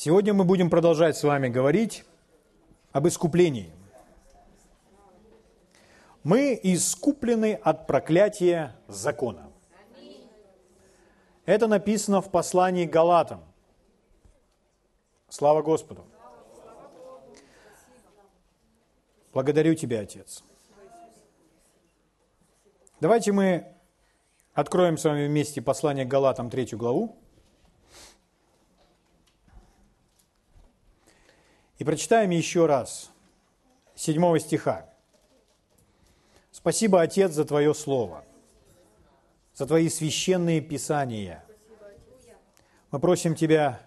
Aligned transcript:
Сегодня 0.00 0.32
мы 0.32 0.44
будем 0.44 0.70
продолжать 0.70 1.16
с 1.16 1.24
вами 1.24 1.48
говорить 1.48 2.04
об 2.92 3.08
искуплении. 3.08 3.72
Мы 6.22 6.56
искуплены 6.62 7.54
от 7.54 7.88
проклятия 7.88 8.76
закона. 8.86 9.50
Это 11.46 11.66
написано 11.66 12.20
в 12.20 12.30
послании 12.30 12.86
Галатам. 12.86 13.42
Слава 15.28 15.62
Господу! 15.62 16.04
Благодарю 19.32 19.74
Тебя, 19.74 20.02
Отец. 20.02 20.44
Давайте 23.00 23.32
мы 23.32 23.66
откроем 24.54 24.96
с 24.96 25.02
вами 25.02 25.26
вместе 25.26 25.60
послание 25.60 26.04
Галатам, 26.04 26.50
третью 26.50 26.78
главу. 26.78 27.16
И 31.78 31.84
прочитаем 31.84 32.30
еще 32.30 32.66
раз, 32.66 33.10
седьмого 33.94 34.40
стиха. 34.40 34.88
Спасибо, 36.50 37.00
Отец, 37.00 37.32
за 37.32 37.44
Твое 37.44 37.72
Слово, 37.72 38.24
за 39.54 39.64
Твои 39.66 39.88
священные 39.88 40.60
писания. 40.60 41.44
Мы 42.90 42.98
просим 42.98 43.36
Тебя, 43.36 43.80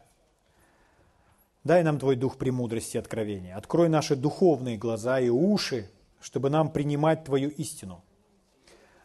дай 1.65 1.83
нам 1.83 1.99
Твой 1.99 2.15
дух 2.15 2.37
премудрости 2.37 2.95
и 2.95 2.99
откровения. 2.99 3.57
Открой 3.57 3.89
наши 3.89 4.15
духовные 4.15 4.77
глаза 4.77 5.19
и 5.19 5.27
уши, 5.27 5.89
чтобы 6.21 6.49
нам 6.49 6.71
принимать 6.71 7.25
Твою 7.25 7.49
истину. 7.49 8.05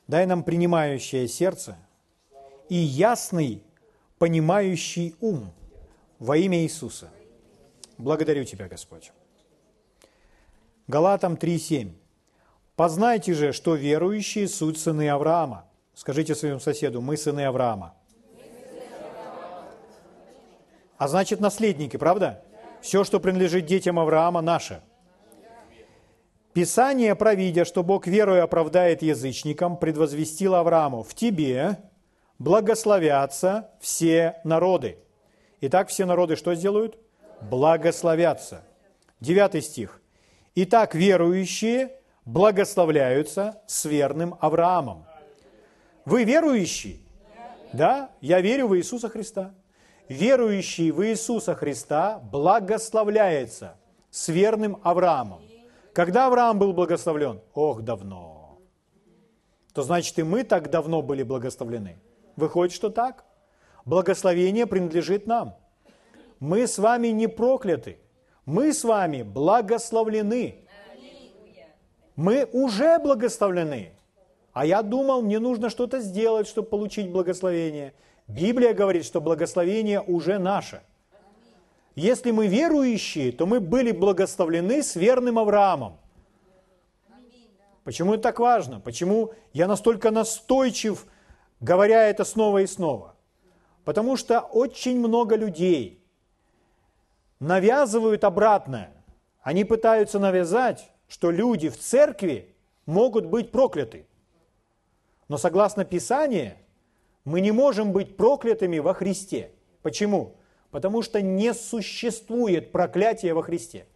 Дай 0.06 0.26
нам 0.26 0.44
принимающее 0.44 1.26
сердце 1.26 1.76
и 2.68 2.76
ясный, 2.76 3.64
понимающий 4.18 5.16
ум 5.20 5.52
во 6.20 6.36
имя 6.36 6.62
Иисуса. 6.62 7.10
Благодарю 7.98 8.44
Тебя, 8.44 8.68
Господь. 8.68 9.12
Галатам 10.86 11.34
3.7. 11.34 11.92
«Познайте 12.76 13.32
же, 13.32 13.52
что 13.52 13.74
верующие– 13.74 14.46
суть 14.48 14.78
сыны 14.78 15.08
Авраама». 15.08 15.64
Скажите 15.94 16.34
своему 16.34 16.60
соседу, 16.60 17.00
мы 17.00 17.16
сыны 17.16 17.46
Авраама. 17.46 17.94
А 20.98 21.08
значит, 21.08 21.40
наследники, 21.40 21.96
правда? 21.96 22.44
Все, 22.82 23.02
что 23.02 23.18
принадлежит 23.18 23.64
детям 23.64 23.98
Авраама, 23.98 24.42
наше. 24.42 24.82
Писание, 26.52 27.14
провидя, 27.14 27.64
что 27.64 27.82
Бог 27.82 28.06
верою 28.06 28.44
оправдает 28.44 29.02
язычникам, 29.02 29.76
предвозвестило 29.78 30.60
Аврааму, 30.60 31.02
в 31.02 31.14
тебе 31.14 31.78
благословятся 32.38 33.70
все 33.80 34.40
народы. 34.44 34.98
Итак, 35.62 35.88
все 35.88 36.04
народы 36.04 36.36
что 36.36 36.54
сделают? 36.54 36.98
Благословятся. 37.40 38.64
Девятый 39.20 39.62
стих. 39.62 40.00
Итак, 40.54 40.94
верующие 40.94 42.00
благословляются 42.24 43.60
с 43.66 43.84
верным 43.84 44.36
Авраамом. 44.40 45.04
Вы 46.04 46.24
верующие? 46.24 46.98
Да, 47.72 48.10
я 48.20 48.40
верю 48.40 48.68
в 48.68 48.76
Иисуса 48.76 49.08
Христа. 49.08 49.54
Верующий 50.08 50.90
в 50.92 51.04
Иисуса 51.04 51.54
Христа 51.54 52.18
благословляется 52.18 53.76
с 54.10 54.28
верным 54.28 54.78
Авраамом. 54.82 55.42
Когда 55.92 56.26
Авраам 56.26 56.58
был 56.58 56.72
благословлен? 56.72 57.40
Ох, 57.54 57.82
давно. 57.82 58.58
То 59.72 59.82
значит, 59.82 60.18
и 60.18 60.22
мы 60.22 60.44
так 60.44 60.70
давно 60.70 61.02
были 61.02 61.22
благословлены. 61.22 61.98
Выходит, 62.36 62.72
что 62.72 62.88
так? 62.88 63.24
Благословение 63.84 64.66
принадлежит 64.66 65.26
нам– 65.26 65.56
мы 66.40 66.66
с 66.66 66.78
вами 66.78 67.08
не 67.08 67.26
прокляты, 67.26 67.98
мы 68.44 68.72
с 68.72 68.84
вами 68.84 69.22
благословлены. 69.22 70.62
Мы 72.14 72.48
уже 72.52 72.98
благословлены. 72.98 73.92
А 74.52 74.64
я 74.64 74.82
думал, 74.82 75.20
мне 75.20 75.38
нужно 75.38 75.68
что-то 75.68 76.00
сделать, 76.00 76.48
чтобы 76.48 76.68
получить 76.68 77.10
благословение. 77.10 77.92
Библия 78.26 78.72
говорит, 78.72 79.04
что 79.04 79.20
благословение 79.20 80.00
уже 80.00 80.38
наше. 80.38 80.80
Если 81.94 82.30
мы 82.30 82.46
верующие, 82.46 83.32
то 83.32 83.46
мы 83.46 83.60
были 83.60 83.90
благословлены 83.90 84.82
с 84.82 84.96
верным 84.96 85.38
Авраамом. 85.38 85.98
Почему 87.84 88.14
это 88.14 88.24
так 88.24 88.40
важно? 88.40 88.80
Почему 88.80 89.32
я 89.52 89.68
настолько 89.68 90.10
настойчив, 90.10 91.06
говоря 91.60 92.08
это 92.08 92.24
снова 92.24 92.62
и 92.62 92.66
снова? 92.66 93.14
Потому 93.84 94.16
что 94.16 94.40
очень 94.40 94.98
много 94.98 95.36
людей 95.36 96.05
навязывают 97.40 98.24
обратное. 98.24 98.92
Они 99.42 99.64
пытаются 99.64 100.18
навязать, 100.18 100.90
что 101.08 101.30
люди 101.30 101.68
в 101.68 101.78
церкви 101.78 102.54
могут 102.84 103.26
быть 103.26 103.50
прокляты. 103.50 104.06
Но 105.28 105.38
согласно 105.38 105.84
Писанию, 105.84 106.54
мы 107.24 107.40
не 107.40 107.52
можем 107.52 107.92
быть 107.92 108.16
проклятыми 108.16 108.78
во 108.78 108.94
Христе. 108.94 109.50
Почему? 109.82 110.36
Потому 110.70 111.02
что 111.02 111.20
не 111.20 111.54
существует 111.54 112.72
проклятия 112.72 113.34
во 113.34 113.42
Христе. 113.42 113.86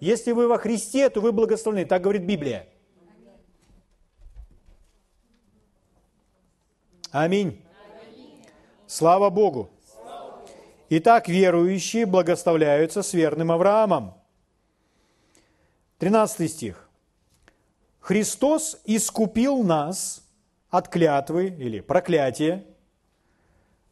Если 0.00 0.32
вы 0.32 0.48
во 0.48 0.58
Христе, 0.58 1.08
то 1.08 1.20
вы 1.20 1.32
благословлены. 1.32 1.86
Так 1.86 2.02
говорит 2.02 2.24
Библия. 2.24 2.68
Аминь. 7.10 7.64
Слава 8.86 9.30
Богу. 9.30 9.70
Итак, 10.96 11.26
верующие 11.26 12.06
благословляются 12.06 13.02
с 13.02 13.14
верным 13.14 13.50
Авраамом. 13.50 14.14
13 15.98 16.48
стих. 16.48 16.88
Христос 17.98 18.80
искупил 18.84 19.64
нас 19.64 20.24
от 20.70 20.86
клятвы 20.86 21.48
или 21.48 21.80
проклятия 21.80 22.64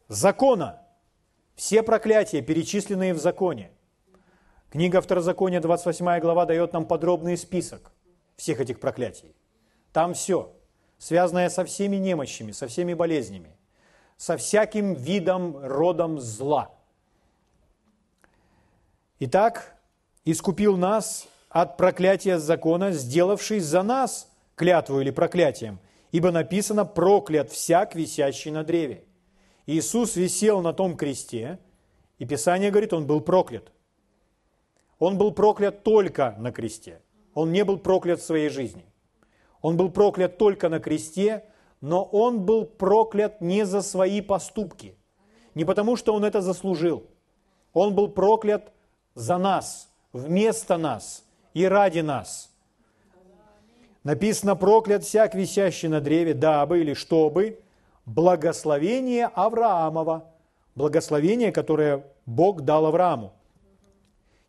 закона. 0.07 0.81
Все 1.55 1.83
проклятия, 1.83 2.41
перечисленные 2.41 3.13
в 3.13 3.19
законе. 3.19 3.71
Книга 4.69 5.01
Второзакония, 5.01 5.59
28 5.59 6.21
глава, 6.21 6.45
дает 6.45 6.71
нам 6.71 6.85
подробный 6.85 7.35
список 7.35 7.91
всех 8.37 8.61
этих 8.61 8.79
проклятий. 8.79 9.35
Там 9.91 10.13
все, 10.13 10.53
связанное 10.97 11.49
со 11.49 11.65
всеми 11.65 11.97
немощами, 11.97 12.53
со 12.53 12.69
всеми 12.69 12.93
болезнями, 12.93 13.57
со 14.15 14.37
всяким 14.37 14.93
видом, 14.93 15.57
родом 15.57 16.17
зла– 16.17 16.71
Итак, 19.19 19.75
искупил 20.25 20.75
нас 20.75 21.27
от 21.49 21.77
проклятия 21.77 22.39
закона, 22.39 22.91
сделавший 22.91 23.59
за 23.59 23.83
нас 23.83 24.31
клятву 24.55 25.01
или 25.01 25.11
проклятием, 25.11 25.79
ибо 26.11 26.31
написано 26.31 26.83
«проклят 26.83 27.51
всяк, 27.51 27.93
висящий 27.95 28.49
на 28.51 28.63
древе». 28.63 29.05
Иисус 29.67 30.15
висел 30.15 30.61
на 30.61 30.73
том 30.73 30.97
кресте, 30.97 31.59
и 32.17 32.25
Писание 32.25 32.71
говорит, 32.71 32.91
он 32.91 33.05
был 33.05 33.21
проклят. 33.21 33.71
Он 34.97 35.17
был 35.17 35.31
проклят 35.31 35.83
только 35.83 36.35
на 36.39 36.51
кресте. 36.51 37.01
Он 37.33 37.51
не 37.51 37.63
был 37.63 37.77
проклят 37.77 38.19
в 38.19 38.25
своей 38.25 38.49
жизни. 38.49 38.85
Он 39.61 39.77
был 39.77 39.91
проклят 39.91 40.37
только 40.37 40.69
на 40.69 40.79
кресте, 40.79 41.45
но 41.81 42.03
он 42.03 42.45
был 42.45 42.65
проклят 42.65 43.41
не 43.41 43.65
за 43.65 43.81
свои 43.81 44.21
поступки, 44.21 44.97
не 45.55 45.65
потому 45.65 45.95
что 45.97 46.13
он 46.13 46.25
это 46.25 46.41
заслужил. 46.41 47.07
Он 47.73 47.95
был 47.95 48.09
проклят 48.09 48.72
за 49.15 49.37
нас, 49.37 49.89
вместо 50.11 50.77
нас 50.77 51.23
и 51.53 51.65
ради 51.65 51.99
нас. 51.99 52.49
Написано, 54.03 54.55
проклят 54.55 55.03
всяк 55.03 55.33
висящий 55.33 55.87
на 55.87 56.01
древе, 56.01 56.33
дабы 56.33 56.81
или 56.81 56.93
чтобы 56.93 57.59
благословение 58.05 59.27
Авраамова, 59.27 60.25
благословение, 60.75 61.51
которое 61.51 62.03
Бог 62.25 62.61
дал 62.61 62.85
Аврааму, 62.85 63.33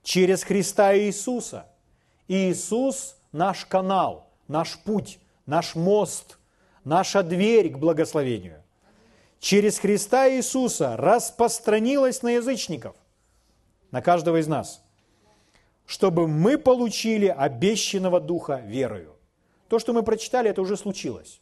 через 0.02 0.42
Христа 0.42 0.96
Иисуса. 0.96 1.66
Иисус– 2.26 3.16
наш 3.32 3.64
канал, 3.66 4.28
наш 4.48 4.78
путь, 4.78 5.18
наш 5.46 5.74
мост, 5.74 6.38
наша 6.84 7.22
дверь 7.22 7.70
к 7.70 7.78
благословению. 7.78 8.62
Через 9.40 9.78
Христа 9.78 10.28
Иисуса 10.30 10.96
распространилась 10.96 12.22
на 12.22 12.30
язычников 12.30 12.96
на 13.94 14.02
каждого 14.02 14.40
из 14.40 14.48
нас, 14.48 14.82
чтобы 15.86 16.26
мы 16.26 16.58
получили 16.58 17.28
обещанного 17.28 18.18
Духа 18.18 18.60
верою. 18.66 19.14
То, 19.68 19.78
что 19.78 19.92
мы 19.92 20.02
прочитали, 20.02 20.50
это 20.50 20.62
уже 20.62 20.76
случилось. 20.76 21.40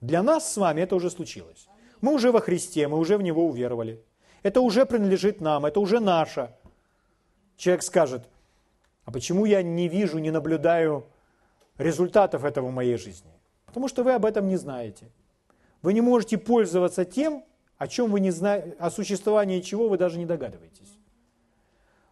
Для 0.00 0.24
нас 0.24 0.52
с 0.52 0.56
вами 0.56 0.80
это 0.80 0.96
уже 0.96 1.08
случилось. 1.08 1.68
Мы 2.00 2.14
уже 2.14 2.32
во 2.32 2.40
Христе, 2.40 2.88
мы 2.88 2.98
уже 2.98 3.16
в 3.16 3.22
Него 3.22 3.46
уверовали. 3.46 4.02
Это 4.42 4.60
уже 4.60 4.86
принадлежит 4.86 5.40
нам, 5.40 5.66
это 5.66 5.78
уже 5.78 6.00
наше. 6.00 6.52
Человек 7.56 7.84
скажет, 7.84 8.28
а 9.04 9.12
почему 9.12 9.44
я 9.44 9.62
не 9.62 9.86
вижу, 9.86 10.18
не 10.18 10.32
наблюдаю 10.32 11.06
результатов 11.78 12.44
этого 12.44 12.66
в 12.66 12.72
моей 12.72 12.96
жизни? 12.96 13.30
Потому 13.66 13.86
что 13.86 14.02
вы 14.02 14.14
об 14.14 14.24
этом 14.24 14.48
не 14.48 14.56
знаете. 14.56 15.12
Вы 15.82 15.92
не 15.92 16.00
можете 16.00 16.38
пользоваться 16.38 17.04
тем, 17.04 17.44
о 17.76 17.86
чем 17.86 18.10
вы 18.10 18.18
не 18.18 18.32
знаете, 18.32 18.74
о 18.80 18.90
существовании 18.90 19.60
чего 19.60 19.88
вы 19.88 19.96
даже 19.96 20.18
не 20.18 20.26
догадываетесь. 20.26 20.97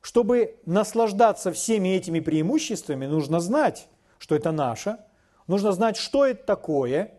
Чтобы 0.06 0.61
наслаждаться 0.67 1.50
всеми 1.50 1.88
этими 1.88 2.20
преимуществами, 2.20 3.06
нужно 3.06 3.41
знать, 3.41 3.88
что 4.19 4.37
это 4.37 4.53
наше, 4.53 4.99
нужно 5.49 5.73
знать, 5.73 5.97
что 5.97 6.25
это 6.25 6.44
такое, 6.44 7.14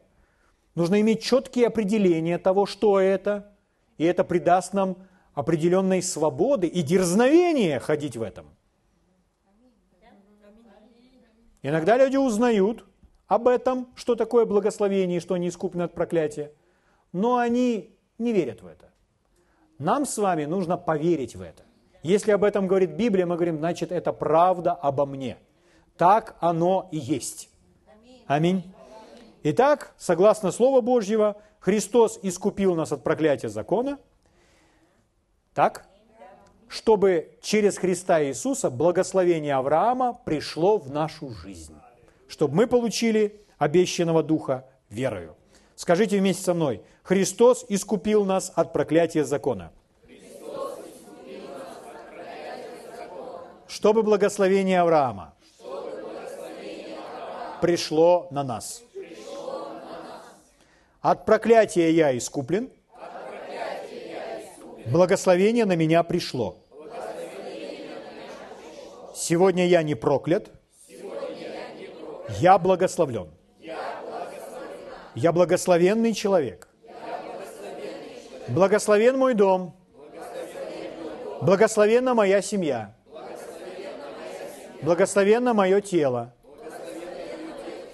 нужно 0.73 1.01
иметь 1.01 1.21
четкие 1.21 1.67
определения 1.67 2.37
того, 2.37 2.65
что 2.65 3.01
это, 3.01 3.51
и 3.97 4.05
это 4.05 4.23
придаст 4.23 4.71
нам 4.71 4.95
определенной 5.33 6.01
свободы 6.01 6.67
и 6.67 6.81
дерзновения 6.81 7.81
ходить 7.81 8.15
в 8.15 8.21
этом. 8.21 8.45
Иногда 11.63 11.97
люди 11.97 12.15
узнают 12.15 12.85
об 13.27 13.49
этом, 13.49 13.89
что 13.95 14.15
такое 14.15 14.45
благословение 14.45 15.19
что 15.19 15.33
они 15.33 15.49
искуплены 15.49 15.83
от 15.83 15.93
проклятия, 15.93 16.53
но 17.11 17.35
они 17.35 17.97
не 18.17 18.31
верят 18.31 18.61
в 18.61 18.65
это. 18.65 18.89
Нам 19.77 20.05
с 20.05 20.17
вами 20.17 20.45
нужно 20.45 20.77
поверить 20.77 21.35
в 21.35 21.41
это. 21.41 21.66
Если 22.07 22.31
об 22.31 22.45
этом 22.45 22.67
говорит 22.67 22.91
Библия, 22.91 23.25
мы 23.25 23.35
говорим, 23.35 23.57
значит, 23.57 23.91
это 23.91 24.13
правда 24.13 24.71
обо 24.71 25.05
мне. 25.05 25.37
Так 25.97 26.37
оно 26.39 26.87
и 26.89 26.97
есть. 26.97 27.49
Аминь. 28.27 28.63
Итак, 29.43 29.93
согласно 29.97 30.51
Слову 30.51 30.81
Божьего, 30.81 31.35
Христос 31.59 32.17
искупил 32.21 32.75
нас 32.75 32.93
от 32.93 33.03
проклятия 33.03 33.49
закона, 33.49 33.99
так, 35.53 35.85
чтобы 36.69 37.37
через 37.41 37.77
Христа 37.77 38.23
Иисуса 38.23 38.69
благословение 38.69 39.55
Авраама 39.55 40.17
пришло 40.23 40.77
в 40.77 40.89
нашу 40.89 41.31
жизнь, 41.31 41.75
чтобы 42.29 42.55
мы 42.55 42.67
получили 42.67 43.41
обещанного 43.57 44.23
Духа 44.23 44.65
верою. 44.89 45.35
Скажите 45.75 46.19
вместе 46.19 46.41
со 46.41 46.53
мной, 46.53 46.83
Христос 47.03 47.65
искупил 47.67 48.23
нас 48.23 48.49
от 48.55 48.71
проклятия 48.71 49.25
закона. 49.25 49.73
Чтобы 53.67 54.03
благословение 54.03 54.81
Авраама, 54.81 55.33
пришло 57.61 58.27
на 58.31 58.43
нас. 58.43 58.83
От 61.01 61.25
проклятия 61.25 61.91
я 61.91 62.17
искуплен, 62.17 62.71
благословение 64.85 65.65
на 65.65 65.75
меня 65.75 66.03
пришло. 66.03 66.57
Сегодня 69.13 69.65
я 69.67 69.83
не 69.83 69.95
проклят, 69.95 70.51
я 72.39 72.57
благословлен. 72.57 73.31
Я 75.15 75.31
благословенный 75.31 76.13
человек. 76.13 76.67
Благословен 78.47 79.17
мой 79.17 79.33
дом. 79.33 79.75
Благословенна 81.41 82.13
моя 82.13 82.41
семья. 82.41 82.96
Благословенно 84.81 85.53
мое 85.53 85.81
тело. 85.81 86.33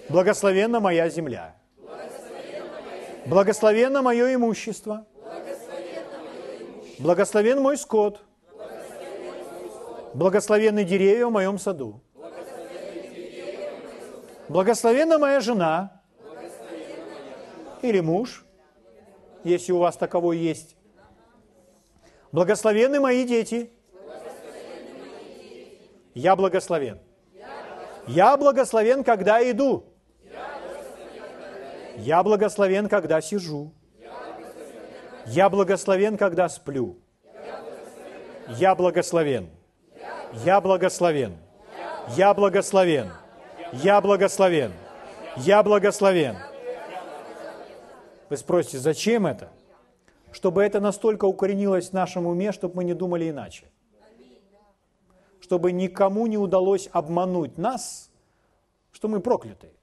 Благословенна 0.08 0.80
моя 0.80 1.08
земля. 1.08 1.56
Благословенно 3.26 4.02
мое 4.02 4.34
имущество. 4.34 5.06
Благословен 6.98 7.60
мой 7.60 7.78
скот. 7.78 8.20
Благословенны 10.12 10.84
деревья 10.84 11.26
в 11.26 11.32
моем 11.32 11.58
саду. 11.58 12.00
Благословенна 14.48 15.18
моя 15.18 15.40
жена 15.40 16.02
или 17.82 18.00
муж, 18.00 18.44
если 19.42 19.72
у 19.72 19.78
вас 19.78 19.96
таковой 19.96 20.38
есть. 20.38 20.76
Благословенны 22.30 23.00
мои 23.00 23.24
дети. 23.24 23.70
Я 26.14 26.36
благословен. 26.36 27.00
Я 28.06 28.36
благословен, 28.36 29.02
когда 29.02 29.50
иду. 29.50 29.84
Я 31.96 32.22
благословен, 32.22 32.88
когда 32.88 33.20
сижу. 33.20 33.72
Я 35.26 35.48
благословен, 35.48 36.16
когда 36.16 36.48
сплю. 36.48 36.98
Я 38.48 38.74
благословен. 38.74 39.48
Я 40.44 40.60
благословен. 40.60 41.36
Я 42.16 42.34
благословен. 42.34 43.10
Я 43.72 44.00
благословен. 44.00 44.72
Я 45.36 45.62
благословен. 45.62 46.36
Вы 48.28 48.36
спросите, 48.36 48.78
зачем 48.78 49.26
это? 49.26 49.48
Чтобы 50.32 50.62
это 50.62 50.80
настолько 50.80 51.24
укоренилось 51.24 51.90
в 51.90 51.92
нашем 51.92 52.26
уме, 52.26 52.52
чтобы 52.52 52.76
мы 52.76 52.84
не 52.84 52.94
думали 52.94 53.30
иначе. 53.30 53.66
Чтобы 55.44 55.72
никому 55.72 56.26
не 56.26 56.38
удалось 56.38 56.88
обмануть 56.90 57.58
нас, 57.58 58.10
что 58.92 59.08
мы 59.08 59.20
прокляты. 59.20 59.74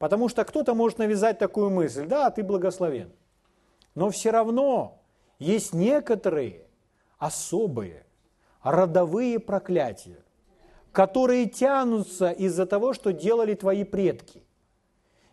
Потому 0.00 0.28
что 0.28 0.44
кто-то 0.44 0.74
может 0.74 0.98
навязать 0.98 1.38
такую 1.38 1.70
мысль, 1.70 2.08
да, 2.08 2.28
ты 2.30 2.42
благословен. 2.42 3.12
Но 3.94 4.10
все 4.10 4.32
равно 4.32 5.00
есть 5.38 5.74
некоторые 5.74 6.66
особые 7.18 8.04
родовые 8.60 9.38
проклятия, 9.38 10.24
которые 10.90 11.46
тянутся 11.46 12.32
из-за 12.32 12.66
того, 12.66 12.94
что 12.94 13.12
делали 13.12 13.54
твои 13.54 13.84
предки. 13.84 14.42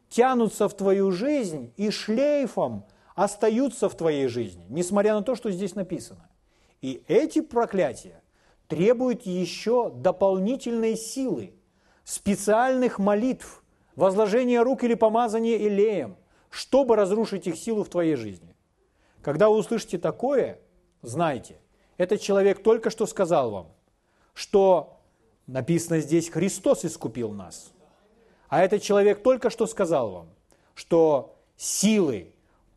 Тянутся 0.08 0.70
в 0.70 0.78
твою 0.78 1.10
жизнь 1.10 1.74
и 1.78 1.90
шлейфом 1.90 2.86
остаются 3.16 3.90
в 3.90 3.96
твоей 3.96 4.28
жизни, 4.28 4.68
несмотря 4.70 5.16
на 5.16 5.24
то, 5.24 5.34
что 5.34 5.50
здесь 5.50 5.74
написано. 5.74 6.30
И 6.84 7.04
эти 7.08 7.42
проклятия 7.42 8.22
требуют 8.68 9.24
еще 9.24 9.90
дополнительной 9.90 10.96
силы, 10.96 11.54
специальных 12.04 13.00
молитв, 13.00 13.64
возложения 13.96 14.62
рук 14.62 14.84
или 14.84 14.94
помазания 14.94 15.58
илеем, 15.58 16.18
чтобы 16.50 16.96
разрушить 16.96 17.48
их 17.48 17.58
силу 17.58 17.84
в 17.84 17.90
твоей 17.90 18.16
жизни. 18.16 18.56
Когда 19.22 19.50
вы 19.50 19.58
услышите 19.58 19.98
такое, 19.98 20.60
знайте, 21.02 21.60
этот 21.98 22.22
человек 22.22 22.62
только 22.62 22.90
что 22.90 23.06
сказал 23.06 23.52
вам, 23.52 23.68
что 24.34 25.02
написано 25.48 26.00
здесь, 26.00 26.30
Христос 26.30 26.86
искупил 26.86 27.32
нас. 27.32 27.72
А 28.50 28.62
этот 28.64 28.82
человек 28.82 29.24
только 29.24 29.50
что 29.50 29.66
сказал 29.66 30.12
вам, 30.12 30.30
что 30.76 31.36
силы 31.58 32.34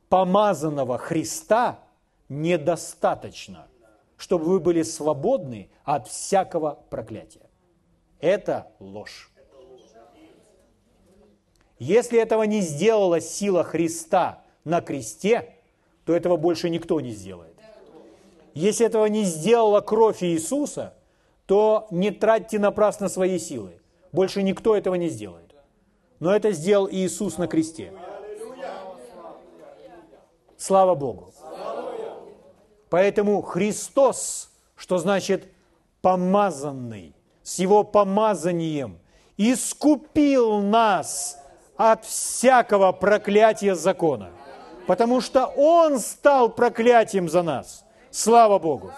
помазанного 0.08 0.98
Христа 0.98 1.80
недостаточно, 2.28 3.66
чтобы 4.18 4.44
вы 4.44 4.60
были 4.60 4.82
свободны 4.82 5.70
от 5.84 6.08
всякого 6.08 6.78
проклятия. 6.90 7.48
Это 8.20 8.70
ложь. 8.80 9.30
Если 11.78 12.20
этого 12.20 12.42
не 12.42 12.60
сделала 12.60 13.20
сила 13.20 13.62
Христа 13.62 14.42
на 14.64 14.80
кресте, 14.80 15.54
то 16.04 16.14
этого 16.14 16.36
больше 16.36 16.68
никто 16.68 17.00
не 17.00 17.12
сделает. 17.12 17.54
Если 18.54 18.84
этого 18.84 19.06
не 19.06 19.22
сделала 19.22 19.80
кровь 19.80 20.22
Иисуса, 20.24 20.94
то 21.46 21.86
не 21.92 22.10
тратьте 22.10 22.58
напрасно 22.58 23.08
свои 23.08 23.38
силы. 23.38 23.80
Больше 24.10 24.42
никто 24.42 24.76
этого 24.76 24.96
не 24.96 25.08
сделает. 25.08 25.54
Но 26.18 26.34
это 26.34 26.50
сделал 26.50 26.88
Иисус 26.90 27.38
на 27.38 27.46
кресте. 27.46 27.92
Слава 30.56 30.96
Богу. 30.96 31.32
Поэтому 32.90 33.42
Христос, 33.42 34.50
что 34.76 34.98
значит 34.98 35.48
помазанный, 36.00 37.14
с 37.42 37.58
Его 37.58 37.84
помазанием, 37.84 38.98
искупил 39.36 40.60
нас 40.60 41.38
от 41.76 42.04
всякого 42.04 42.92
проклятия 42.92 43.74
закона. 43.74 44.30
Потому 44.86 45.20
что 45.20 45.46
Он 45.46 45.98
стал 45.98 46.48
проклятием 46.48 47.28
за 47.28 47.42
нас– 47.42 47.84
Слава 48.10 48.58
Богу! 48.58 48.92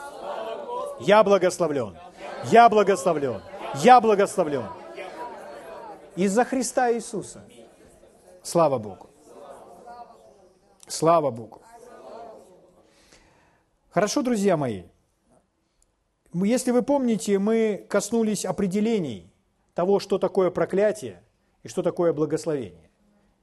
Я 1.00 1.23
благословлен. 1.25 1.97
Я 2.44 2.68
благословлен. 2.68 3.42
Я 3.76 4.00
благословлен. 4.00 4.66
Из-за 6.16 6.44
Христа 6.44 6.92
Иисуса. 6.92 7.42
Слава 8.42 8.78
Богу. 8.78 9.11
Слава 10.87 11.30
Богу. 11.30 11.60
Хорошо, 13.90 14.23
друзья 14.23 14.56
мои. 14.56 14.85
Если 16.32 16.70
вы 16.70 16.82
помните, 16.82 17.38
мы 17.38 17.87
коснулись 17.88 18.44
определений 18.44 19.32
того, 19.75 19.99
что 19.99 20.18
такое 20.18 20.50
проклятие 20.50 21.23
и 21.62 21.68
что 21.68 21.82
такое 21.82 22.12
благословение. 22.12 22.90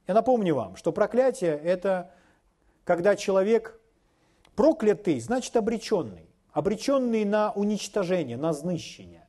Я 0.06 0.14
напомню 0.14 0.54
вам, 0.54 0.76
что 0.76 0.90
проклятие– 0.92 1.58
это 1.64 2.12
когда 2.84 3.14
человек 3.14 3.78
Проклятый 4.58 5.20
значит 5.20 5.56
обреченный. 5.56 6.28
Обреченный 6.50 7.24
на 7.24 7.52
уничтожение, 7.52 8.36
на 8.36 8.52
знищение. 8.52 9.28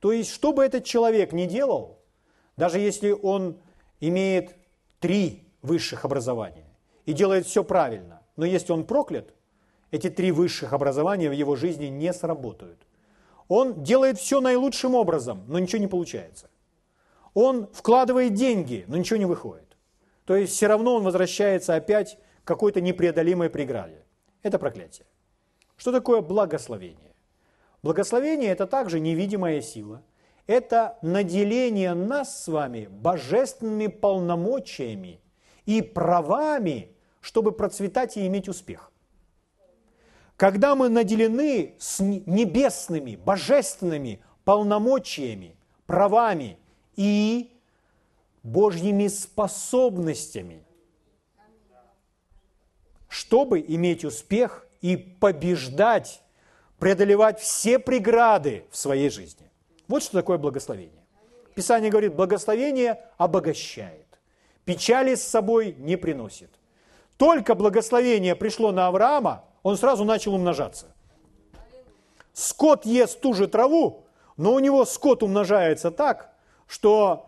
То 0.00 0.10
есть, 0.10 0.32
что 0.32 0.52
бы 0.52 0.64
этот 0.64 0.84
человек 0.84 1.32
ни 1.32 1.46
делал, 1.46 2.00
даже 2.56 2.80
если 2.80 3.12
он 3.12 3.60
имеет 4.00 4.56
три 4.98 5.46
высших 5.62 6.04
образования 6.04 6.66
и 7.06 7.12
делает 7.12 7.46
все 7.46 7.62
правильно, 7.62 8.20
но 8.34 8.44
если 8.44 8.72
он 8.72 8.84
проклят, 8.84 9.32
эти 9.92 10.10
три 10.10 10.32
высших 10.32 10.72
образования 10.72 11.28
в 11.28 11.32
его 11.32 11.54
жизни 11.54 11.86
не 11.86 12.12
сработают. 12.12 12.80
Он 13.46 13.82
делает 13.82 14.18
все 14.18 14.40
наилучшим 14.40 14.94
образом, 14.94 15.44
но 15.46 15.58
ничего 15.58 15.80
не 15.80 15.86
получается. 15.86 16.48
Он 17.34 17.68
вкладывает 17.72 18.34
деньги, 18.34 18.84
но 18.88 18.96
ничего 18.96 19.18
не 19.18 19.26
выходит. 19.26 19.76
То 20.24 20.34
есть 20.34 20.54
все 20.54 20.66
равно 20.66 20.96
он 20.96 21.04
возвращается 21.04 21.74
опять 21.74 22.18
к 22.42 22.48
какой-то 22.48 22.80
непреодолимой 22.80 23.50
преграде. 23.50 24.04
Это 24.42 24.58
проклятие. 24.58 25.06
Что 25.76 25.92
такое 25.92 26.22
благословение? 26.22 27.14
Благословение– 27.82 28.50
это 28.52 28.66
также 28.66 28.98
невидимая 28.98 29.60
сила. 29.60 30.02
Это 30.46 30.98
наделение 31.02 31.94
нас 31.94 32.44
с 32.44 32.48
вами 32.48 32.88
божественными 32.90 33.88
полномочиями 33.88 35.20
и 35.66 35.82
правами, 35.82 36.96
чтобы 37.20 37.52
процветать 37.52 38.16
и 38.16 38.26
иметь 38.26 38.48
успех. 38.48 38.91
Когда 40.42 40.74
мы 40.74 40.88
наделены 40.88 41.76
с 41.78 42.00
небесными, 42.00 43.14
божественными 43.14 44.20
полномочиями, 44.44 45.54
правами 45.86 46.58
и 46.96 47.52
Божьими 48.42 49.06
способностями, 49.06 50.64
чтобы 53.08 53.60
иметь 53.60 54.04
успех 54.04 54.66
и 54.80 54.96
побеждать, 54.96 56.20
преодолевать 56.80 57.38
все 57.38 57.78
преграды 57.78 58.64
в 58.72 58.76
своей 58.76 59.10
жизни. 59.10 59.48
Вот 59.86 60.02
что 60.02 60.14
такое 60.14 60.38
благословение. 60.38 61.04
Писание 61.54 61.88
говорит, 61.88 62.16
благословение 62.16 63.00
обогащает, 63.16 64.08
печали 64.64 65.14
с 65.14 65.22
собой 65.22 65.76
не 65.78 65.94
приносит. 65.94 66.50
Только 67.16 67.54
благословение 67.54 68.34
пришло 68.34 68.72
на 68.72 68.88
Авраама, 68.88 69.44
он 69.62 69.76
сразу 69.76 70.04
начал 70.04 70.34
умножаться. 70.34 70.86
Скот 72.32 72.86
ест 72.86 73.20
ту 73.20 73.34
же 73.34 73.46
траву, 73.46 74.04
но 74.36 74.54
у 74.54 74.58
него 74.58 74.84
скот 74.84 75.22
умножается 75.22 75.90
так, 75.90 76.32
что 76.66 77.26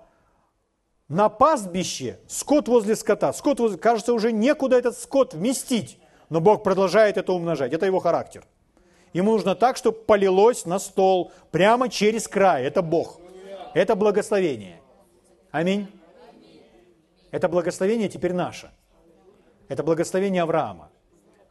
на 1.09 1.29
пастбище 1.29 2.19
скот 2.27 2.69
возле 2.69 2.97
скота, 2.97 3.33
скот 3.33 3.61
возле, 3.61 3.79
кажется, 3.79 4.15
уже 4.15 4.33
некуда 4.33 4.77
этот 4.77 4.99
скот 4.99 5.35
вместить, 5.35 5.99
но 6.31 6.41
Бог 6.41 6.63
продолжает 6.63 7.19
это 7.19 7.33
умножать, 7.33 7.73
это 7.73 7.87
его 7.87 8.01
характер. 8.01 8.45
Ему 9.13 9.33
нужно 9.33 9.55
так, 9.55 9.77
чтобы 9.77 9.99
полилось 9.99 10.65
на 10.65 10.79
стол 10.79 11.31
прямо 11.51 11.89
через 11.89 12.27
край, 12.27 12.65
это 12.65 12.83
Бог, 12.83 13.21
это 13.75 13.95
благословение. 13.95 14.81
Аминь. 15.51 15.89
Это 17.31 17.49
благословение 17.49 18.09
теперь 18.09 18.33
наше. 18.33 18.71
Это 19.69 19.83
благословение 19.83 20.43
Авраама. 20.43 20.91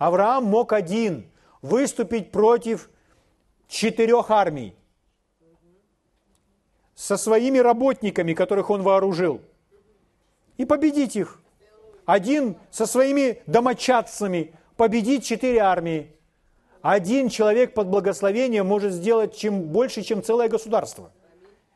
Авраам 0.04 0.44
мог 0.44 0.74
один 0.74 1.32
выступить 1.62 2.30
против 2.30 2.90
четырех 3.70 4.32
армий 4.32 4.76
со 6.94 7.16
своими 7.16 7.60
работниками, 7.60 8.34
которых 8.34 8.70
он 8.70 8.82
вооружил, 8.82 9.40
и 10.58 10.66
победить 10.66 11.16
их. 11.16 11.42
Один 12.06 12.58
со 12.70 12.86
своими 12.86 13.42
домочадцами 13.46 14.54
победить 14.76 15.24
четыре 15.24 15.60
армии. 15.60 16.14
Один 16.82 17.30
человек 17.30 17.74
под 17.74 17.88
благословением 17.88 18.68
может 18.68 18.92
сделать 18.92 19.38
чем 19.38 19.62
больше, 19.70 20.02
чем 20.02 20.22
целое 20.22 20.50
государство. 20.50 21.14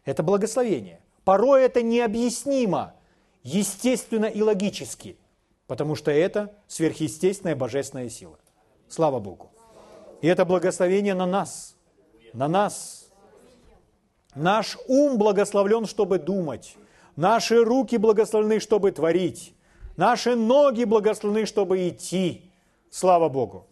Это 0.04 0.22
благословение. 0.22 1.00
Порой 1.24 1.64
это 1.64 1.82
необъяснимо, 1.82 2.94
естественно 3.44 4.26
и 4.26 4.42
логически– 4.42 5.18
потому 5.68 5.96
что 5.96 6.12
это 6.12 6.54
сверхъестественная 6.68 7.56
божественная 7.56 8.10
сила. 8.10 8.40
Слава 8.88 9.20
Богу. 9.20 9.52
И 10.22 10.28
это 10.28 10.46
благословение 10.46 11.14
на 11.14 11.26
нас, 11.26 11.76
на 12.34 12.48
нас. 12.48 13.10
Наш 14.34 14.78
ум 14.88 15.18
благословлен, 15.18 15.86
чтобы 15.86 16.20
думать. 16.20 16.76
Наши 17.16 17.64
руки 17.64 17.98
благословлены, 17.98 18.60
чтобы 18.60 18.92
творить. 18.92 19.54
Наши 19.96 20.36
ноги 20.36 20.84
благословлены, 20.84 21.46
чтобы 21.46 21.90
идти. 21.90 22.52
Слава 22.90 23.30
Богу. 23.30 23.66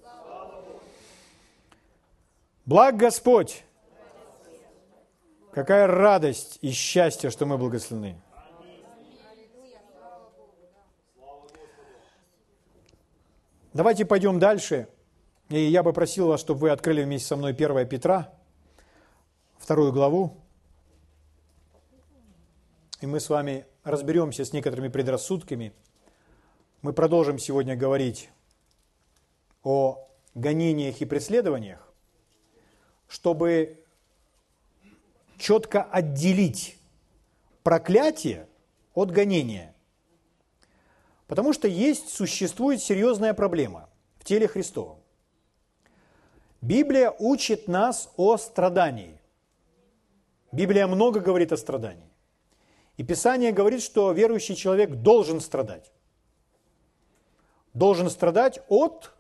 Благ 2.66 2.98
Господь. 2.98 3.64
Какая 5.54 5.88
радость 5.88 6.58
и 6.62 6.72
счастье, 6.72 7.30
что 7.30 7.46
мы 7.46 7.58
благословлены. 7.58 8.20
Давайте 13.76 14.06
пойдем 14.06 14.40
дальше. 14.40 14.88
И 15.50 15.60
я 15.60 15.84
бы 15.84 15.92
просил 15.92 16.28
вас, 16.28 16.40
чтобы 16.40 16.62
вы 16.62 16.70
открыли 16.70 17.04
вместе 17.04 17.28
со 17.28 17.36
мной 17.36 17.52
1 17.52 17.86
Петра, 17.90 18.34
вторую 19.58 19.92
главу. 19.92 20.38
И 23.02 23.06
мы 23.06 23.20
с 23.20 23.28
вами 23.28 23.66
разберемся 23.84 24.46
с 24.46 24.54
некоторыми 24.54 24.88
предрассудками. 24.88 25.74
Мы 26.84 26.94
продолжим 26.94 27.38
сегодня 27.38 27.76
говорить 27.76 28.30
о 29.62 30.08
гонениях 30.36 31.02
и 31.02 31.06
преследованиях, 31.06 31.94
чтобы 33.10 33.84
четко 35.38 35.84
отделить 35.84 36.78
проклятие 37.62 38.48
от 38.94 39.12
гонения. 39.12 39.75
Потому 41.28 41.54
что 41.54 41.68
есть, 41.68 42.10
существует 42.10 42.82
серьезная 42.82 43.34
проблема 43.34 43.90
в 44.18 44.24
теле 44.24 44.48
Христовом. 44.48 45.00
Библия 46.62 47.14
учит 47.20 47.68
нас 47.68 48.12
о 48.18 48.38
страдании. 48.38 49.20
Библия 50.52 50.88
много 50.88 51.20
говорит 51.20 51.52
о 51.52 51.58
страдании. 51.58 52.10
И 52.98 53.04
Писание 53.04 53.52
говорит, 53.52 53.82
что 53.82 54.12
верующий 54.12 54.56
человек 54.56 54.92
должен 54.92 55.42
страдать. 55.42 55.92
Должен 57.74 58.10
страдать 58.10 58.62
от 58.70 59.14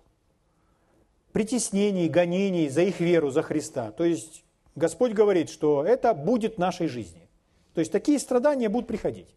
притеснений, 1.33 2.07
гонений 2.07 2.69
за 2.69 2.83
их 2.83 2.99
веру, 3.01 3.29
за 3.29 3.41
Христа. 3.41 3.91
То 3.91 4.05
есть 4.05 4.45
Господь 4.75 5.11
говорит, 5.11 5.49
что 5.49 5.83
это 5.83 6.13
будет 6.13 6.57
нашей 6.57 6.87
жизни. 6.87 7.27
То 7.73 7.79
есть 7.79 7.91
такие 7.91 8.19
страдания 8.19 8.69
будут 8.69 8.87
приходить. 8.87 9.27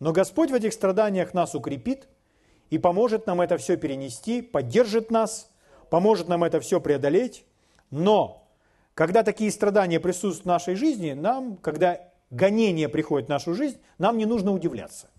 Но 0.00 0.12
Господь 0.12 0.50
в 0.50 0.54
этих 0.54 0.72
страданиях 0.72 1.34
нас 1.34 1.54
укрепит 1.54 2.08
и 2.70 2.78
поможет 2.78 3.26
нам 3.26 3.42
это 3.42 3.58
все 3.58 3.76
перенести, 3.76 4.40
поддержит 4.40 5.10
нас, 5.10 5.50
поможет 5.90 6.26
нам 6.26 6.42
это 6.42 6.58
все 6.60 6.80
преодолеть. 6.80 7.44
Но 7.90 8.48
когда 8.94 9.22
такие 9.22 9.50
страдания 9.50 10.00
присутствуют 10.00 10.44
в 10.44 10.46
нашей 10.46 10.74
жизни, 10.74 11.12
нам, 11.12 11.58
когда 11.58 12.00
гонение 12.30 12.88
приходит 12.88 13.26
в 13.26 13.30
нашу 13.30 13.54
жизнь, 13.54 13.78
нам 13.98 14.16
не 14.16 14.24
нужно 14.24 14.52
удивляться. 14.52 15.10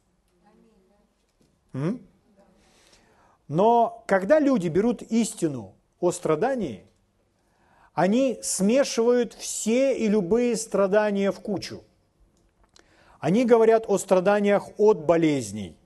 Но 3.48 4.04
когда 4.08 4.40
люди 4.40 4.68
берут 4.68 5.04
истину 5.04 5.76
о 6.00 6.12
страдании, 6.12 6.88
они 7.94 8.40
смешивают 8.42 9.34
все 9.34 9.96
и 9.96 10.08
любые 10.08 10.56
страдания 10.56 11.32
в 11.32 11.40
кучу– 11.40 11.84
они 13.22 13.46
говорят 13.46 13.86
о 13.88 14.00
страданиях 14.00 14.68
от 14.80 15.06
болезней. 15.06 15.78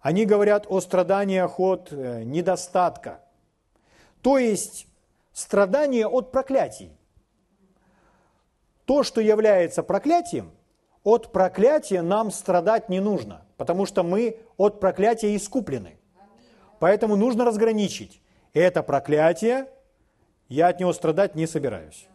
Они 0.00 0.24
говорят 0.24 0.66
о 0.68 0.80
страданиях 0.80 1.58
от 1.58 1.88
э, 1.90 2.22
недостатка. 2.22 3.20
То 4.22 4.38
есть 4.38 4.86
страдания 5.32 6.06
от 6.06 6.30
проклятий. 6.30 6.92
То, 8.84 9.02
что 9.02 9.20
является 9.20 9.82
проклятием, 9.82 10.52
от 11.02 11.32
проклятия 11.32 12.00
нам 12.00 12.30
страдать 12.30 12.88
не 12.88 13.00
нужно, 13.00 13.44
потому 13.56 13.84
что 13.84 14.04
мы 14.04 14.38
от 14.56 14.78
проклятия 14.78 15.34
искуплены. 15.34 15.98
Поэтому 16.78 17.16
нужно 17.16 17.44
разграничить. 17.44 18.22
Это 18.52 18.84
проклятие, 18.84 19.66
я 20.48 20.68
от 20.68 20.78
него 20.78 20.92
страдать 20.92 21.34
не 21.34 21.48
собираюсь. 21.48 22.06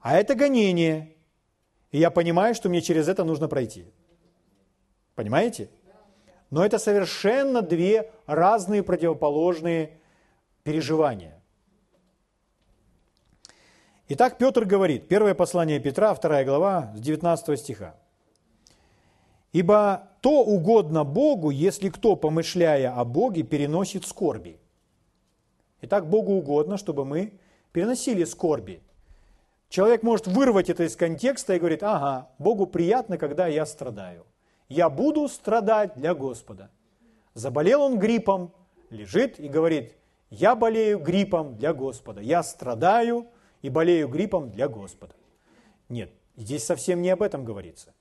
А 0.00 0.18
это 0.18 0.34
гонение, 0.34 1.15
и 1.92 1.98
я 1.98 2.10
понимаю, 2.10 2.54
что 2.54 2.68
мне 2.68 2.80
через 2.80 3.08
это 3.08 3.24
нужно 3.24 3.48
пройти. 3.48 3.86
Понимаете? 5.14 5.70
Но 6.50 6.64
это 6.64 6.78
совершенно 6.78 7.62
две 7.62 8.12
разные 8.26 8.82
противоположные 8.82 9.98
переживания. 10.62 11.42
Итак, 14.08 14.38
Петр 14.38 14.64
говорит, 14.64 15.08
первое 15.08 15.34
послание 15.34 15.80
Петра, 15.80 16.14
вторая 16.14 16.44
глава, 16.44 16.92
с 16.94 17.00
19 17.00 17.58
стиха. 17.58 17.96
«Ибо 19.52 20.10
то 20.20 20.44
угодно 20.44 21.02
Богу, 21.02 21.50
если 21.50 21.88
кто, 21.88 22.14
помышляя 22.14 22.94
о 22.94 23.04
Боге, 23.04 23.42
переносит 23.42 24.06
скорби». 24.06 24.60
Итак, 25.80 26.08
Богу 26.08 26.34
угодно, 26.34 26.76
чтобы 26.76 27.04
мы 27.04 27.32
переносили 27.72 28.24
скорби. 28.24 28.80
Человек 29.68 30.02
может 30.02 30.26
вырвать 30.26 30.70
это 30.70 30.84
из 30.84 30.96
контекста 30.96 31.54
и 31.54 31.58
говорит, 31.58 31.82
ага, 31.82 32.30
Богу 32.38 32.66
приятно, 32.66 33.18
когда 33.18 33.46
я 33.46 33.66
страдаю. 33.66 34.26
Я 34.68 34.88
буду 34.88 35.28
страдать 35.28 35.94
для 35.96 36.14
Господа. 36.14 36.70
Заболел 37.34 37.82
он 37.82 37.98
гриппом, 37.98 38.52
лежит 38.90 39.38
и 39.38 39.48
говорит, 39.48 39.94
я 40.30 40.54
болею 40.54 40.98
гриппом 40.98 41.56
для 41.56 41.72
Господа. 41.72 42.20
Я 42.20 42.42
страдаю 42.42 43.26
и 43.62 43.68
болею 43.68 44.08
гриппом 44.08 44.50
для 44.50 44.68
Господа. 44.68 45.14
Нет, 45.88 46.10
здесь 46.36 46.64
совсем 46.64 47.02
не 47.02 47.10
об 47.10 47.22
этом 47.22 47.44
говорится. 47.44 47.94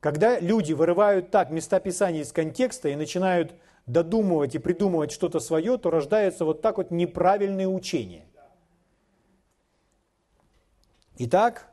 Когда 0.00 0.38
люди 0.38 0.74
вырывают 0.74 1.30
так 1.30 1.50
места 1.50 1.80
Писания 1.80 2.20
из 2.20 2.32
контекста 2.32 2.90
и 2.90 2.96
начинают 2.96 3.54
додумывать 3.86 4.54
и 4.54 4.58
придумывать 4.58 5.12
что-то 5.12 5.40
свое, 5.40 5.78
то 5.78 5.90
рождаются 5.90 6.44
вот 6.44 6.60
так 6.60 6.76
вот 6.76 6.90
неправильные 6.90 7.68
учения. 7.68 8.26
Итак, 11.16 11.72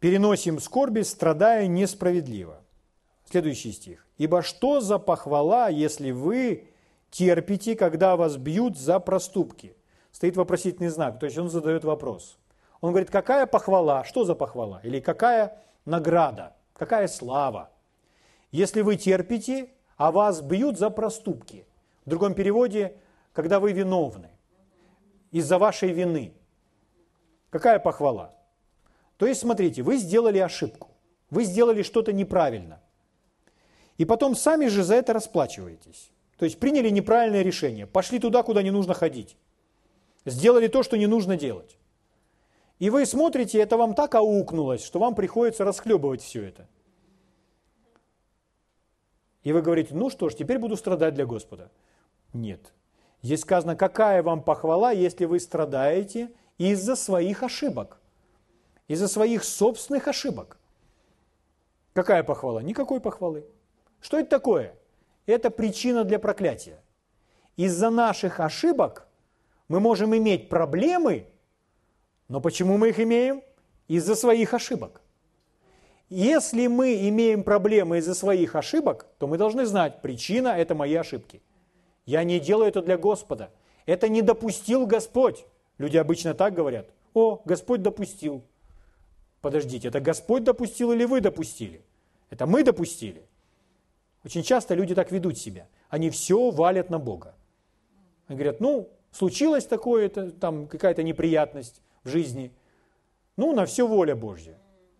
переносим 0.00 0.58
скорби, 0.58 1.02
страдая 1.02 1.66
несправедливо. 1.66 2.62
Следующий 3.30 3.72
стих. 3.72 4.06
«Ибо 4.18 4.42
что 4.42 4.80
за 4.80 4.98
похвала, 4.98 5.68
если 5.68 6.10
вы 6.10 6.68
терпите, 7.10 7.76
когда 7.76 8.16
вас 8.16 8.36
бьют 8.36 8.78
за 8.78 9.00
проступки?» 9.00 9.76
Стоит 10.12 10.36
вопросительный 10.36 10.88
знак, 10.88 11.18
то 11.18 11.26
есть 11.26 11.38
он 11.38 11.48
задает 11.48 11.84
вопрос. 11.84 12.38
Он 12.80 12.90
говорит, 12.90 13.10
какая 13.10 13.46
похвала, 13.46 14.04
что 14.04 14.24
за 14.24 14.34
похвала? 14.34 14.80
Или 14.82 15.00
какая 15.00 15.62
награда, 15.84 16.56
какая 16.74 17.06
слава? 17.08 17.70
Если 18.50 18.80
вы 18.80 18.96
терпите, 18.96 19.70
а 19.96 20.10
вас 20.10 20.40
бьют 20.40 20.78
за 20.78 20.90
проступки. 20.90 21.66
В 22.04 22.10
другом 22.10 22.34
переводе, 22.34 22.96
когда 23.32 23.60
вы 23.60 23.72
виновны, 23.72 24.30
из-за 25.30 25.58
вашей 25.58 25.92
вины. 25.92 26.34
Какая 27.50 27.78
похвала? 27.78 28.34
То 29.16 29.26
есть, 29.26 29.40
смотрите, 29.40 29.82
вы 29.82 29.96
сделали 29.98 30.38
ошибку, 30.38 30.88
вы 31.28 31.44
сделали 31.44 31.82
что-то 31.82 32.12
неправильно. 32.12 32.80
И 33.98 34.04
потом 34.04 34.34
сами 34.34 34.66
же 34.66 34.82
за 34.82 34.94
это 34.94 35.12
расплачиваетесь. 35.12 36.10
То 36.38 36.46
есть 36.46 36.58
приняли 36.58 36.88
неправильное 36.88 37.42
решение, 37.42 37.86
пошли 37.86 38.18
туда, 38.18 38.42
куда 38.42 38.62
не 38.62 38.70
нужно 38.70 38.94
ходить. 38.94 39.36
Сделали 40.24 40.68
то, 40.68 40.82
что 40.82 40.96
не 40.96 41.06
нужно 41.06 41.36
делать. 41.36 41.76
И 42.78 42.88
вы 42.88 43.04
смотрите, 43.04 43.58
это 43.58 43.76
вам 43.76 43.94
так 43.94 44.14
аукнулось, 44.14 44.82
что 44.82 44.98
вам 44.98 45.14
приходится 45.14 45.64
расхлебывать 45.64 46.22
все 46.22 46.44
это. 46.44 46.66
И 49.42 49.52
вы 49.52 49.60
говорите, 49.60 49.94
ну 49.94 50.08
что 50.08 50.30
ж, 50.30 50.34
теперь 50.34 50.58
буду 50.58 50.76
страдать 50.76 51.14
для 51.14 51.26
Господа. 51.26 51.70
Нет. 52.32 52.72
Здесь 53.22 53.40
сказано, 53.40 53.76
какая 53.76 54.22
вам 54.22 54.42
похвала, 54.42 54.92
если 54.92 55.26
вы 55.26 55.40
страдаете 55.40 56.30
из-за 56.68 56.94
своих 56.94 57.42
ошибок 57.42 58.00
из-за 58.90 59.06
своих 59.06 59.44
собственных 59.44 60.08
ошибок. 60.08 60.58
Какая 61.92 62.24
похвала? 62.24 62.58
Никакой 62.58 63.00
похвалы. 63.00 63.44
Что 64.00 64.18
это 64.18 64.28
такое? 64.30 64.74
Это 65.26 65.48
причина 65.50 66.02
для 66.02 66.18
проклятия. 66.18 66.82
Из-за 67.56 67.88
наших 67.90 68.40
ошибок 68.40 69.06
мы 69.68 69.78
можем 69.78 70.16
иметь 70.16 70.48
проблемы, 70.48 71.26
но 72.26 72.40
почему 72.40 72.78
мы 72.78 72.88
их 72.88 72.98
имеем? 72.98 73.44
Из-за 73.86 74.16
своих 74.16 74.54
ошибок. 74.54 75.02
Если 76.08 76.66
мы 76.66 77.08
имеем 77.08 77.44
проблемы 77.44 77.98
из-за 77.98 78.14
своих 78.14 78.56
ошибок, 78.56 79.06
то 79.18 79.28
мы 79.28 79.38
должны 79.38 79.66
знать, 79.66 80.02
причина– 80.02 80.48
это 80.58 80.74
мои 80.74 80.96
ошибки. 80.96 81.42
Я 82.06 82.24
не 82.24 82.40
делаю 82.40 82.70
это 82.70 82.82
для 82.82 82.98
Господа. 82.98 83.52
Это 83.86 84.08
не 84.08 84.20
допустил 84.20 84.84
Господь. 84.84 85.46
Люди 85.80 85.96
обычно 85.96 86.34
так 86.34 86.52
говорят. 86.52 86.90
О, 87.14 87.40
Господь 87.46 87.80
допустил. 87.80 88.44
Подождите, 89.40 89.88
это 89.88 89.98
Господь 89.98 90.44
допустил 90.44 90.92
или 90.92 91.06
вы 91.06 91.22
допустили? 91.22 91.80
Это 92.28 92.46
мы 92.46 92.62
допустили. 92.62 93.22
Очень 94.22 94.42
часто 94.42 94.74
люди 94.74 94.94
так 94.94 95.10
ведут 95.10 95.38
себя. 95.38 95.68
Они 95.88 96.10
все 96.10 96.50
валят 96.50 96.90
на 96.90 96.98
Бога. 96.98 97.34
Они 98.26 98.36
говорят, 98.36 98.60
ну, 98.60 98.90
случилось 99.10 99.64
такое, 99.64 100.04
это, 100.04 100.30
там 100.30 100.66
какая-то 100.66 101.02
неприятность 101.02 101.80
в 102.04 102.10
жизни. 102.10 102.52
Ну, 103.38 103.54
на 103.54 103.64
все 103.64 103.88
воля 103.88 104.14
Божья. 104.14 104.58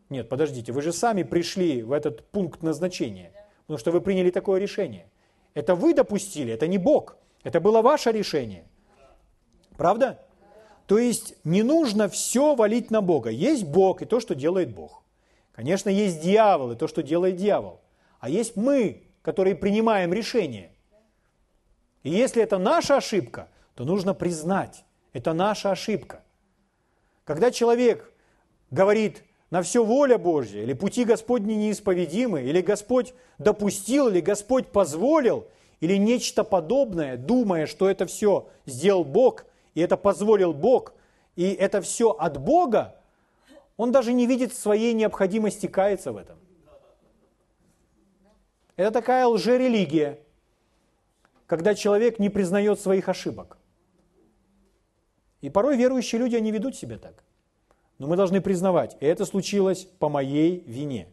Нет, 0.08 0.30
подождите, 0.30 0.72
вы 0.72 0.80
же 0.80 0.94
сами 0.94 1.24
пришли 1.24 1.82
в 1.82 1.92
этот 1.92 2.24
пункт 2.30 2.62
назначения, 2.62 3.32
потому 3.66 3.76
что 3.76 3.90
вы 3.92 4.00
приняли 4.00 4.30
такое 4.30 4.58
решение. 4.58 5.10
Это 5.52 5.74
вы 5.74 5.92
допустили, 5.92 6.54
это 6.54 6.66
не 6.66 6.78
Бог. 6.78 7.18
Это 7.44 7.60
было 7.60 7.82
ваше 7.82 8.12
решение. 8.12 8.64
Правда? 9.76 10.24
То 10.90 10.98
есть 10.98 11.36
не 11.44 11.62
нужно 11.62 12.08
все 12.08 12.56
валить 12.56 12.90
на 12.90 13.00
Бога. 13.00 13.30
Есть 13.30 13.62
Бог 13.62 14.02
и 14.02 14.06
то, 14.06 14.18
что 14.18 14.34
делает 14.34 14.74
Бог. 14.74 15.04
Конечно, 15.52 15.88
есть 15.88 16.20
дьявол 16.20 16.72
и 16.72 16.74
то, 16.74 16.88
что 16.88 17.00
делает 17.04 17.36
дьявол. 17.36 17.80
А 18.18 18.28
есть 18.28 18.56
мы, 18.56 19.04
которые 19.22 19.54
принимаем 19.54 20.12
решение. 20.12 20.72
И 22.02 22.10
если 22.10 22.42
это 22.42 22.58
наша 22.58 22.96
ошибка, 22.96 23.46
то 23.76 23.84
нужно 23.84 24.14
признать, 24.14 24.84
это 25.12 25.32
наша 25.32 25.70
ошибка. 25.70 26.24
Когда 27.22 27.52
человек 27.52 28.12
говорит, 28.72 29.22
на 29.50 29.62
все 29.62 29.84
воля 29.84 30.18
Божья, 30.18 30.60
или 30.60 30.72
пути 30.72 31.04
Господни 31.04 31.52
неисповедимы, 31.52 32.42
или 32.42 32.60
Господь 32.62 33.14
допустил, 33.38 34.08
или 34.08 34.20
Господь 34.20 34.66
позволил, 34.72 35.46
или 35.78 35.96
нечто 35.96 36.42
подобное, 36.42 37.16
думая, 37.16 37.66
что 37.66 37.88
это 37.88 38.06
все 38.06 38.48
сделал 38.66 39.04
Бог, 39.04 39.44
и 39.74 39.80
это 39.80 39.96
позволил 39.96 40.52
Бог, 40.52 40.94
и 41.36 41.48
это 41.52 41.80
все 41.80 42.10
от 42.10 42.38
Бога, 42.38 42.96
он 43.76 43.92
даже 43.92 44.12
не 44.12 44.26
видит 44.26 44.52
своей 44.54 44.92
необходимости 44.92 45.66
каяться 45.66 46.12
в 46.12 46.16
этом. 46.16 46.38
Это 48.76 48.90
такая 48.90 49.26
лжерелигия, 49.26 50.20
когда 51.46 51.74
человек 51.74 52.18
не 52.18 52.30
признает 52.30 52.80
своих 52.80 53.08
ошибок. 53.08 53.58
И 55.40 55.50
порой 55.50 55.76
верующие 55.76 56.18
люди, 56.18 56.36
они 56.36 56.50
ведут 56.50 56.76
себя 56.76 56.98
так. 56.98 57.24
Но 57.98 58.06
мы 58.06 58.16
должны 58.16 58.40
признавать, 58.40 58.96
это 59.00 59.24
случилось 59.26 59.84
по 59.84 60.08
моей 60.08 60.60
вине. 60.66 61.08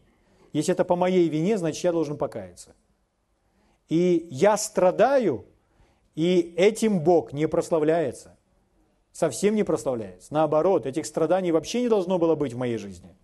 Если 0.52 0.72
это 0.72 0.84
по 0.84 0.96
моей 0.96 1.28
вине, 1.28 1.58
значит 1.58 1.84
я 1.84 1.92
должен 1.92 2.16
покаяться. 2.16 2.74
И 3.88 4.26
я 4.30 4.56
страдаю, 4.56 5.44
и 6.14 6.54
этим 6.56 7.00
Бог 7.00 7.32
не 7.32 7.46
прославляется 7.46 8.37
совсем 9.18 9.56
не 9.56 9.64
прославляется. 9.64 10.32
Наоборот, 10.32 10.86
этих 10.86 11.04
страданий 11.04 11.50
вообще 11.50 11.82
не 11.82 11.88
должно 11.88 12.20
было 12.20 12.36
быть 12.36 12.52
в 12.52 12.56
моей 12.56 12.78
жизни. 12.78 13.16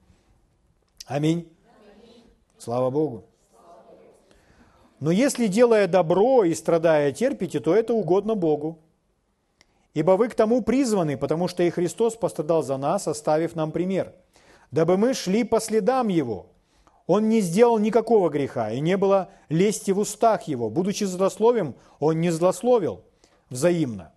Аминь. 1.06 1.48
Аминь. 2.02 2.24
Слава 2.58 2.90
Богу. 2.90 3.26
Но 4.98 5.12
если, 5.12 5.46
делая 5.46 5.86
добро 5.86 6.42
и 6.42 6.52
страдая, 6.54 7.12
терпите, 7.12 7.60
то 7.60 7.72
это 7.72 7.94
угодно 7.94 8.34
Богу. 8.34 8.80
Ибо 9.92 10.12
вы 10.16 10.28
к 10.28 10.34
тому 10.34 10.62
призваны, 10.62 11.16
потому 11.16 11.46
что 11.46 11.62
и 11.62 11.70
Христос 11.70 12.16
пострадал 12.16 12.64
за 12.64 12.76
нас, 12.76 13.06
оставив 13.06 13.54
нам 13.54 13.70
пример, 13.70 14.12
дабы 14.72 14.96
мы 14.96 15.14
шли 15.14 15.44
по 15.44 15.60
следам 15.60 16.08
Его. 16.08 16.46
Он 17.06 17.28
не 17.28 17.40
сделал 17.40 17.78
никакого 17.78 18.30
греха, 18.30 18.72
и 18.72 18.80
не 18.80 18.96
было 18.96 19.28
лести 19.48 19.92
в 19.92 20.00
устах 20.00 20.48
Его. 20.48 20.70
Будучи 20.70 21.04
злословием, 21.04 21.76
Он 22.00 22.20
не 22.20 22.30
злословил 22.30 23.04
взаимно 23.48 24.13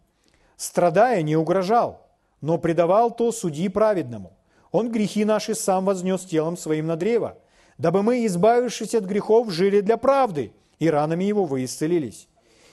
страдая, 0.57 1.21
не 1.21 1.37
угрожал, 1.37 2.05
но 2.41 2.57
предавал 2.57 3.15
то 3.15 3.31
судьи 3.31 3.69
праведному. 3.69 4.33
Он 4.71 4.91
грехи 4.91 5.23
наши 5.23 5.55
сам 5.55 5.85
вознес 5.85 6.25
телом 6.25 6.57
своим 6.57 6.87
на 6.87 6.97
древо, 6.97 7.37
дабы 7.77 8.03
мы, 8.03 8.25
избавившись 8.25 8.95
от 8.95 9.05
грехов, 9.05 9.49
жили 9.49 9.79
для 9.79 9.95
правды, 9.97 10.51
и 10.79 10.89
ранами 10.89 11.23
его 11.23 11.45
вы 11.45 11.63
исцелились. 11.63 12.27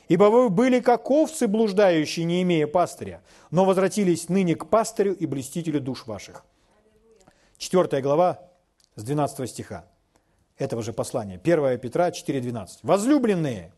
Ибо 0.08 0.24
вы 0.24 0.50
были 0.50 0.80
как 0.80 1.10
овцы, 1.10 1.46
блуждающие, 1.46 2.26
не 2.26 2.42
имея 2.42 2.66
пастыря, 2.66 3.22
но 3.50 3.64
возвратились 3.64 4.28
ныне 4.28 4.54
к 4.54 4.66
пастырю 4.66 5.14
и 5.14 5.24
блестителю 5.24 5.80
душ 5.80 6.06
ваших. 6.06 6.44
Четвертая 7.56 8.02
глава 8.02 8.40
с 8.96 9.02
12 9.02 9.48
стиха 9.48 9.86
этого 10.58 10.82
же 10.82 10.92
послания. 10.92 11.40
1 11.42 11.78
Петра 11.78 12.10
4,12. 12.10 12.80
«Возлюбленные, 12.82 13.72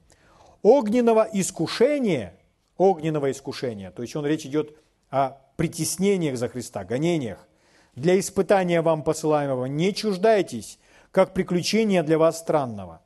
огненного 0.62 1.28
искушения– 1.32 2.34
огненного 2.78 3.30
искушения. 3.30 3.90
То 3.90 4.02
есть 4.02 4.16
он 4.16 4.26
речь 4.26 4.46
идет 4.46 4.76
о 5.10 5.38
притеснениях 5.56 6.36
за 6.36 6.48
Христа, 6.48 6.84
гонениях. 6.84 7.46
Для 7.94 8.18
испытания 8.18 8.82
вам 8.82 9.02
посылаемого 9.02 9.66
не 9.66 9.94
чуждайтесь, 9.94 10.78
как 11.10 11.32
приключения 11.32 12.02
для 12.02 12.18
вас 12.18 12.38
странного. 12.38 13.00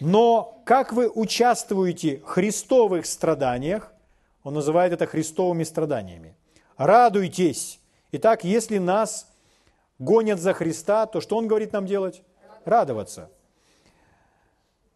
Но 0.00 0.62
как 0.64 0.92
вы 0.92 1.08
участвуете 1.08 2.18
в 2.18 2.24
христовых 2.24 3.06
страданиях, 3.06 3.92
он 4.42 4.54
называет 4.54 4.92
это 4.92 5.06
христовыми 5.06 5.64
страданиями. 5.64 6.36
Радуйтесь. 6.76 7.80
Итак, 8.12 8.44
если 8.44 8.78
нас 8.78 9.26
гонят 9.98 10.40
за 10.40 10.52
Христа, 10.54 11.06
то 11.06 11.20
что 11.20 11.36
он 11.36 11.46
говорит 11.46 11.72
нам 11.72 11.86
делать? 11.86 12.22
Радоваться. 12.64 13.30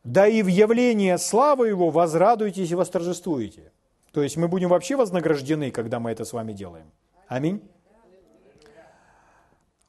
Да 0.03 0.27
и 0.27 0.43
в 0.43 0.49
явление 0.49 1.17
славы 1.19 1.69
Его 1.69 1.91
возрадуйтесь 1.91 2.71
и 2.71 2.75
восторжествуете. 2.75 3.73
То 4.15 4.23
есть 4.23 4.37
мы 4.37 4.47
будем 4.47 4.69
вообще 4.69 4.95
вознаграждены, 4.95 5.73
когда 5.73 5.99
мы 5.99 6.13
это 6.13 6.25
с 6.25 6.33
вами 6.33 6.53
делаем. 6.53 6.93
Аминь. 7.27 7.61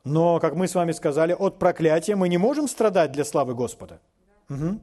Но, 0.04 0.40
как 0.40 0.56
мы 0.56 0.68
с 0.68 0.74
вами 0.74 0.94
сказали, 0.94 1.36
от 1.38 1.60
проклятия 1.60 2.16
мы 2.16 2.28
не 2.28 2.40
можем 2.40 2.68
страдать 2.68 3.12
для 3.12 3.24
славы 3.24 3.54
Господа. 3.54 4.02
Угу. 4.50 4.80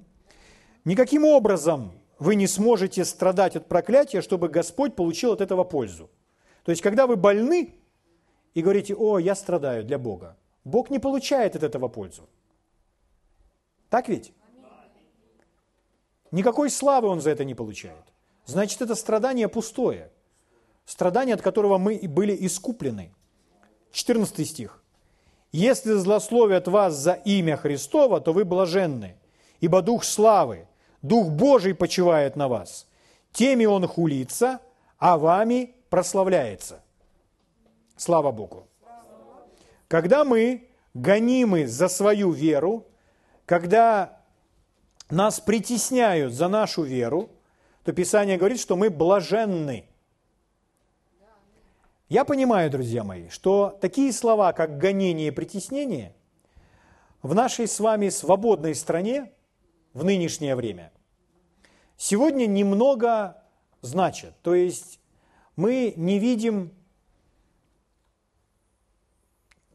Никаким 0.85 1.25
образом 1.25 1.91
вы 2.21 2.37
не 2.37 2.47
сможете 2.47 3.05
страдать 3.05 3.57
от 3.57 3.67
проклятия, 3.67 4.23
чтобы 4.23 4.49
Господь 4.49 4.95
получил 4.95 5.33
от 5.33 5.41
этого 5.41 5.65
пользу. 5.65 6.09
То 6.65 6.71
есть, 6.71 6.83
когда 6.83 7.09
вы 7.09 7.17
больны 7.17 7.75
и 8.55 8.63
говорите, 8.63 8.95
о, 8.95 9.19
я 9.19 9.35
страдаю 9.35 9.85
для 9.85 9.99
Бога, 9.99 10.37
Бог 10.65 10.89
не 10.89 11.01
получает 11.01 11.57
от 11.57 11.65
этого 11.65 11.89
пользу. 11.89 12.29
Так 13.91 14.09
ведь? 14.09 14.33
Никакой 16.31 16.71
славы 16.71 17.09
Он 17.09 17.21
за 17.21 17.31
это 17.31 17.45
не 17.45 17.57
получает. 17.57 18.12
Значит, 18.47 18.83
это 18.83 18.95
страдание 18.95 19.49
пустое. 19.49 20.11
Страдание, 20.85 21.35
от 21.35 21.43
которого 21.43 21.79
мы 21.79 21.95
и 21.95 22.07
были 22.07 22.37
искуплены. 22.47 23.13
14 23.93 24.49
стих. 24.49 24.83
«Если 25.53 25.93
злословят 25.93 26.67
вас 26.67 26.95
за 26.95 27.13
имя 27.13 27.57
Христова, 27.57 28.21
то 28.21 28.33
вы 28.33 28.45
блаженны, 28.45 29.17
ибо 29.61 29.83
Дух 29.83 30.03
славы, 30.03 30.67
Дух 31.03 31.29
Божий 31.29 31.75
почивает 31.75 32.37
на 32.37 32.49
вас. 32.49 32.87
Теми 33.33 33.67
Он 33.67 33.87
хулится, 33.87 34.61
а 34.99 35.19
вами 35.19 35.75
прославляется». 35.91 36.81
Слава 37.97 38.33
Богу. 38.33 38.67
Когда 39.89 40.25
мы 40.25 40.69
гонимы 40.95 41.67
за 41.67 41.89
свою 41.89 42.33
веру, 42.33 42.87
когда 43.45 44.21
нас 45.11 45.39
притесняют 45.39 46.33
за 46.33 46.49
нашу 46.49 46.83
веру, 46.83 47.29
то 47.85 47.93
Писание 47.93 48.37
говорит, 48.39 48.61
что 48.61 48.77
мы 48.77 48.91
блаженны. 48.91 49.87
Я 52.09 52.25
понимаю, 52.25 52.71
друзья 52.71 53.05
мои, 53.05 53.29
что 53.29 53.79
такие 53.81 54.13
слова, 54.13 54.53
как 54.53 54.79
гонение 54.79 55.29
и 55.29 55.31
притеснение, 55.31 56.15
в 57.23 57.35
нашей 57.35 57.67
с 57.67 57.81
вами 57.81 58.09
свободной 58.09 58.75
стране 58.75 59.33
в 59.95 60.05
нынешнее 60.05 60.57
время 60.57 60.93
сегодня 62.03 62.47
немного 62.47 63.41
значат. 63.81 64.35
То 64.43 64.55
есть 64.55 64.99
мы 65.55 65.95
не 65.97 66.19
видим 66.19 66.73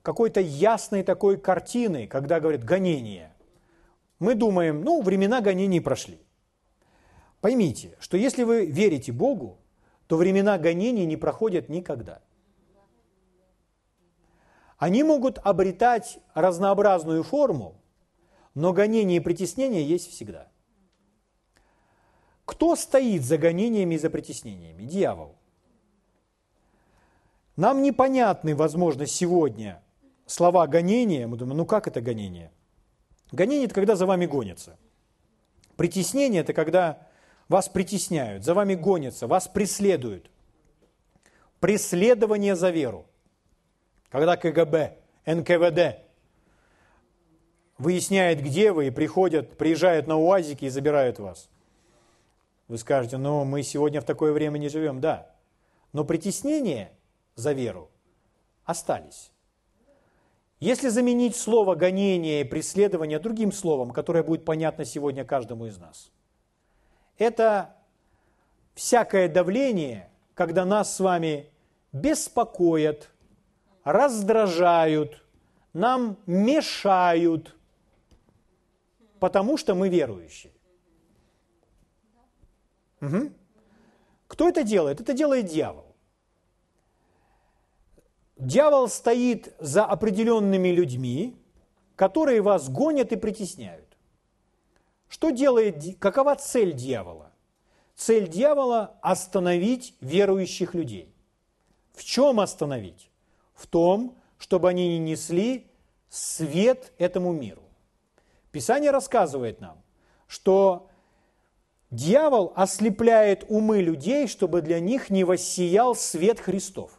какой-то 0.02 0.42
ясной 0.42 1.04
такой 1.04 1.38
картины, 1.38 2.06
когда 2.06 2.40
говорят 2.40 2.64
гонение. 2.64 3.34
Мы 4.20 4.36
думаем, 4.36 4.82
ну, 4.84 5.02
времена 5.02 5.40
гонений 5.40 5.80
прошли. 5.80 6.20
Поймите, 7.48 7.96
что 8.00 8.18
если 8.18 8.44
вы 8.44 8.66
верите 8.66 9.14
Богу, 9.14 9.58
то 10.08 10.18
времена 10.18 10.58
гонений 10.58 11.06
не 11.06 11.16
проходят 11.16 11.70
никогда. 11.70 12.22
Они 14.78 15.02
могут 15.02 15.38
обретать 15.38 16.20
разнообразную 16.34 17.24
форму, 17.24 17.80
но 18.54 18.74
гонение 18.74 19.16
и 19.16 19.22
притеснение 19.22 19.88
есть 19.88 20.12
всегда. 20.12 20.50
Кто 22.44 22.76
стоит 22.76 23.24
за 23.24 23.38
гонениями 23.38 23.96
и 23.96 23.98
за 23.98 24.10
притеснениями? 24.10 24.84
Дьявол. 24.84 25.38
Нам 27.56 27.82
непонятны, 27.82 28.58
возможно, 28.58 29.06
сегодня 29.06 29.82
слова 30.26 30.68
гонения. 30.68 31.28
Мы 31.28 31.38
думаем, 31.38 31.60
ну 31.60 31.66
как 31.66 31.88
это 31.88 32.02
гонение? 32.02 32.52
Гонение– 33.32 33.66
это 33.68 33.76
когда 33.76 33.96
за 33.96 34.06
вами 34.06 34.26
гонятся. 34.26 34.78
Притеснение– 35.78 36.42
это 36.44 36.52
когда 36.52 37.07
вас 37.50 37.70
притесняют, 37.70 38.44
за 38.44 38.54
вами 38.54 38.76
гонятся, 38.76 39.28
вас 39.28 39.48
преследуют. 39.48 40.30
Преследование 41.60 42.56
за 42.56 42.70
веру. 42.70 43.06
Когда 44.10 44.38
КГБ, 44.38 44.98
НКВД 45.26 46.00
выясняет, 47.78 48.42
где 48.42 48.72
вы, 48.72 48.88
и 48.88 48.92
приходят, 48.92 49.58
приезжают 49.58 50.08
на 50.08 50.18
УАЗике 50.18 50.68
и 50.68 50.70
забирают 50.70 51.20
вас. 51.20 51.50
Вы 52.68 52.78
скажете, 52.78 53.18
ну 53.18 53.46
мы 53.46 53.64
сегодня 53.64 54.02
в 54.02 54.06
такое 54.06 54.34
время 54.34 54.58
не 54.58 54.70
живем. 54.70 55.00
Да, 55.00 55.32
но 55.94 56.04
притеснение 56.04 56.92
за 57.36 57.54
веру 57.54 57.90
остались. 58.66 59.32
Если 60.60 60.90
заменить 60.90 61.36
слово 61.36 61.76
гонение 61.76 62.42
и 62.42 62.44
преследование 62.44 63.20
другим 63.20 63.52
словом, 63.52 63.92
которое 63.92 64.24
будет 64.24 64.44
понятно 64.44 64.86
сегодня 64.86 65.24
каждому 65.24 65.68
из 65.68 65.78
нас, 65.78 66.12
это 67.18 67.76
всякое 68.76 69.28
давление, 69.28 70.10
когда 70.34 70.66
нас 70.66 70.96
с 70.96 71.00
вами 71.00 71.50
беспокоят, 71.92 73.10
раздражают, 73.84 75.24
нам 75.74 76.18
мешают, 76.26 77.56
потому 79.20 79.58
что 79.58 79.76
мы 79.76 79.90
верующие. 79.90 80.54
Угу. 83.02 83.32
Кто 84.28 84.50
это 84.50 84.64
делает? 84.64 85.02
Это 85.02 85.14
делает 85.14 85.46
дьявол. 85.46 85.86
Дьявол 88.38 88.88
стоит 88.88 89.56
за 89.60 89.86
определенными 89.86 90.70
людьми, 90.70 91.36
которые 91.96 92.42
вас 92.42 92.70
гонят 92.70 93.12
и 93.12 93.16
притесняют. 93.16 93.87
Что 95.08 95.30
делает, 95.30 95.98
какова 96.00 96.36
цель 96.36 96.74
дьявола? 96.74 97.32
Цель 97.96 98.28
дьявола– 98.28 98.98
остановить 99.02 99.96
верующих 100.02 100.74
людей. 100.74 101.14
В 101.94 102.04
чем 102.04 102.40
остановить? 102.40 103.10
В 103.56 103.66
том, 103.66 104.16
чтобы 104.38 104.70
они 104.70 105.00
не 105.00 105.12
несли 105.12 105.68
свет 106.10 106.94
этому 106.98 107.34
миру. 107.34 107.64
Писание 108.52 108.92
рассказывает 108.92 109.60
нам, 109.62 109.82
что 110.28 110.90
дьявол 111.90 112.54
ослепляет 112.56 113.46
умы 113.50 113.82
людей, 113.82 114.28
чтобы 114.28 114.62
для 114.62 114.80
них 114.80 115.10
не 115.10 115.24
воссиял 115.24 115.96
свет 115.96 116.40
Христов. 116.40 116.92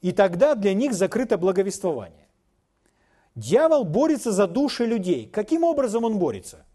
И 0.00 0.12
тогда 0.12 0.54
для 0.54 0.74
них 0.74 0.94
закрыто 0.94 1.38
благовествование. 1.38 2.27
Дьявол 3.38 3.84
борется 3.84 4.32
за 4.32 4.48
души 4.48 4.84
людей. 4.84 5.28
Каким 5.28 5.62
образом 5.62 6.02
он 6.02 6.18
борется? 6.18 6.66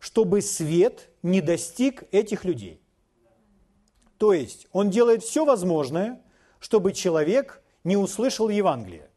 Чтобы 0.00 0.42
свет 0.42 1.10
не 1.22 1.40
достиг 1.40 2.02
этих 2.10 2.44
людей. 2.44 2.82
То 4.18 4.32
есть 4.32 4.66
он 4.72 4.90
делает 4.90 5.22
все 5.22 5.44
возможное, 5.44 6.20
чтобы 6.58 6.92
человек 6.92 7.62
не 7.84 7.96
услышал 7.96 8.48
Евангелие. 8.48 9.08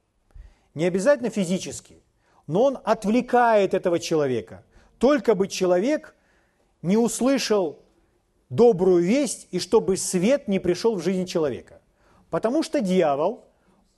Не 0.76 0.86
обязательно 0.86 1.32
физически, 1.32 2.04
но 2.46 2.66
он 2.66 2.78
отвлекает 2.84 3.74
этого 3.74 3.98
человека. 3.98 4.64
Только 5.00 5.34
бы 5.34 5.48
человек 5.48 6.16
не 6.84 6.98
услышал 6.98 7.80
добрую 8.50 9.02
весть 9.02 9.48
и 9.50 9.58
чтобы 9.58 9.98
свет 9.98 10.48
не 10.48 10.60
пришел 10.60 10.96
в 10.98 11.02
жизнь 11.02 11.26
человека. 11.26 11.82
Потому 12.30 12.62
что 12.62 12.80
дьявол 12.80 13.44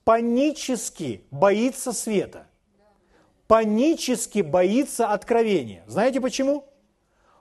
панически 0.05 1.25
боится 1.31 1.91
света. 1.91 2.47
Панически 3.47 4.39
боится 4.39 5.09
откровения. 5.09 5.83
Знаете 5.87 6.21
почему? 6.21 6.63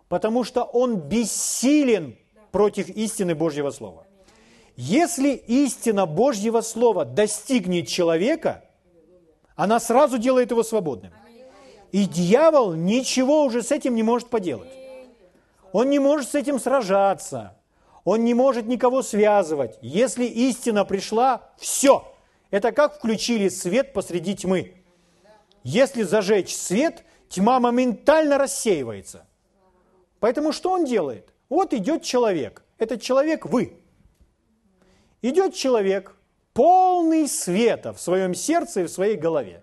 Потому 0.08 0.42
что 0.42 0.64
он 0.64 0.96
бессилен 0.96 2.16
против 2.50 2.88
истины 2.88 3.34
Божьего 3.34 3.70
Слова. 3.70 4.06
Если 4.76 5.30
истина 5.30 6.04
Божьего 6.04 6.60
Слова 6.62 7.04
достигнет 7.04 7.86
человека, 7.86 8.64
она 9.54 9.78
сразу 9.78 10.18
делает 10.18 10.50
его 10.50 10.62
свободным. 10.62 11.12
И 11.92 12.06
дьявол 12.06 12.74
ничего 12.74 13.44
уже 13.44 13.62
с 13.62 13.70
этим 13.70 13.94
не 13.94 14.02
может 14.02 14.28
поделать. 14.28 14.72
Он 15.72 15.90
не 15.90 15.98
может 15.98 16.30
с 16.30 16.34
этим 16.34 16.58
сражаться. 16.58 17.56
Он 18.04 18.24
не 18.24 18.34
может 18.34 18.66
никого 18.66 19.02
связывать. 19.02 19.78
Если 19.80 20.24
истина 20.24 20.84
пришла, 20.84 21.50
все. 21.56 22.13
Это 22.54 22.70
как 22.70 22.94
включили 22.94 23.48
свет 23.48 23.92
посреди 23.92 24.36
тьмы. 24.36 24.74
Если 25.64 26.04
зажечь 26.04 26.54
свет, 26.54 27.04
тьма 27.28 27.58
моментально 27.58 28.38
рассеивается. 28.38 29.26
Поэтому 30.20 30.52
что 30.52 30.70
он 30.70 30.84
делает? 30.84 31.34
Вот 31.48 31.74
идет 31.74 32.04
человек. 32.04 32.62
Этот 32.78 33.02
человек 33.02 33.44
вы. 33.44 33.76
Идет 35.20 35.56
человек, 35.56 36.14
полный 36.52 37.26
света 37.26 37.92
в 37.92 38.00
своем 38.00 38.34
сердце 38.34 38.82
и 38.82 38.84
в 38.84 38.88
своей 38.88 39.16
голове, 39.16 39.60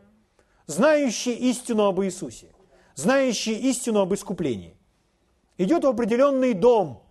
знающий 0.65 1.49
истину 1.49 1.85
об 1.85 2.01
Иисусе, 2.01 2.47
знающий 2.95 3.55
истину 3.69 4.01
об 4.01 4.13
искуплении. 4.13 4.75
Идет 5.57 5.85
в 5.85 5.87
определенный 5.87 6.53
дом, 6.53 7.01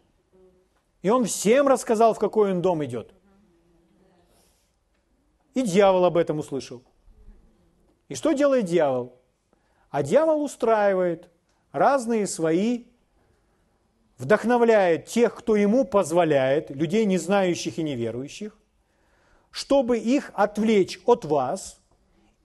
и 1.00 1.08
он 1.08 1.24
всем 1.24 1.68
рассказал, 1.68 2.12
в 2.12 2.18
какой 2.18 2.52
он 2.52 2.60
дом 2.60 2.84
идет. 2.84 3.14
И 5.60 5.62
дьявол 5.62 6.06
об 6.06 6.16
этом 6.16 6.38
услышал. 6.38 6.82
И 8.08 8.14
что 8.14 8.32
делает 8.32 8.64
дьявол? 8.64 9.20
А 9.90 10.02
дьявол 10.02 10.42
устраивает 10.42 11.28
разные 11.70 12.26
свои, 12.26 12.84
вдохновляет 14.16 15.04
тех, 15.04 15.34
кто 15.34 15.56
ему 15.56 15.84
позволяет, 15.84 16.70
людей 16.70 17.04
не 17.04 17.18
знающих 17.18 17.76
и 17.78 17.82
неверующих, 17.82 18.56
чтобы 19.50 19.98
их 19.98 20.30
отвлечь 20.32 20.98
от 21.04 21.26
вас 21.26 21.78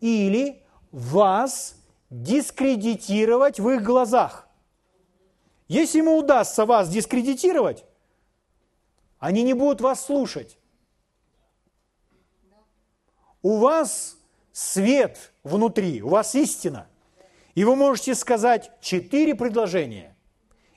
или 0.01 0.61
вас 0.91 1.77
дискредитировать 2.09 3.61
в 3.61 3.69
их 3.69 3.81
глазах. 3.81 4.45
Если 5.69 5.99
ему 5.99 6.17
удастся 6.17 6.65
вас 6.65 6.89
дискредитировать, 6.89 7.85
Они 9.19 9.41
не 9.41 9.53
будут 9.53 9.79
вас 9.79 10.05
слушать. 10.05 10.57
У 13.45 13.57
вас 13.57 14.17
свет 14.53 15.31
внутри, 15.43 16.01
у 16.01 16.07
вас 16.07 16.33
истина. 16.33 16.87
И 17.53 17.63
вы 17.63 17.75
можете 17.75 18.15
сказать 18.15 18.71
четыре 18.81 19.35
предложения, 19.35 20.15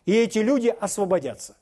и 0.04 0.14
эти 0.14 0.40
люди 0.40 0.68
освободятся. 0.78 1.56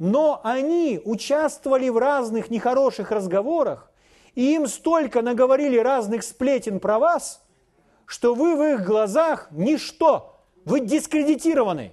Но 0.00 0.40
они 0.42 1.00
участвовали 1.04 1.88
в 1.88 1.98
разных 1.98 2.50
нехороших 2.50 3.12
разговорах, 3.12 3.92
и 4.34 4.56
им 4.56 4.66
столько 4.66 5.22
наговорили 5.22 5.78
разных 5.78 6.24
сплетен 6.24 6.80
про 6.80 6.98
вас, 6.98 7.40
что 8.06 8.34
вы 8.34 8.56
в 8.56 8.62
их 8.64 8.84
глазах 8.84 9.46
ничто, 9.52 10.36
вы 10.64 10.80
дискредитированы. 10.80 11.92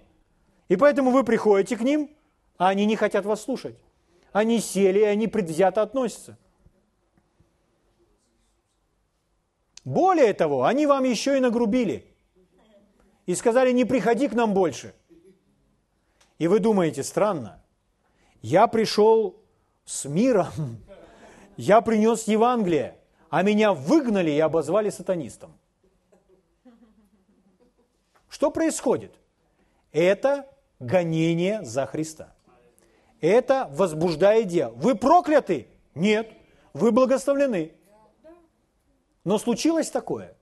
И 0.68 0.78
поэтому 0.78 1.12
вы 1.12 1.24
приходите 1.24 1.78
к 1.78 1.82
ним, 1.82 2.10
а 2.58 2.70
они 2.70 2.88
не 2.88 2.96
хотят 2.96 3.28
вас 3.28 3.44
слушать. 3.44 3.76
Они 4.32 4.60
сели, 4.60 5.02
и 5.02 5.04
они 5.04 5.28
предвзято 5.28 5.84
относятся. 5.84 6.40
Более 9.84 10.34
того, 10.34 10.66
они 10.66 10.86
вам 10.86 11.04
еще 11.04 11.38
и 11.38 11.42
нагрубили. 11.42 12.06
И 13.26 13.36
сказали, 13.36 13.72
не 13.72 13.86
приходи 13.86 14.28
к 14.28 14.34
нам 14.34 14.54
больше. 14.54 14.94
И 16.38 16.48
вы 16.48 16.60
думаете, 16.60 17.04
странно, 17.04 17.62
я 18.42 18.68
пришел 18.68 19.36
с 19.86 20.06
миром, 20.06 20.48
я 21.58 21.82
принес 21.82 22.28
Евангелие, 22.28 22.98
а 23.30 23.44
меня 23.44 23.74
выгнали 23.74 24.32
и 24.32 24.40
обозвали 24.40 24.90
сатанистом. 24.90 25.54
Что 28.28 28.50
происходит? 28.50 29.14
Это 29.92 30.48
гонение 30.80 31.64
за 31.64 31.86
Христа. 31.86 32.34
Это 33.20 33.70
возбуждает 33.72 34.48
дело. 34.48 34.72
Вы 34.72 34.96
прокляты? 34.96 35.68
Нет. 35.94 36.32
Вы 36.74 36.92
благословлены. 36.92 37.74
Но 39.24 39.38
случилось 39.38 39.92
такое. 39.92 40.36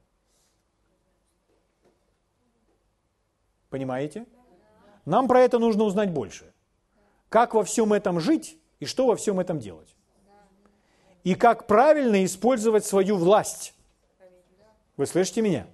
Понимаете? 3.70 4.26
Нам 5.06 5.28
про 5.28 5.42
это 5.42 5.60
нужно 5.60 5.84
узнать 5.84 6.12
больше. 6.12 6.54
Как 7.30 7.54
во 7.54 7.64
всем 7.64 7.94
этом 7.94 8.20
жить 8.20 8.58
и 8.80 8.86
что 8.86 9.08
во 9.08 9.16
всем 9.16 9.40
этом 9.40 9.60
делать. 9.60 9.96
И 11.24 11.36
как 11.36 11.68
правильно 11.68 12.24
использовать 12.24 12.86
свою 12.86 13.18
власть. 13.18 13.74
Вы 14.98 15.06
слышите 15.06 15.42
меня? 15.42 15.68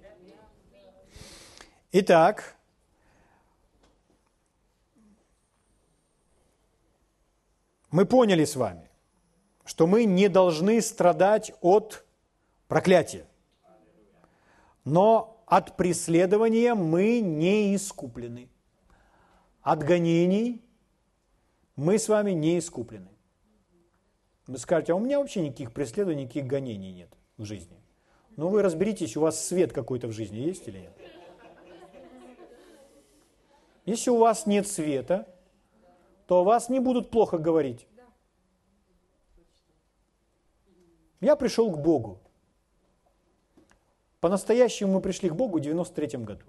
Итак, 1.92 2.56
мы 7.90 8.04
поняли 8.04 8.44
с 8.44 8.56
вами, 8.56 8.90
что 9.64 9.86
мы 9.86 10.04
не 10.04 10.28
должны 10.28 10.82
страдать 10.82 11.52
от 11.60 12.05
проклятие. 12.68 13.26
Но 14.84 15.42
от 15.46 15.76
преследования 15.76 16.74
мы 16.74 17.20
не 17.20 17.74
искуплены. 17.74 18.48
От 19.62 19.82
гонений 19.82 20.62
мы 21.74 21.98
с 21.98 22.08
вами 22.08 22.32
не 22.32 22.58
искуплены. 22.58 23.08
Вы 24.46 24.58
скажете, 24.58 24.92
а 24.92 24.96
у 24.96 25.00
меня 25.00 25.18
вообще 25.18 25.42
никаких 25.42 25.72
преследований, 25.72 26.24
никаких 26.24 26.46
гонений 26.46 26.92
нет 26.92 27.12
в 27.36 27.44
жизни. 27.44 27.76
Ну 28.36 28.48
вы 28.48 28.62
разберитесь, 28.62 29.16
у 29.16 29.20
вас 29.22 29.44
свет 29.44 29.72
какой-то 29.72 30.08
в 30.08 30.12
жизни 30.12 30.38
есть 30.38 30.68
или 30.68 30.80
нет? 30.80 30.92
Если 33.86 34.10
у 34.10 34.18
вас 34.18 34.46
нет 34.46 34.66
света, 34.66 35.28
то 36.26 36.40
о 36.40 36.44
вас 36.44 36.68
не 36.68 36.80
будут 36.80 37.10
плохо 37.10 37.38
говорить. 37.38 37.86
Я 41.20 41.36
пришел 41.36 41.70
к 41.70 41.78
Богу. 41.78 42.20
По-настоящему 44.26 44.94
мы 44.94 45.00
пришли 45.00 45.30
к 45.30 45.36
Богу 45.36 45.58
в 45.58 45.60
93 45.60 46.18
году. 46.24 46.46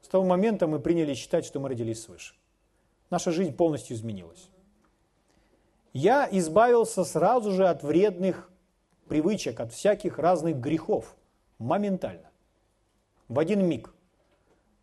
С 0.00 0.08
того 0.08 0.24
момента 0.24 0.66
мы 0.66 0.80
приняли 0.80 1.12
считать, 1.12 1.44
что 1.44 1.60
мы 1.60 1.68
родились 1.68 2.02
свыше. 2.02 2.34
Наша 3.10 3.30
жизнь 3.30 3.54
полностью 3.54 3.94
изменилась. 3.94 4.48
Я 5.92 6.26
избавился 6.32 7.04
сразу 7.04 7.50
же 7.52 7.68
от 7.68 7.82
вредных 7.82 8.50
привычек, 9.06 9.60
от 9.60 9.74
всяких 9.74 10.18
разных 10.18 10.56
грехов. 10.56 11.14
Моментально. 11.58 12.30
В 13.28 13.38
один 13.38 13.66
миг. 13.66 13.92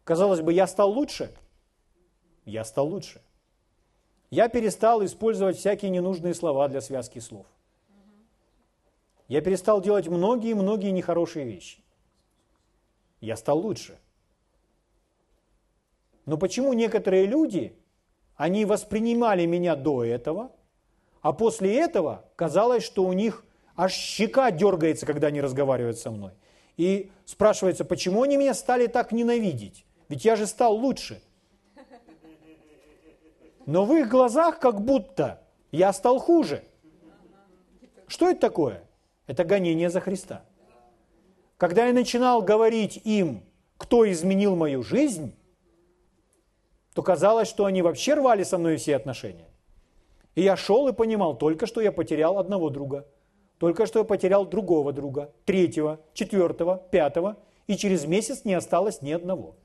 Казалось 0.04 0.42
бы, 0.42 0.54
я 0.54 0.68
стал 0.68 0.92
лучше? 0.92 1.34
Я 2.46 2.66
стал 2.66 2.88
лучше. 2.88 3.20
Я 4.30 4.48
перестал 4.48 5.04
использовать 5.04 5.58
всякие 5.58 5.90
ненужные 5.90 6.36
слова 6.36 6.68
для 6.68 6.82
связки 6.82 7.18
слов. 7.18 7.48
Я 9.28 9.42
перестал 9.42 9.82
делать 9.82 10.08
многие-многие 10.08 10.92
нехорошие 10.92 11.46
вещи. 11.46 11.80
Я 13.20 13.36
стал 13.36 13.60
лучше. 13.60 14.00
Но 16.26 16.38
почему 16.38 16.74
некоторые 16.74 17.26
люди, 17.26 17.76
они 18.36 18.66
воспринимали 18.66 19.46
меня 19.46 19.76
до 19.76 20.04
этого, 20.04 20.52
а 21.22 21.34
после 21.34 21.78
этого 21.80 22.26
казалось, 22.36 22.84
что 22.84 23.04
у 23.04 23.14
них 23.14 23.44
аж 23.76 23.94
щека 23.94 24.52
дергается, 24.52 25.06
когда 25.06 25.28
они 25.28 25.42
разговаривают 25.42 25.98
со 25.98 26.12
мной. 26.12 26.32
И 26.78 27.12
спрашивается, 27.26 27.86
почему 27.86 28.24
они 28.24 28.38
меня 28.38 28.54
стали 28.54 28.88
так 28.88 29.12
ненавидеть? 29.12 29.86
Ведь 30.10 30.24
я 30.24 30.36
же 30.36 30.48
стал 30.48 30.76
лучше. 30.76 31.22
Но 33.66 33.84
в 33.84 33.94
их 33.96 34.08
глазах 34.08 34.60
как 34.60 34.80
будто 34.80 35.44
я 35.72 35.92
стал 35.92 36.20
хуже. 36.20 36.64
Что 38.08 38.30
это 38.30 38.40
такое? 38.40 38.87
Это 39.28 39.44
гонение 39.44 39.90
за 39.90 40.00
Христа. 40.00 40.44
Когда 41.58 41.88
я 41.88 41.94
начинал 41.94 42.42
говорить 42.42 43.00
им, 43.04 43.44
кто 43.78 44.10
изменил 44.10 44.56
мою 44.56 44.84
жизнь, 44.84 45.36
то 46.94 47.04
казалось, 47.04 47.48
что 47.48 47.66
они 47.66 47.82
вообще 47.82 48.16
рвали 48.16 48.44
со 48.44 48.58
мной 48.58 48.78
все 48.78 48.96
отношения. 48.96 49.48
И 50.36 50.42
я 50.42 50.56
шел 50.56 50.88
и 50.88 50.94
понимал, 50.94 51.38
только 51.38 51.68
что 51.68 51.82
я 51.82 51.92
потерял 51.92 52.40
одного 52.40 52.70
друга, 52.70 53.06
только 53.58 53.86
что 53.86 54.00
я 54.00 54.06
потерял 54.06 54.46
другого 54.46 54.94
друга, 54.94 55.32
третьего, 55.46 56.00
четвертого, 56.14 56.78
пятого, 56.92 57.38
и 57.66 57.76
через 57.76 58.06
месяц 58.06 58.46
не 58.46 58.54
осталось 58.54 59.02
ни 59.02 59.12
одного. 59.12 59.56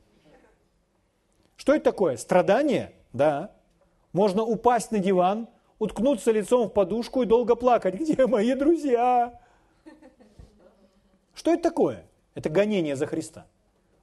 Что 1.56 1.74
это 1.74 1.84
такое? 1.84 2.16
Страдание? 2.16 2.92
Да. 3.12 3.52
Можно 4.12 4.42
упасть 4.42 4.90
на 4.90 4.98
диван, 4.98 5.46
уткнуться 5.78 6.32
лицом 6.32 6.68
в 6.68 6.72
подушку 6.72 7.22
и 7.22 7.26
долго 7.26 7.54
плакать. 7.54 7.94
Где 7.94 8.26
мои 8.26 8.54
друзья? 8.54 9.41
Что 11.34 11.52
это 11.52 11.62
такое? 11.62 12.06
Это 12.34 12.48
гонение 12.50 12.96
за 12.96 13.06
Христа. 13.06 13.46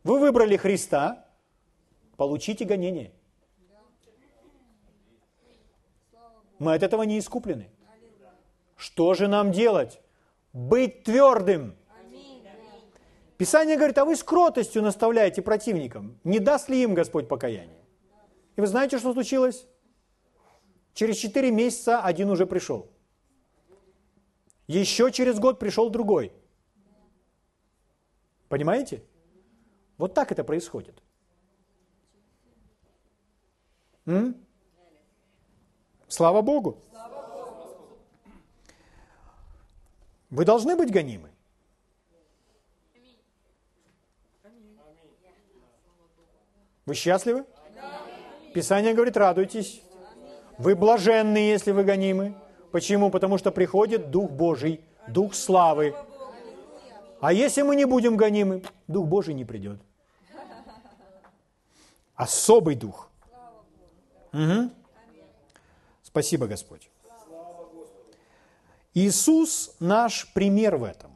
Вы 0.04 0.20
выбрали 0.20 0.58
Христа, 0.58 1.26
получите 2.18 2.65
гонение. 2.65 3.12
Мы 6.60 6.74
от 6.74 6.84
этого 6.84 7.04
не 7.04 7.20
искуплены. 7.20 7.70
Что 8.76 9.13
же 9.13 9.28
нам 9.28 9.52
делать? 9.52 10.02
Быть 10.54 11.04
твердым. 11.04 11.76
Писание 13.38 13.78
говорит, 13.78 13.98
а 13.98 14.04
вы 14.04 14.18
с 14.18 14.24
кротостью 14.24 14.82
наставляете 14.82 15.42
противникам. 15.42 16.20
Не 16.26 16.39
даст 16.39 16.68
ли 16.70 16.84
им 16.84 16.94
Господь 16.94 17.30
покаяние? 17.30 17.80
И 18.58 18.62
вы 18.62 18.68
знаете, 18.68 18.98
что 18.98 19.13
случилось? 19.13 19.65
Через 20.94 21.15
четыре 21.15 21.50
месяца 21.50 22.02
один 22.02 22.30
уже 22.30 22.46
пришел. 22.46 22.89
Еще 24.68 25.12
через 25.12 25.39
год 25.39 25.58
пришел 25.60 25.89
другой. 25.89 26.34
Понимаете? 28.50 29.04
Вот 29.98 30.14
так 30.14 30.32
это 30.32 30.44
происходит. 30.44 31.02
М? 34.06 34.36
Слава 36.08 36.42
Богу. 36.42 36.84
Вы 40.32 40.46
должны 40.46 40.76
быть 40.76 40.92
гонимы. 40.92 41.30
Вы 46.86 46.96
счастливы? 46.96 47.46
Писание 48.54 48.96
говорит, 48.96 49.16
радуйтесь. 49.16 49.84
Вы 50.58 50.76
блаженны, 50.76 51.38
если 51.38 51.72
вы 51.72 51.84
гонимы. 51.84 52.36
Почему? 52.72 53.12
Потому 53.12 53.38
что 53.38 53.52
приходит 53.52 54.10
Дух 54.10 54.32
Божий, 54.32 54.82
Дух 55.08 55.36
славы, 55.36 55.96
а 57.21 57.34
если 57.34 57.63
мы 57.63 57.75
не 57.75 57.86
будем 57.86 58.17
гонимы, 58.17 58.63
Дух 58.88 59.08
Божий 59.08 59.34
не 59.34 59.45
придет. 59.45 59.79
Особый 62.15 62.75
Дух. 62.75 63.10
Угу. 64.34 64.69
Спасибо, 66.03 66.47
Господь. 66.47 66.89
Иисус 68.93 69.75
наш 69.79 70.32
пример 70.34 70.77
в 70.77 70.84
этом. 70.84 71.12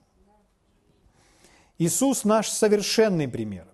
Иисус 1.78 2.24
наш 2.24 2.50
совершенный 2.50 3.28
пример. 3.28 3.68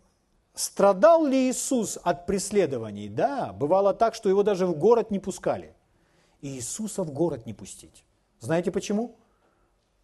Страдал 0.53 1.25
ли 1.25 1.49
Иисус 1.49 1.97
от 2.03 2.25
преследований? 2.25 3.07
Да, 3.07 3.53
бывало 3.53 3.93
так, 3.93 4.15
что 4.15 4.29
его 4.29 4.43
даже 4.43 4.65
в 4.65 4.77
город 4.77 5.11
не 5.11 5.19
пускали. 5.19 5.75
Иисуса 6.41 7.03
в 7.03 7.11
город 7.11 7.45
не 7.45 7.53
пустить. 7.53 8.03
Знаете 8.39 8.71
почему? 8.71 9.15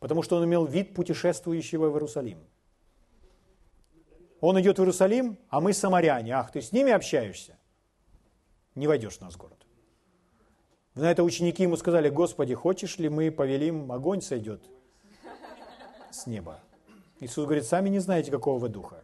Потому 0.05 0.21
что 0.21 0.35
он 0.35 0.45
имел 0.45 0.67
вид 0.67 0.93
путешествующего 0.93 1.89
в 1.89 1.95
Иерусалим. 1.95 2.37
Он 4.39 4.61
идет 4.61 4.77
в 4.77 4.81
Иерусалим, 4.81 5.39
а 5.49 5.59
мы 5.59 5.73
самаряне. 5.73 6.33
Ах, 6.33 6.51
ты 6.51 6.61
с 6.61 6.71
ними 6.71 6.91
общаешься? 6.91 7.57
Не 8.75 8.85
войдешь 8.85 9.17
в 9.17 9.21
нас 9.21 9.33
в 9.33 9.37
город. 9.37 9.65
На 10.93 11.09
это 11.09 11.23
ученики 11.23 11.63
ему 11.63 11.75
сказали, 11.75 12.09
Господи, 12.09 12.53
хочешь 12.53 12.99
ли 12.99 13.09
мы 13.09 13.31
повелим, 13.31 13.91
огонь 13.91 14.21
сойдет 14.21 14.61
с 16.11 16.27
неба. 16.27 16.59
Иисус 17.19 17.45
говорит, 17.45 17.65
сами 17.65 17.89
не 17.89 17.97
знаете, 17.97 18.29
какого 18.29 18.59
вы 18.59 18.69
духа. 18.69 19.03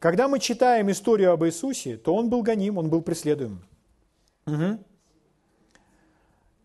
Когда 0.00 0.26
мы 0.26 0.40
читаем 0.40 0.90
историю 0.90 1.30
об 1.30 1.44
Иисусе, 1.44 1.96
то 1.96 2.12
он 2.12 2.28
был 2.28 2.42
гоним, 2.42 2.76
он 2.76 2.90
был 2.90 3.02
преследуем. 3.02 3.62
Угу. 4.46 4.84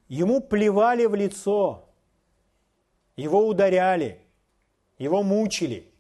Ему 0.08 0.42
плевали 0.42 1.06
в 1.06 1.16
лицо, 1.16 1.86
его 3.16 3.48
ударяли, 3.48 4.22
его 4.98 5.24
мучили. 5.24 5.92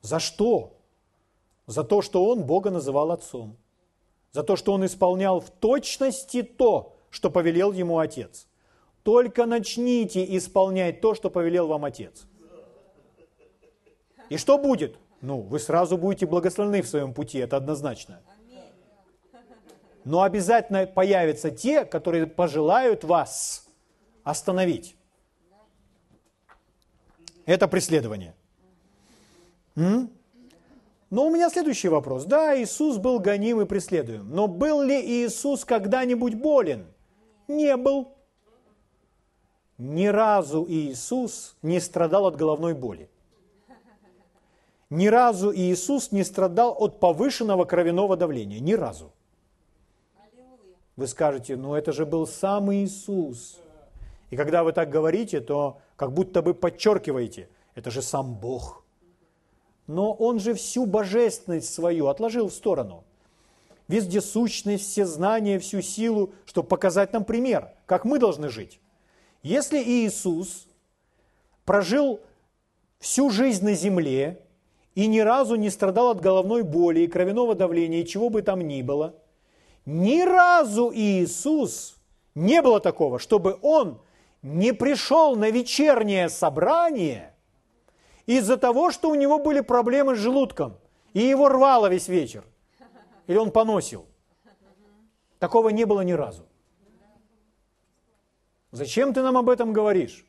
За 0.00 0.18
что? 0.18 0.78
За 1.66 1.84
то, 1.84 2.02
что 2.02 2.24
он 2.24 2.44
Бога 2.44 2.70
называл 2.70 3.12
отцом. 3.12 3.56
За 4.32 4.42
то, 4.42 4.56
что 4.56 4.72
он 4.72 4.84
исполнял 4.84 5.40
в 5.40 5.50
точности 5.50 6.42
то, 6.42 6.96
что 7.10 7.30
повелел 7.30 7.72
ему 7.72 7.98
отец. 7.98 8.46
Только 9.02 9.46
начните 9.46 10.24
исполнять 10.36 11.00
то, 11.00 11.14
что 11.14 11.30
повелел 11.30 11.66
вам 11.66 11.84
отец. 11.84 12.26
И 14.28 14.36
что 14.38 14.56
будет? 14.58 14.96
Ну, 15.20 15.40
вы 15.40 15.58
сразу 15.58 15.98
будете 15.98 16.26
благословены 16.26 16.82
в 16.82 16.88
своем 16.88 17.12
пути, 17.12 17.38
это 17.38 17.56
однозначно. 17.56 18.22
Но 20.04 20.22
обязательно 20.22 20.86
появятся 20.86 21.50
те, 21.50 21.84
которые 21.84 22.26
пожелают 22.26 23.04
вас 23.04 23.68
остановить. 24.24 24.96
Это 27.46 27.68
преследование. 27.68 28.34
М? 29.76 30.10
Но 31.10 31.26
у 31.26 31.30
меня 31.30 31.50
следующий 31.50 31.88
вопрос. 31.88 32.24
Да, 32.24 32.58
Иисус 32.58 32.96
был 32.96 33.18
гоним 33.18 33.60
и 33.60 33.66
преследуем. 33.66 34.30
Но 34.30 34.48
был 34.48 34.80
ли 34.80 34.98
Иисус 34.98 35.64
когда-нибудь 35.64 36.34
болен? 36.34 36.86
Не 37.48 37.76
был. 37.76 38.14
Ни 39.76 40.06
разу 40.06 40.64
Иисус 40.68 41.56
не 41.62 41.80
страдал 41.80 42.26
от 42.26 42.36
головной 42.36 42.74
боли. 42.74 43.10
Ни 44.90 45.06
разу 45.08 45.54
Иисус 45.54 46.12
не 46.12 46.24
страдал 46.24 46.76
от 46.78 47.00
повышенного 47.00 47.64
кровяного 47.64 48.16
давления. 48.16 48.60
Ни 48.60 48.74
разу. 48.74 49.12
Вы 51.02 51.08
скажете, 51.08 51.56
ну 51.56 51.74
это 51.74 51.90
же 51.90 52.06
был 52.06 52.28
сам 52.28 52.72
Иисус. 52.72 53.58
И 54.30 54.36
когда 54.36 54.62
вы 54.62 54.72
так 54.72 54.88
говорите, 54.88 55.40
то 55.40 55.80
как 55.96 56.12
будто 56.12 56.42
бы 56.42 56.54
подчеркиваете, 56.54 57.48
это 57.74 57.90
же 57.90 58.02
сам 58.02 58.34
Бог. 58.34 58.84
Но 59.88 60.12
Он 60.12 60.38
же 60.38 60.54
всю 60.54 60.86
божественность 60.86 61.74
свою 61.74 62.06
отложил 62.06 62.50
в 62.50 62.52
сторону. 62.52 63.02
Вездесущность, 63.88 64.84
все 64.84 65.04
знания, 65.04 65.58
всю 65.58 65.82
силу, 65.82 66.34
чтобы 66.44 66.68
показать 66.68 67.12
нам 67.12 67.24
пример, 67.24 67.72
как 67.86 68.04
мы 68.04 68.20
должны 68.20 68.48
жить. 68.48 68.78
Если 69.42 69.82
Иисус 69.82 70.68
прожил 71.64 72.20
всю 73.00 73.28
жизнь 73.28 73.64
на 73.64 73.74
земле 73.74 74.40
и 74.94 75.08
ни 75.08 75.18
разу 75.18 75.56
не 75.56 75.68
страдал 75.68 76.10
от 76.10 76.20
головной 76.20 76.62
боли 76.62 77.00
и 77.00 77.08
кровяного 77.08 77.56
давления, 77.56 78.02
и 78.02 78.06
чего 78.06 78.30
бы 78.30 78.42
там 78.42 78.60
ни 78.60 78.82
было, 78.82 79.16
ни 79.84 80.22
разу 80.22 80.92
Иисус 80.94 81.96
не 82.34 82.62
было 82.62 82.80
такого, 82.80 83.18
чтобы 83.18 83.58
Он 83.62 84.00
не 84.42 84.72
пришел 84.72 85.36
на 85.36 85.50
вечернее 85.50 86.28
собрание 86.28 87.34
из-за 88.26 88.56
того, 88.56 88.90
что 88.90 89.10
у 89.10 89.14
него 89.14 89.38
были 89.38 89.60
проблемы 89.60 90.16
с 90.16 90.18
желудком, 90.18 90.76
и 91.12 91.20
его 91.20 91.48
рвало 91.48 91.88
весь 91.88 92.08
вечер, 92.08 92.44
или 93.26 93.36
он 93.36 93.50
поносил. 93.50 94.06
Такого 95.38 95.70
не 95.70 95.84
было 95.84 96.02
ни 96.02 96.12
разу. 96.12 96.46
Зачем 98.70 99.12
ты 99.12 99.22
нам 99.22 99.36
об 99.36 99.50
этом 99.50 99.72
говоришь? 99.72 100.24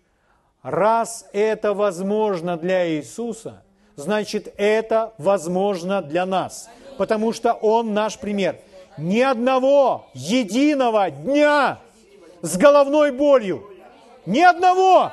Раз 0.62 1.28
это 1.34 1.74
возможно 1.74 2.58
для 2.58 2.90
Иисуса, 2.90 3.64
значит 3.96 4.54
это 4.58 5.14
возможно 5.18 6.02
для 6.02 6.26
нас, 6.26 6.70
потому 6.98 7.34
что 7.34 7.54
Он 7.54 7.94
наш 7.94 8.20
пример. 8.20 8.60
Ни 8.98 9.20
одного 9.20 10.10
единого 10.14 11.10
дня 11.10 11.80
с 12.42 12.58
головной 12.58 13.12
болью. 13.12 13.70
Ни 14.26 14.42
одного! 14.42 15.12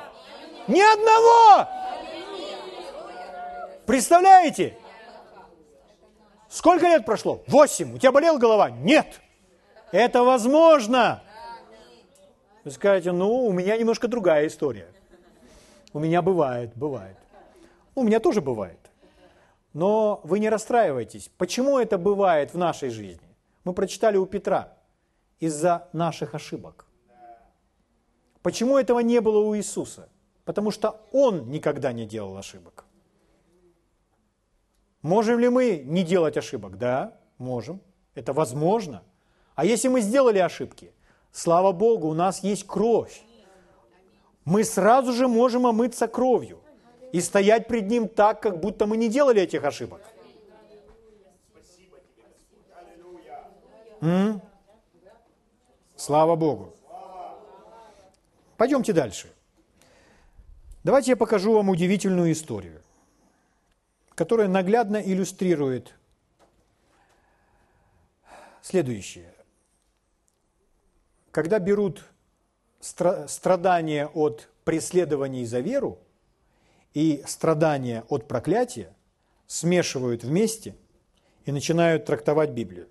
Ни 0.67 0.81
одного! 0.81 1.67
Представляете? 3.85 4.77
Сколько 6.47 6.85
лет 6.85 7.05
прошло? 7.05 7.41
Восемь. 7.47 7.95
У 7.95 7.97
тебя 7.97 8.11
болела 8.11 8.37
голова? 8.37 8.69
Нет. 8.69 9.19
Это 9.91 10.23
возможно. 10.23 11.23
Вы 12.63 12.71
скажете, 12.71 13.11
ну, 13.11 13.45
у 13.45 13.51
меня 13.51 13.75
немножко 13.77 14.07
другая 14.07 14.47
история. 14.47 14.87
У 15.93 15.99
меня 15.99 16.21
бывает, 16.21 16.71
бывает. 16.75 17.17
У 17.95 18.03
меня 18.03 18.19
тоже 18.19 18.41
бывает. 18.41 18.77
Но 19.73 20.21
вы 20.23 20.39
не 20.39 20.49
расстраивайтесь. 20.49 21.31
Почему 21.37 21.79
это 21.79 21.97
бывает 21.97 22.53
в 22.53 22.57
нашей 22.57 22.89
жизни? 22.89 23.30
Мы 23.63 23.73
прочитали 23.73 24.17
у 24.17 24.25
Петра. 24.25 24.77
Из-за 25.39 25.89
наших 25.91 26.35
ошибок. 26.35 26.85
Почему 28.43 28.77
этого 28.77 28.99
не 28.99 29.21
было 29.21 29.39
у 29.39 29.55
Иисуса? 29.55 30.09
Потому 30.45 30.71
что 30.71 31.01
Он 31.11 31.49
никогда 31.49 31.93
не 31.93 32.05
делал 32.05 32.37
ошибок. 32.37 32.85
Можем 35.01 35.39
ли 35.39 35.49
мы 35.49 35.81
не 35.83 36.03
делать 36.03 36.37
ошибок? 36.37 36.77
Да, 36.77 37.17
можем. 37.39 37.81
Это 38.13 38.33
возможно. 38.33 39.03
А 39.55 39.65
если 39.65 39.87
мы 39.87 40.01
сделали 40.01 40.37
ошибки, 40.37 40.93
Слава 41.31 41.71
Богу, 41.71 42.09
у 42.09 42.13
нас 42.13 42.43
есть 42.43 42.67
кровь. 42.67 43.21
Мы 44.43 44.63
сразу 44.63 45.13
же 45.13 45.27
можем 45.27 45.65
омыться 45.65 46.07
кровью 46.07 46.59
и 47.13 47.21
стоять 47.21 47.67
пред 47.67 47.87
Ним 47.87 48.07
так, 48.07 48.41
как 48.41 48.59
будто 48.59 48.85
мы 48.85 48.97
не 48.97 49.07
делали 49.07 49.41
этих 49.41 49.63
ошибок. 49.63 50.01
М? 54.01 54.41
Слава 55.95 56.35
Богу. 56.35 56.75
Пойдемте 58.57 58.93
дальше. 58.93 59.31
Давайте 60.83 61.11
я 61.11 61.17
покажу 61.17 61.53
вам 61.53 61.69
удивительную 61.69 62.31
историю, 62.31 62.81
которая 64.15 64.47
наглядно 64.47 64.97
иллюстрирует 64.97 65.95
следующее 68.61 69.31
когда 71.31 71.59
берут 71.59 72.03
страдания 72.79 74.07
от 74.07 74.49
преследований 74.63 75.45
за 75.45 75.59
веру 75.59 75.99
и 76.93 77.23
страдания 77.25 78.03
от 78.09 78.27
проклятия, 78.27 78.93
смешивают 79.47 80.23
вместе 80.23 80.75
и 81.45 81.51
начинают 81.51 82.05
трактовать 82.05 82.51
Библию. 82.51 82.87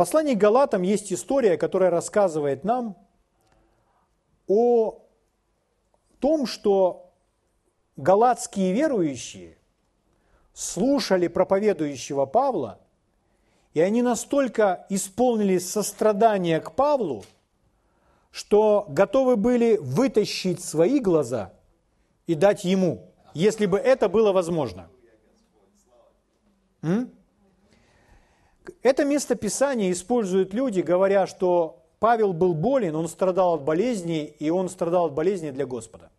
Послании 0.00 0.34
к 0.34 0.38
Галатам 0.38 0.80
есть 0.80 1.12
история, 1.12 1.58
которая 1.58 1.90
рассказывает 1.90 2.64
нам 2.64 2.96
о 4.48 5.02
том, 6.20 6.46
что 6.46 7.12
галатские 7.98 8.72
верующие 8.72 9.58
слушали 10.54 11.28
проповедующего 11.28 12.24
Павла– 12.24 12.80
и 13.74 13.80
они 13.80 14.00
настолько 14.00 14.86
исполнились 14.88 15.70
сострадания 15.70 16.60
к 16.60 16.72
Павлу, 16.72 17.24
что 18.30 18.86
готовы 18.88 19.36
были 19.36 19.76
вытащить 19.76 20.64
свои 20.64 20.98
глаза 20.98 21.52
и 22.26 22.34
дать 22.34 22.64
ему, 22.64 23.12
если 23.34 23.66
бы 23.66 23.76
это 23.76 24.08
было 24.08 24.32
возможно. 24.32 24.88
М? 26.80 27.12
Это 28.82 29.04
место 29.04 29.34
Писания 29.34 29.90
используют 29.92 30.54
люди, 30.54 30.80
говоря, 30.80 31.26
что 31.26 31.82
Павел 31.98 32.32
был 32.32 32.54
болен, 32.54 32.96
он 32.96 33.08
страдал 33.08 33.54
от 33.54 33.62
болезни, 33.62 34.24
и 34.24 34.50
он 34.50 34.68
страдал 34.68 35.06
от 35.06 35.12
болезни 35.12 35.50
для 35.50 35.66
Господа. 35.66 36.10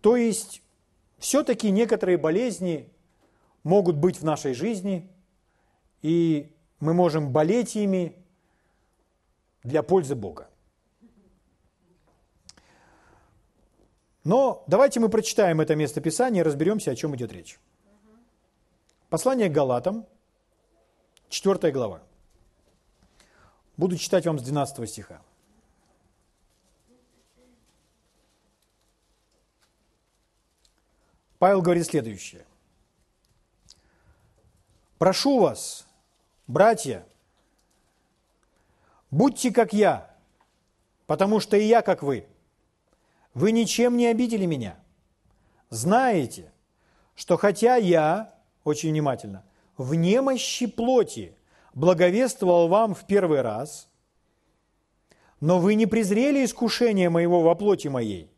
То 0.00 0.16
есть, 0.16 0.62
все-таки 1.18 1.70
некоторые 1.70 2.18
болезни 2.18 2.88
могут 3.62 3.96
быть 3.96 4.20
в 4.20 4.24
нашей 4.24 4.54
жизни, 4.54 5.08
и 6.02 6.52
мы 6.80 6.94
можем 6.94 7.32
болеть 7.32 7.76
ими 7.76 8.14
для 9.62 9.82
пользы 9.82 10.14
Бога. 10.14 10.48
Но 14.24 14.64
давайте 14.66 15.00
мы 15.00 15.08
прочитаем 15.08 15.60
это 15.60 15.74
место 15.74 16.00
Писания 16.00 16.42
и 16.42 16.44
разберемся, 16.44 16.90
о 16.90 16.94
чем 16.94 17.16
идет 17.16 17.32
речь. 17.32 17.58
Послание 19.08 19.48
к 19.48 19.52
Галатам, 19.52 20.06
4 21.30 21.72
глава. 21.72 22.02
Буду 23.78 23.96
читать 23.96 24.26
вам 24.26 24.38
с 24.38 24.42
12 24.42 24.90
стиха. 24.90 25.22
Павел 31.38 31.62
говорит 31.62 31.86
следующее. 31.86 32.44
«Прошу 34.98 35.40
вас, 35.40 35.86
братья, 36.46 37.06
будьте 39.10 39.52
как 39.52 39.72
я, 39.72 40.14
потому 41.06 41.40
что 41.40 41.56
и 41.56 41.64
я 41.64 41.80
как 41.80 42.02
вы. 42.02 42.26
Вы 43.32 43.52
ничем 43.52 43.96
не 43.96 44.08
обидели 44.08 44.44
меня. 44.44 44.78
Знаете, 45.70 46.52
что 47.14 47.38
хотя 47.38 47.76
я, 47.76 48.37
очень 48.68 48.90
внимательно, 48.90 49.44
в 49.76 49.94
немощи 49.94 50.66
плоти 50.66 51.36
благовествовал 51.74 52.68
вам 52.68 52.94
в 52.94 53.04
первый 53.06 53.40
раз, 53.40 53.88
но 55.40 55.58
вы 55.58 55.74
не 55.74 55.86
презрели 55.86 56.44
искушение 56.44 57.10
моего 57.10 57.42
во 57.42 57.54
плоти 57.54 57.88
моей 57.88 58.30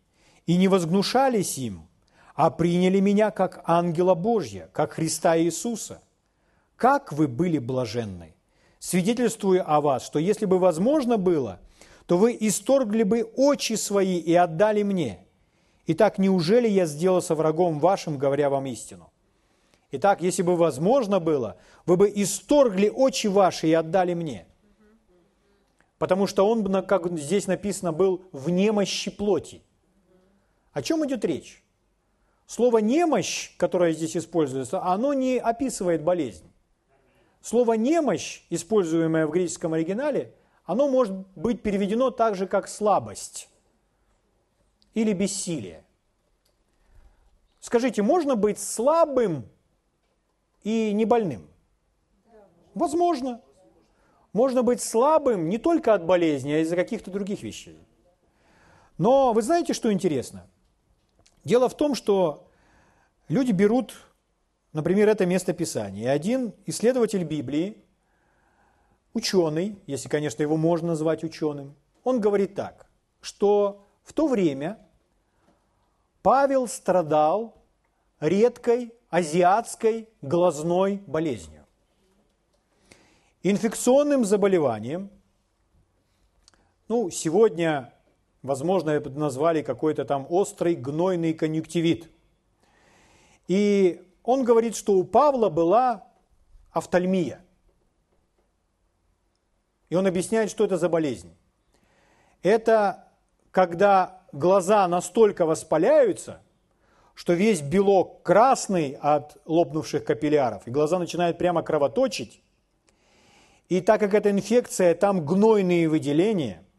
и 0.47 0.57
не 0.57 0.69
возгнушались 0.69 1.57
им, 1.59 1.89
а 2.35 2.51
приняли 2.51 3.01
меня 3.01 3.31
как 3.31 3.63
ангела 3.65 4.15
Божья, 4.15 4.69
как 4.73 4.93
Христа 4.93 5.39
Иисуса. 5.39 6.03
Как 6.77 7.13
вы 7.13 7.29
были 7.29 7.59
блаженны! 7.59 8.35
Свидетельствую 8.79 9.63
о 9.71 9.81
вас, 9.83 10.05
что 10.05 10.19
если 10.19 10.47
бы 10.47 10.59
возможно 10.59 11.19
было, 11.19 11.61
то 12.07 12.17
вы 12.17 12.37
исторгли 12.41 13.03
бы 13.03 13.23
очи 13.37 13.75
свои 13.75 14.19
и 14.19 14.35
отдали 14.35 14.83
мне. 14.83 15.27
Итак, 15.87 16.19
неужели 16.19 16.67
я 16.67 16.87
сделался 16.87 17.35
врагом 17.35 17.79
вашим, 17.79 18.17
говоря 18.17 18.49
вам 18.49 18.67
истину? 18.67 19.10
Итак, 19.93 20.23
если 20.23 20.43
бы 20.43 20.57
возможно 20.57 21.19
было, 21.19 21.57
вы 21.85 21.97
бы 21.97 22.13
исторгли 22.15 22.89
очи 22.89 23.27
ваши 23.27 23.69
и 23.69 23.73
отдали 23.73 24.15
мне. 24.15 24.47
Потому 25.99 26.27
что 26.27 26.49
он, 26.49 26.87
как 26.87 27.11
здесь 27.19 27.47
написано, 27.47 27.93
был 27.93 28.25
в 28.33 28.51
немощи 28.51 29.11
плоти. 29.11 29.63
О 30.73 30.83
чем 30.83 31.05
идет 31.05 31.25
речь? 31.25 31.63
Слово 32.47 32.79
«немощь», 32.79 33.57
которое 33.59 33.93
здесь 33.93 34.17
используется, 34.17 34.83
оно 34.83 35.13
не 35.13 35.39
описывает 35.39 36.03
болезнь. 36.03 36.51
Слово 37.43 37.75
«немощь», 37.75 38.43
используемое 38.51 39.27
в 39.27 39.31
греческом 39.31 39.75
оригинале, 39.75 40.35
оно 40.65 40.89
может 40.89 41.15
быть 41.37 41.63
переведено 41.63 42.11
так 42.11 42.35
же, 42.35 42.47
как 42.47 42.69
слабость 42.69 43.49
или 44.95 45.13
бессилие. 45.13 45.85
Скажите, 47.61 48.03
можно 48.03 48.37
быть 48.37 48.59
слабым 48.59 49.49
и 50.63 50.93
не 50.93 51.05
больным? 51.05 51.49
Возможно. 52.75 53.41
Можно 54.33 54.63
быть 54.63 54.81
слабым 54.81 55.49
не 55.49 55.59
только 55.59 55.93
от 55.93 56.05
болезни, 56.05 56.53
а 56.53 56.59
из-за 56.61 56.77
каких-то 56.77 57.11
других 57.11 57.43
вещей. 57.43 57.79
Но 58.97 59.33
вы 59.33 59.43
знаете, 59.43 59.73
что 59.73 59.93
интересно? 59.93 60.47
Дело 61.43 61.69
в 61.69 61.77
том, 61.77 61.95
что 61.95 62.49
люди 63.29 63.51
берут, 63.51 63.95
например, 64.73 65.09
это 65.09 65.27
место 65.27 65.53
Писания. 65.53 66.05
И 66.05 66.07
один 66.07 66.53
исследователь 66.67 67.25
Библии, 67.25 67.83
ученый, 69.15 69.79
если, 69.87 70.09
конечно, 70.09 70.43
его 70.43 70.57
можно 70.57 70.89
назвать 70.89 71.25
ученым, 71.25 71.75
он 72.05 72.21
говорит 72.21 72.55
так, 72.55 72.87
что 73.21 73.87
в 74.05 74.13
то 74.13 74.29
время 74.29 74.79
Павел 76.23 76.69
страдал 76.69 77.57
редкой 78.21 78.93
азиатской 79.11 80.09
глазной 80.23 81.03
болезнью. 81.07 81.67
Инфекционным 83.43 84.25
заболеванием, 84.25 85.11
ну, 86.89 87.11
сегодня 87.11 87.93
Возможно, 88.43 88.91
это 88.91 89.11
назвали 89.11 89.61
какой-то 89.61 90.05
там 90.05 90.27
острый 90.31 90.75
гнойный 90.75 91.35
конъюнктивит. 91.35 92.11
И 93.49 94.03
он 94.23 94.45
говорит, 94.45 94.77
что 94.77 94.95
у 94.95 95.05
Павла 95.05 95.51
была 95.51 96.07
офтальмия. 96.71 97.45
И 99.91 99.95
он 99.95 100.07
объясняет, 100.07 100.51
что 100.51 100.65
это 100.65 100.79
за 100.79 100.89
болезнь. 100.89 101.37
Это 102.43 103.09
когда 103.51 104.23
глаза 104.33 104.87
настолько 104.89 105.45
воспаляются, 105.45 106.41
что 107.21 107.35
весь 107.35 107.61
белок 107.61 108.23
красный 108.23 108.97
от 109.01 109.37
лопнувших 109.47 110.05
капилляров, 110.05 110.67
и 110.67 110.71
глаза 110.71 110.99
начинают 110.99 111.39
прямо 111.39 111.63
кровоточить. 111.63 112.43
И 113.69 113.81
так 113.81 114.01
как 114.01 114.15
эта 114.15 114.31
инфекция, 114.31 114.95
там 114.95 115.27
гнойные 115.27 115.89
выделения– 115.89 116.63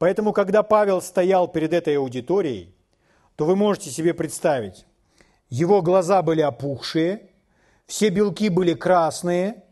Поэтому, 0.00 0.32
когда 0.32 0.62
Павел 0.62 1.02
стоял 1.02 1.46
перед 1.46 1.74
этой 1.74 1.98
аудиторией, 1.98 2.74
то 3.36 3.44
вы 3.44 3.54
можете 3.54 3.90
себе 3.90 4.14
представить, 4.14 4.86
его 5.50 5.82
глаза 5.82 6.22
были 6.22 6.40
опухшие, 6.40 7.28
все 7.86 8.08
белки 8.08 8.48
были 8.48 8.72
красные, 8.72 9.62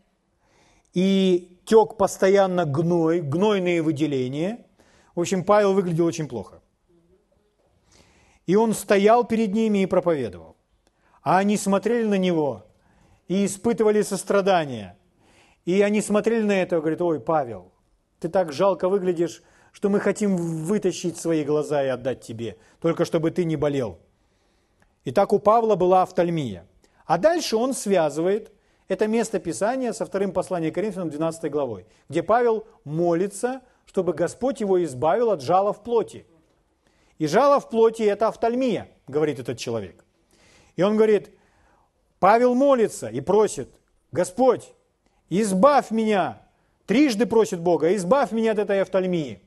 и 0.93 1.57
тек 1.65 1.97
постоянно 1.97 2.65
гной, 2.65 3.21
гнойные 3.21 3.81
выделения. 3.81 4.67
В 5.15 5.21
общем, 5.21 5.43
Павел 5.43 5.73
выглядел 5.73 6.05
очень 6.05 6.27
плохо. 6.27 6.58
И 8.49 8.55
он 8.55 8.73
стоял 8.73 9.25
перед 9.25 9.53
ними 9.53 9.83
и 9.83 9.85
проповедовал. 9.85 10.55
А 11.21 11.37
они 11.37 11.55
смотрели 11.55 12.07
на 12.07 12.17
него 12.17 12.65
и 13.27 13.45
испытывали 13.45 14.01
сострадание. 14.01 14.97
И 15.65 15.79
они 15.83 16.01
смотрели 16.01 16.41
на 16.41 16.59
это 16.59 16.77
и 16.77 16.79
говорят, 16.79 16.99
ой, 16.99 17.19
Павел, 17.19 17.71
ты 18.19 18.27
так 18.27 18.51
жалко 18.51 18.89
выглядишь, 18.89 19.43
что 19.71 19.89
мы 19.89 19.99
хотим 19.99 20.35
вытащить 20.35 21.15
свои 21.15 21.43
глаза 21.43 21.83
и 21.83 21.89
отдать 21.89 22.21
тебе, 22.21 22.57
только 22.81 23.05
чтобы 23.05 23.29
ты 23.29 23.43
не 23.43 23.55
болел. 23.55 23.99
И 25.03 25.11
так 25.11 25.31
у 25.31 25.37
Павла 25.37 25.75
была 25.75 26.01
офтальмия. 26.01 26.65
А 27.05 27.19
дальше 27.19 27.55
он 27.55 27.75
связывает 27.75 28.51
это 28.87 29.05
место 29.05 29.37
Писания 29.37 29.93
со 29.93 30.07
вторым 30.07 30.31
посланием 30.31 30.73
Коринфянам 30.73 31.11
12 31.11 31.51
главой, 31.51 31.85
где 32.09 32.23
Павел 32.23 32.65
молится, 32.83 33.61
чтобы 33.85 34.13
Господь 34.13 34.59
его 34.59 34.83
избавил 34.83 35.29
от 35.29 35.43
жала 35.43 35.71
в 35.71 35.83
плоти. 35.83 36.25
И 37.19 37.27
жало 37.27 37.59
в 37.59 37.69
плоти– 37.69 38.01
это 38.03 38.29
офтальмия, 38.29 38.89
говорит 39.07 39.39
этот 39.39 39.59
человек. 39.59 40.03
И 40.77 40.81
он 40.81 40.95
говорит, 40.95 41.29
Павел 42.19 42.55
молится 42.55 43.07
и 43.07 43.19
просит, 43.19 43.69
Господь, 44.11 44.73
избавь 45.29 45.91
меня, 45.91 46.41
трижды 46.85 47.25
просит 47.25 47.59
Бога, 47.59 47.93
избавь 47.95 48.31
меня 48.31 48.53
от 48.53 48.59
этой 48.59 48.81
офтальмии. 48.81 49.41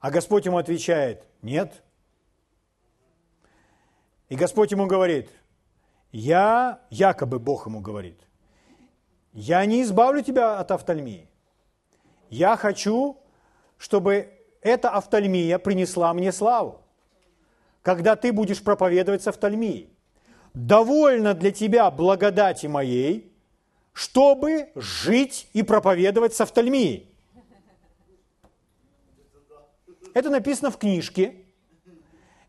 А 0.00 0.10
Господь 0.10 0.44
ему 0.44 0.58
отвечает, 0.58 1.24
нет. 1.40 1.82
И 4.28 4.36
Господь 4.36 4.70
ему 4.70 4.86
говорит, 4.86 5.30
я, 6.12 6.82
якобы 6.90 7.38
Бог 7.38 7.66
ему 7.66 7.80
говорит, 7.80 8.20
я 9.32 9.64
не 9.64 9.82
избавлю 9.82 10.22
тебя 10.22 10.58
от 10.58 10.70
офтальмии. 10.70 11.30
Я 12.28 12.56
хочу, 12.56 13.18
чтобы 13.78 14.37
эта 14.60 14.90
офтальмия 14.90 15.58
принесла 15.58 16.12
мне 16.12 16.32
славу. 16.32 16.80
Когда 17.82 18.16
ты 18.16 18.32
будешь 18.32 18.62
проповедовать 18.62 19.22
с 19.22 19.28
офтальмией. 19.28 19.90
Довольно 20.54 21.34
для 21.34 21.52
тебя 21.52 21.90
благодати 21.90 22.66
моей, 22.66 23.32
чтобы 23.92 24.70
жить 24.74 25.48
и 25.52 25.62
проповедовать 25.62 26.34
с 26.34 26.40
офтальмией. 26.40 27.08
Это 30.14 30.30
написано 30.30 30.70
в 30.70 30.78
книжке, 30.78 31.44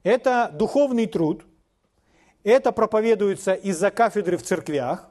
это 0.01 0.49
духовный 0.53 1.05
труд, 1.05 1.45
это 2.43 2.71
проповедуется 2.71 3.53
из-за 3.53 3.91
кафедры 3.91 4.37
в 4.37 4.43
церквях, 4.43 5.09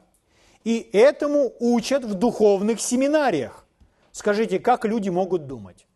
и 0.63 0.89
этому 0.91 1.53
учат 1.59 2.03
в 2.03 2.15
духовных 2.15 2.81
семинариях. 2.81 3.65
Скажите, 4.11 4.59
как 4.59 4.83
люди 4.83 5.09
могут 5.09 5.47
думать? 5.47 5.87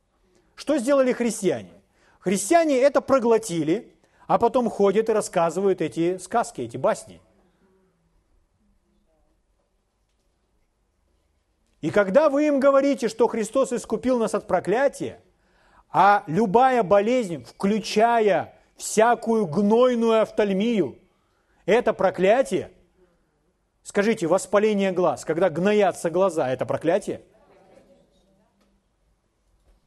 Что 0.55 0.77
сделали 0.77 1.13
христиане? 1.13 1.71
Христиане 2.19 2.79
это 2.79 3.01
проглотили, 3.01 3.93
а 4.27 4.37
потом 4.37 4.69
ходят 4.69 5.09
и 5.09 5.13
рассказывают 5.13 5.81
эти 5.81 6.17
сказки, 6.17 6.61
эти 6.61 6.77
басни. 6.77 7.21
И 11.81 11.89
когда 11.89 12.29
вы 12.29 12.47
им 12.47 12.61
говорите, 12.61 13.09
что 13.09 13.27
Христос 13.27 13.73
искупил 13.73 14.17
нас 14.17 14.33
от 14.33 14.47
проклятия, 14.47 15.21
а 15.91 16.23
любая 16.27 16.81
болезнь, 16.81 17.43
включая 17.43 18.55
всякую 18.77 19.45
гнойную 19.47 20.21
офтальмию, 20.21 20.97
это 21.65 21.91
проклятие. 21.93 22.71
Скажите, 23.83 24.27
воспаление 24.27 24.93
глаз, 24.93 25.25
когда 25.25 25.49
гноятся 25.49 26.09
глаза, 26.09 26.49
это 26.49 26.65
проклятие? 26.65 27.21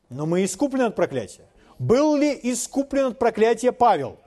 Но 0.09 0.27
мы 0.27 0.45
искуплены 0.45 0.85
от 0.85 0.97
проклятия. 0.97 1.47
Был 1.79 2.17
ли 2.17 2.39
искуплен 2.43 3.07
от 3.07 3.19
проклятия 3.19 3.73
Павел? 3.73 4.19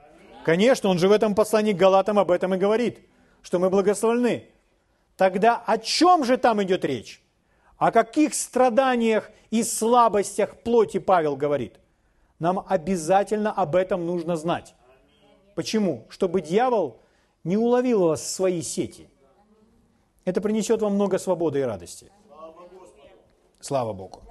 Конечно, 0.44 0.88
он 0.88 0.98
же 0.98 1.08
в 1.08 1.12
этом 1.12 1.34
послании 1.34 1.72
к 1.72 1.76
Галатам 1.76 2.18
об 2.18 2.30
этом 2.30 2.54
и 2.54 2.58
говорит, 2.58 3.00
что 3.42 3.58
мы 3.58 3.70
благословлены. 3.70 4.46
Тогда 5.16 5.62
о 5.66 5.78
чем 5.78 6.24
же 6.24 6.36
там 6.36 6.62
идет 6.62 6.84
речь? 6.84 7.22
О 7.76 7.92
каких 7.92 8.34
страданиях 8.34 9.30
и 9.50 9.62
слабостях 9.62 10.62
плоти 10.62 10.98
Павел 10.98 11.36
говорит? 11.36 11.80
Нам 12.38 12.64
обязательно 12.66 13.52
об 13.52 13.76
этом 13.76 14.06
нужно 14.06 14.36
знать. 14.36 14.74
Почему? 15.54 16.06
Чтобы 16.08 16.40
дьявол 16.40 17.00
не 17.44 17.56
уловил 17.56 18.04
вас 18.04 18.20
в 18.20 18.28
свои 18.28 18.62
сети. 18.62 19.08
Это 20.24 20.40
принесет 20.40 20.80
вам 20.80 20.94
много 20.94 21.18
свободы 21.18 21.60
и 21.60 21.62
радости. 21.62 22.10
Слава 23.60 23.92
Богу. 23.92 24.22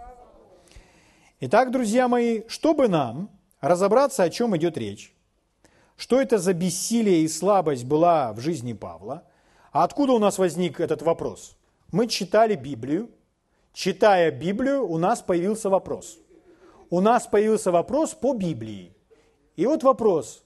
Итак, 1.41 1.71
друзья 1.71 2.09
мои, 2.09 2.41
чтобы 2.49 2.89
нам 2.89 3.29
разобраться, 3.61 4.23
о 4.23 4.29
чем 4.29 4.57
идет 4.57 4.77
речь, 4.77 5.15
что 5.95 6.19
это 6.19 6.37
за 6.37 6.53
бессилие 6.53 7.21
и 7.21 7.29
слабость 7.29 7.85
была 7.85 8.33
в 8.33 8.41
жизни 8.41 8.73
Павла, 8.73 9.23
а 9.71 9.85
откуда 9.85 10.11
у 10.11 10.19
нас 10.19 10.37
возник 10.37 10.81
этот 10.81 11.01
вопрос? 11.01 11.55
Мы 11.93 12.07
читали 12.07 12.55
Библию, 12.55 13.09
читая 13.71 14.31
Библию, 14.31 14.85
у 14.85 14.97
нас 14.97 15.21
появился 15.21 15.69
вопрос. 15.69 16.17
У 16.89 16.99
нас 16.99 17.25
появился 17.25 17.71
вопрос 17.71 18.13
по 18.13 18.33
Библии. 18.33 18.93
И 19.55 19.65
вот 19.65 19.83
вопрос. 19.83 20.43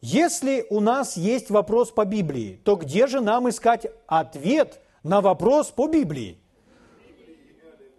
Если 0.00 0.66
у 0.68 0.80
нас 0.80 1.16
есть 1.16 1.48
вопрос 1.48 1.92
по 1.92 2.04
Библии, 2.04 2.60
то 2.64 2.74
где 2.74 3.06
же 3.06 3.20
нам 3.20 3.48
искать 3.48 3.86
ответ 4.08 4.80
на 5.04 5.20
вопрос 5.20 5.70
по 5.70 5.86
Библии? 5.86 6.40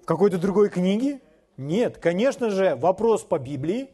В 0.01 0.05
какой-то 0.05 0.37
другой 0.37 0.69
книге? 0.69 1.21
Нет, 1.59 1.97
конечно 1.97 2.51
же, 2.51 2.77
вопрос 2.77 3.23
по 3.23 3.37
Библии, 3.37 3.89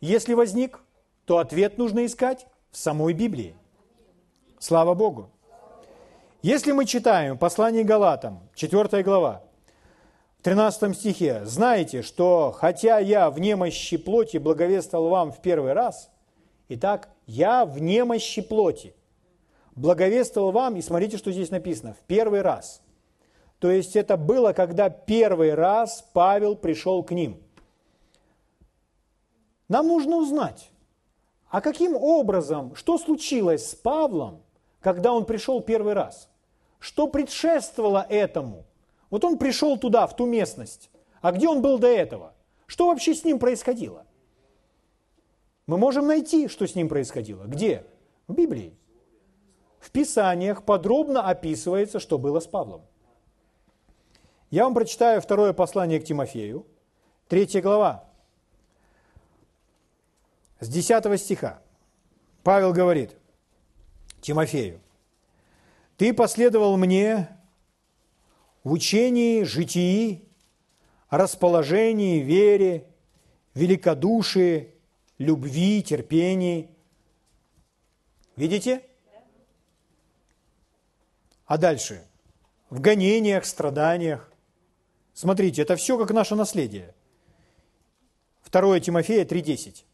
если 0.00 0.32
возник, 0.32 0.80
то 1.26 1.36
ответ 1.36 1.76
нужно 1.76 2.06
искать 2.06 2.46
в 2.70 2.78
самой 2.78 3.12
Библии. 3.12 3.54
Слава 4.58 4.94
Богу. 4.94 5.28
Если 6.40 6.72
мы 6.72 6.86
читаем 6.86 7.36
послание 7.36 7.84
Галатам, 7.84 8.40
4 8.54 9.02
глава, 9.02 9.44
в 10.38 10.44
13 10.44 10.96
стихе, 10.96 11.44
«Знаете, 11.44 12.00
что 12.00 12.52
хотя 12.56 12.98
я 12.98 13.28
в 13.28 13.38
немощи 13.38 13.98
плоти 13.98 14.38
благовествовал 14.38 15.10
вам 15.10 15.30
в 15.30 15.42
первый 15.42 15.74
раз, 15.74 16.10
итак, 16.70 17.10
я 17.26 17.66
в 17.66 17.82
немощи 17.82 18.40
плоти 18.40 18.94
благовествовал 19.74 20.52
вам, 20.52 20.76
и 20.76 20.80
смотрите, 20.80 21.18
что 21.18 21.32
здесь 21.32 21.50
написано, 21.50 21.92
в 21.92 22.02
первый 22.06 22.40
раз». 22.40 22.80
То 23.58 23.70
есть 23.70 23.96
это 23.96 24.16
было, 24.16 24.52
когда 24.52 24.90
первый 24.90 25.54
раз 25.54 26.04
Павел 26.12 26.56
пришел 26.56 27.02
к 27.02 27.12
ним. 27.12 27.42
Нам 29.68 29.88
нужно 29.88 30.16
узнать, 30.16 30.70
а 31.48 31.60
каким 31.60 31.96
образом, 31.96 32.74
что 32.74 32.98
случилось 32.98 33.70
с 33.70 33.74
Павлом, 33.74 34.42
когда 34.80 35.12
он 35.12 35.24
пришел 35.24 35.60
первый 35.60 35.94
раз? 35.94 36.28
Что 36.78 37.06
предшествовало 37.06 38.06
этому? 38.08 38.66
Вот 39.10 39.24
он 39.24 39.38
пришел 39.38 39.76
туда, 39.78 40.06
в 40.06 40.14
ту 40.14 40.26
местность. 40.26 40.90
А 41.20 41.32
где 41.32 41.48
он 41.48 41.62
был 41.62 41.78
до 41.78 41.88
этого? 41.88 42.34
Что 42.66 42.88
вообще 42.88 43.14
с 43.14 43.24
ним 43.24 43.38
происходило? 43.38 44.06
Мы 45.66 45.78
можем 45.78 46.06
найти, 46.06 46.46
что 46.46 46.66
с 46.66 46.74
ним 46.74 46.88
происходило. 46.88 47.44
Где? 47.44 47.84
В 48.28 48.34
Библии. 48.34 48.76
В 49.80 49.90
Писаниях 49.90 50.64
подробно 50.64 51.22
описывается, 51.28 51.98
что 51.98 52.18
было 52.18 52.40
с 52.40 52.46
Павлом. 52.46 52.82
Я 54.50 54.64
вам 54.64 54.74
прочитаю 54.74 55.20
второе 55.20 55.52
послание 55.52 56.00
к 56.00 56.04
Тимофею, 56.04 56.66
третья 57.28 57.60
глава, 57.60 58.04
с 60.60 60.68
10 60.68 61.20
стиха. 61.20 61.62
Павел 62.42 62.72
говорит– 62.72 63.16
Тимофею, 64.20 64.80
ты 65.96 66.12
последовал 66.12 66.76
мне 66.76 67.28
в 68.64 68.72
учении, 68.72 69.44
житии, 69.44 70.28
расположении, 71.10 72.18
вере, 72.18 72.88
великодушии, 73.54 74.74
любви, 75.18 75.82
терпении. 75.82 76.70
Видите? 78.34 78.82
А 81.46 81.56
дальше? 81.56 82.04
В 82.68 82.80
гонениях, 82.80 83.44
страданиях. 83.44 84.32
Смотрите, 85.16 85.62
это 85.62 85.74
все 85.74 85.98
как 85.98 86.12
наше 86.12 86.36
наследие. 86.36 86.94
2 88.52 88.78
Тимофея 88.78 89.24
3.10. 89.24 89.84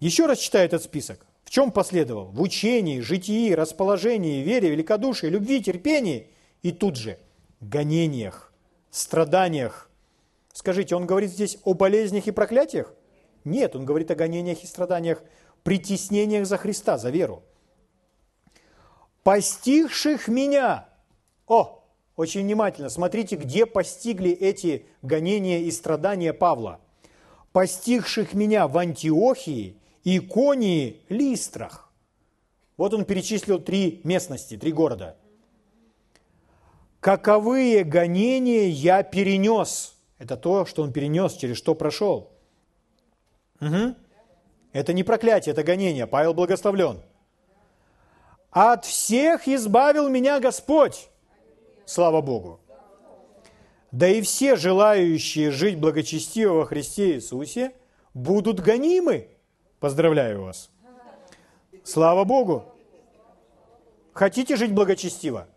Еще 0.00 0.26
раз 0.26 0.38
читаю 0.38 0.66
этот 0.66 0.82
список 0.82 1.24
чем 1.52 1.70
последовал? 1.70 2.28
В 2.28 2.40
учении, 2.40 3.00
житии, 3.00 3.52
расположении, 3.52 4.42
вере, 4.42 4.70
великодушии, 4.70 5.26
любви, 5.26 5.62
терпении 5.62 6.30
и 6.62 6.72
тут 6.72 6.96
же 6.96 7.18
гонениях, 7.60 8.54
страданиях. 8.90 9.90
Скажите, 10.54 10.96
он 10.96 11.04
говорит 11.04 11.30
здесь 11.30 11.58
о 11.64 11.74
болезнях 11.74 12.26
и 12.26 12.30
проклятиях? 12.30 12.94
Нет, 13.44 13.76
он 13.76 13.84
говорит 13.84 14.10
о 14.10 14.14
гонениях 14.14 14.64
и 14.64 14.66
страданиях, 14.66 15.22
притеснениях 15.62 16.46
за 16.46 16.56
Христа, 16.56 16.96
за 16.96 17.10
веру. 17.10 17.42
Постигших 19.22 20.28
меня. 20.28 20.88
О, 21.46 21.81
очень 22.22 22.42
внимательно, 22.42 22.88
смотрите, 22.88 23.36
где 23.36 23.66
постигли 23.66 24.30
эти 24.30 24.86
гонения 25.02 25.60
и 25.60 25.70
страдания 25.70 26.32
Павла. 26.32 26.80
Постигших 27.52 28.32
меня 28.32 28.68
в 28.68 28.78
Антиохии 28.78 29.76
Иконии, 30.04 31.02
Листрах. 31.08 31.92
Вот 32.76 32.94
он 32.94 33.04
перечислил 33.04 33.58
три 33.58 34.00
местности, 34.04 34.56
три 34.56 34.72
города. 34.72 35.16
Каковые 37.00 37.84
гонения 37.84 38.68
я 38.68 39.02
перенес. 39.02 39.96
Это 40.18 40.36
то, 40.36 40.64
что 40.64 40.82
он 40.82 40.92
перенес, 40.92 41.34
через 41.34 41.56
что 41.56 41.74
прошел. 41.74 42.30
Угу. 43.60 43.96
Это 44.72 44.92
не 44.92 45.02
проклятие, 45.02 45.52
это 45.52 45.64
гонение. 45.64 46.06
Павел 46.06 46.34
благословлен. 46.34 47.02
От 48.52 48.84
всех 48.84 49.48
избавил 49.48 50.08
меня 50.08 50.38
Господь. 50.38 51.08
Слава 51.84 52.20
Богу. 52.20 52.60
Да 53.90 54.08
и 54.08 54.22
все 54.22 54.56
желающие 54.56 55.50
жить 55.50 55.78
благочестиво 55.78 56.54
во 56.54 56.64
Христе 56.66 57.16
Иисусе 57.16 57.74
будут 58.14 58.60
гонимы 58.60 59.28
Поздравляю 59.82 60.44
вас. 60.44 60.70
Слава 61.82 62.22
Богу. 62.22 62.72
Хотите 64.12 64.54
жить 64.54 64.72
благочестиво? 64.72 65.48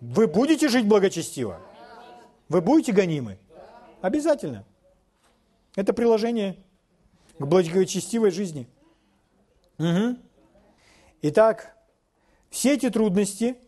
Вы 0.00 0.26
будете 0.26 0.68
жить 0.68 0.84
благочестиво? 0.84 1.60
Вы 2.48 2.60
будете 2.60 2.90
гонимы? 2.90 3.38
Обязательно. 4.00 4.64
Это 5.76 5.92
приложение 5.92 6.56
к 7.38 7.46
благочестивой 7.46 8.32
жизни. 8.32 8.66
Угу. 9.78 10.16
Итак, 11.22 11.76
все 12.50 12.74
эти 12.74 12.90
трудности 12.90 13.58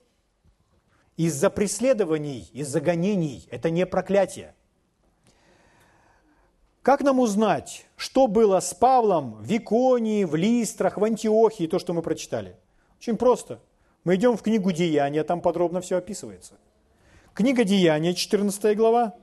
из-за 1.27 1.51
преследований, 1.51 2.49
из-за 2.55 2.81
гонений, 2.81 3.47
это 3.51 3.69
не 3.69 3.85
проклятие. 3.85 4.55
Как 6.81 7.03
нам 7.03 7.21
узнать, 7.21 7.85
что 7.97 8.27
было 8.27 8.59
с 8.59 8.73
Павлом 8.73 9.35
в 9.35 9.55
Иконии, 9.55 10.25
в 10.25 10.35
Листрах, 10.35 10.97
в 10.97 11.05
Антиохии, 11.05 11.67
то, 11.67 11.79
что 11.79 11.93
мы 11.93 12.01
прочитали? 12.01 12.57
Очень 12.99 13.19
просто. 13.19 13.61
Мы 14.05 14.15
идем 14.15 14.39
в 14.39 14.43
книгу 14.43 14.73
Деяния, 14.73 15.23
там 15.23 15.43
подробно 15.43 15.83
все 15.83 15.99
описывается. 15.99 16.55
Книга 17.35 17.65
Деяния, 17.65 18.15
14 18.15 18.75
глава. 18.75 19.15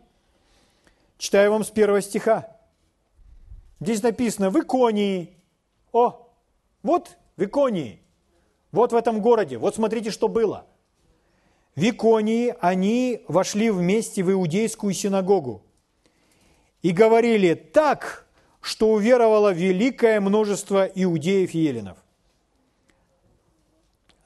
Читаю 1.18 1.50
вам 1.50 1.64
с 1.64 1.72
первого 1.72 2.02
стиха. 2.02 2.60
Здесь 3.80 4.04
написано 4.04 4.52
«в 4.52 4.60
Иконии». 4.60 5.36
О, 5.92 6.30
вот 6.84 7.18
в 7.38 7.44
Иконии. 7.44 8.04
Вот 8.72 8.92
в 8.92 8.96
этом 8.96 9.20
городе. 9.20 9.58
Вот 9.58 9.74
смотрите, 9.74 10.12
что 10.12 10.28
было. 10.28 10.68
В 11.78 11.88
Иконии 11.88 12.56
они 12.60 13.22
вошли 13.28 13.70
вместе 13.70 14.24
в 14.24 14.32
иудейскую 14.32 14.96
синагогу 14.96 15.62
и 16.82 16.90
говорили 16.90 17.54
так, 17.54 18.26
что 18.62 18.90
уверовало 18.90 19.54
великое 19.54 20.20
множество 20.20 20.86
иудеев 20.86 21.54
и 21.54 21.60
еленов. 21.60 22.00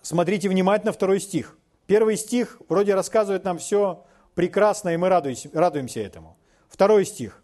Смотрите 0.02 0.48
внимательно 0.48 0.94
второй 0.94 1.20
стих. 1.20 1.58
Первый 1.88 2.16
стих 2.16 2.62
вроде 2.70 2.96
рассказывает 2.96 3.44
нам 3.44 3.58
все 3.58 4.06
прекрасно, 4.34 4.88
и 4.88 4.96
мы 4.96 5.10
радуемся 5.10 6.00
этому. 6.00 6.38
Второй 6.70 7.06
стих. 7.06 7.44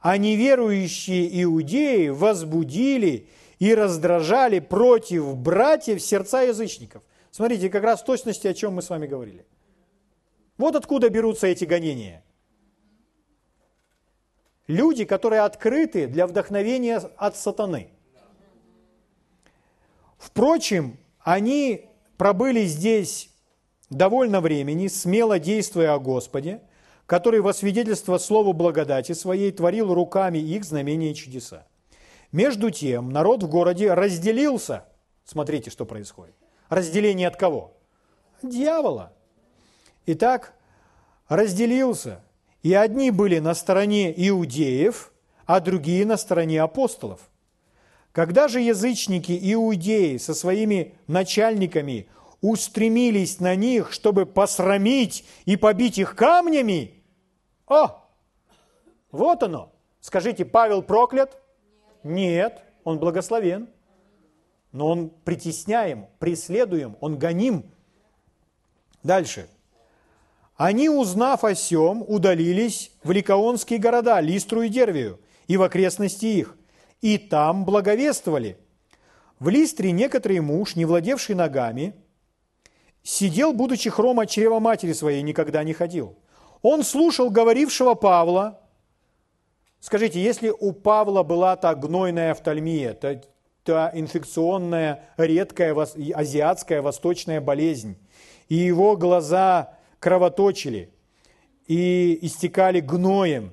А 0.00 0.18
неверующие 0.18 1.42
иудеи 1.44 2.08
возбудили 2.08 3.30
и 3.58 3.74
раздражали 3.74 4.58
против 4.58 5.34
братьев 5.38 6.02
сердца 6.02 6.42
язычников. 6.42 7.02
Смотрите, 7.34 7.68
как 7.68 7.82
раз 7.82 8.02
в 8.02 8.04
точности, 8.04 8.46
о 8.46 8.54
чем 8.54 8.74
мы 8.74 8.82
с 8.82 8.90
вами 8.90 9.06
говорили. 9.06 9.44
Вот 10.56 10.76
откуда 10.76 11.08
берутся 11.08 11.48
эти 11.48 11.64
гонения– 11.64 12.22
Люди, 14.66 15.04
которые 15.04 15.42
открыты 15.42 16.06
для 16.06 16.26
вдохновения 16.26 16.96
от 16.96 17.36
сатаны. 17.36 17.90
Впрочем, 20.16 20.96
они 21.20 21.86
пробыли 22.16 22.64
здесь 22.64 23.28
довольно 23.90 24.40
времени, 24.40 24.88
смело 24.88 25.38
действуя 25.38 25.92
о 25.92 25.98
Господе, 25.98 26.62
который 27.04 27.40
во 27.40 27.52
свидетельство 27.52 28.16
Слову 28.16 28.54
благодати 28.54 29.12
Своей 29.12 29.52
творил 29.52 29.92
руками 29.92 30.38
их 30.38 30.64
знамения 30.64 31.10
и 31.10 31.14
чудеса. 31.14 31.66
Между 32.32 32.70
тем 32.70 33.10
народ 33.10 33.42
в 33.42 33.48
городе 33.48 33.92
разделился. 33.92 34.86
Смотрите, 35.26 35.68
что 35.70 35.84
происходит. 35.84 36.34
Разделение 36.68 37.28
от 37.28 37.36
кого? 37.36 37.76
Дьявола. 38.42 39.12
Итак, 40.06 40.54
разделился. 41.28 42.20
И 42.62 42.72
одни 42.72 43.10
были 43.10 43.38
на 43.38 43.54
стороне 43.54 44.12
иудеев, 44.28 45.12
а 45.46 45.60
другие 45.60 46.06
на 46.06 46.16
стороне 46.16 46.62
апостолов. 46.62 47.20
Когда 48.12 48.48
же 48.48 48.60
язычники 48.60 49.38
иудеи 49.52 50.16
со 50.16 50.34
своими 50.34 50.94
начальниками 51.06 52.08
устремились 52.40 53.40
на 53.40 53.54
них, 53.54 53.92
чтобы 53.92 54.24
посрамить 54.24 55.24
и 55.44 55.56
побить 55.56 55.98
их 55.98 56.14
камнями, 56.14 57.02
о, 57.66 58.02
вот 59.10 59.42
оно. 59.42 59.72
Скажите, 60.00 60.44
Павел 60.44 60.82
проклят? 60.82 61.40
Нет, 62.02 62.62
он 62.84 62.98
благословен. 62.98 63.68
Но 64.74 64.88
он 64.88 65.10
притесняем, 65.24 66.08
преследуем, 66.18 66.96
он 67.00 67.16
гоним. 67.16 67.64
Дальше. 69.04 69.46
Они, 70.56 70.88
узнав 70.88 71.44
о 71.44 71.54
сем, 71.54 72.02
удалились 72.02 72.90
в 73.04 73.12
ликаонские 73.12 73.78
города, 73.78 74.18
Листру 74.20 74.62
и 74.62 74.68
Дервию, 74.68 75.20
и 75.46 75.56
в 75.56 75.62
окрестности 75.62 76.26
их, 76.26 76.56
и 77.00 77.18
там 77.18 77.64
благовествовали. 77.64 78.58
В 79.38 79.48
Листре 79.48 79.92
некоторый 79.92 80.40
муж, 80.40 80.74
не 80.74 80.84
владевший 80.84 81.36
ногами, 81.36 81.94
сидел, 83.04 83.52
будучи 83.52 83.90
хрома 83.90 84.24
от 84.24 84.30
чрева 84.30 84.58
матери 84.58 84.92
своей, 84.92 85.22
никогда 85.22 85.62
не 85.62 85.72
ходил. 85.72 86.18
Он 86.62 86.82
слушал 86.82 87.30
говорившего 87.30 87.94
Павла. 87.94 88.60
Скажите, 89.78 90.20
если 90.20 90.48
у 90.48 90.72
Павла 90.72 91.22
была 91.22 91.54
та 91.54 91.76
гнойная 91.76 92.32
офтальмия, 92.32 92.94
та, 92.94 93.20
та 93.64 93.90
инфекционная, 93.94 95.08
редкая 95.16 95.74
азиатская 95.74 96.82
восточная 96.82 97.40
болезнь, 97.40 97.96
и 98.48 98.56
его 98.56 98.96
глаза 98.96 99.78
кровоточили 99.98 100.90
и 101.66 102.18
истекали 102.20 102.80
гноем. 102.80 103.52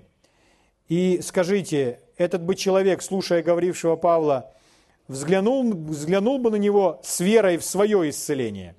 И 0.89 1.21
скажите, 1.23 2.01
этот 2.17 2.43
бы 2.43 2.55
человек, 2.55 3.01
слушая 3.01 3.41
говорившего 3.41 3.95
Павла, 3.95 4.53
взглянул, 5.07 5.73
взглянул 5.73 6.37
бы 6.39 6.51
на 6.51 6.57
него 6.57 6.99
с 7.03 7.21
верой 7.21 7.57
в 7.57 7.63
свое 7.63 8.09
исцеление? 8.09 8.75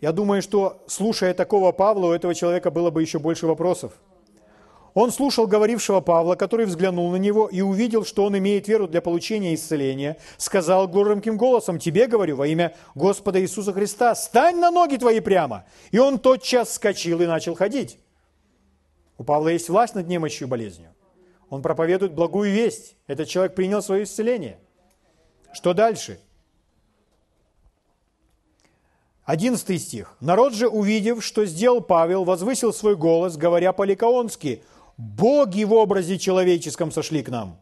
Я 0.00 0.12
думаю, 0.12 0.40
что, 0.40 0.82
слушая 0.86 1.34
такого 1.34 1.72
Павла, 1.72 2.08
у 2.08 2.12
этого 2.12 2.34
человека 2.34 2.70
было 2.70 2.90
бы 2.90 3.02
еще 3.02 3.18
больше 3.18 3.46
вопросов– 3.46 3.92
он 4.96 5.12
слушал 5.12 5.46
говорившего 5.46 6.00
Павла, 6.00 6.36
который 6.36 6.64
взглянул 6.64 7.10
на 7.10 7.16
него 7.16 7.48
и 7.48 7.60
увидел, 7.60 8.06
что 8.06 8.24
он 8.24 8.38
имеет 8.38 8.66
веру 8.66 8.88
для 8.88 9.02
получения 9.02 9.54
исцеления. 9.54 10.16
Сказал 10.38 10.88
громким 10.88 11.36
голосом, 11.36 11.78
тебе 11.78 12.06
говорю, 12.06 12.36
во 12.36 12.46
имя 12.46 12.74
Господа 12.94 13.38
Иисуса 13.38 13.74
Христа, 13.74 14.14
стань 14.14 14.56
на 14.56 14.70
ноги 14.70 14.96
твои 14.96 15.20
прямо. 15.20 15.66
И 15.90 15.98
он 15.98 16.18
тотчас 16.18 16.68
вскочил 16.68 17.20
и 17.20 17.26
начал 17.26 17.54
ходить. 17.54 17.98
У 19.18 19.24
Павла 19.24 19.48
есть 19.48 19.68
власть 19.68 19.94
над 19.94 20.08
немощью 20.08 20.48
болезнью. 20.48 20.94
Он 21.50 21.60
проповедует 21.60 22.14
благую 22.14 22.50
весть. 22.50 22.96
Этот 23.06 23.28
человек 23.28 23.54
принял 23.54 23.82
свое 23.82 24.04
исцеление. 24.04 24.58
Что 25.52 25.74
дальше? 25.74 26.18
Одиннадцатый 29.26 29.78
стих. 29.78 30.16
«Народ 30.20 30.54
же, 30.54 30.68
увидев, 30.68 31.22
что 31.22 31.44
сделал 31.44 31.80
Павел, 31.82 32.24
возвысил 32.24 32.72
свой 32.72 32.96
голос, 32.96 33.36
говоря 33.36 33.72
по-ликаонски, 33.72 34.62
боги 34.96 35.64
в 35.64 35.72
образе 35.72 36.18
человеческом 36.18 36.90
сошли 36.90 37.22
к 37.22 37.28
нам. 37.28 37.58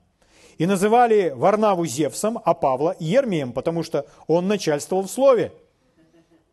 И 0.59 0.67
называли 0.67 1.33
Варнаву 1.35 1.85
Зевсом, 1.85 2.39
а 2.45 2.55
Павла 2.55 2.95
Ермием, 3.01 3.53
потому 3.53 3.83
что 3.83 4.07
он 4.27 4.47
начальствовал 4.47 5.03
в 5.03 5.11
слове. 5.11 5.53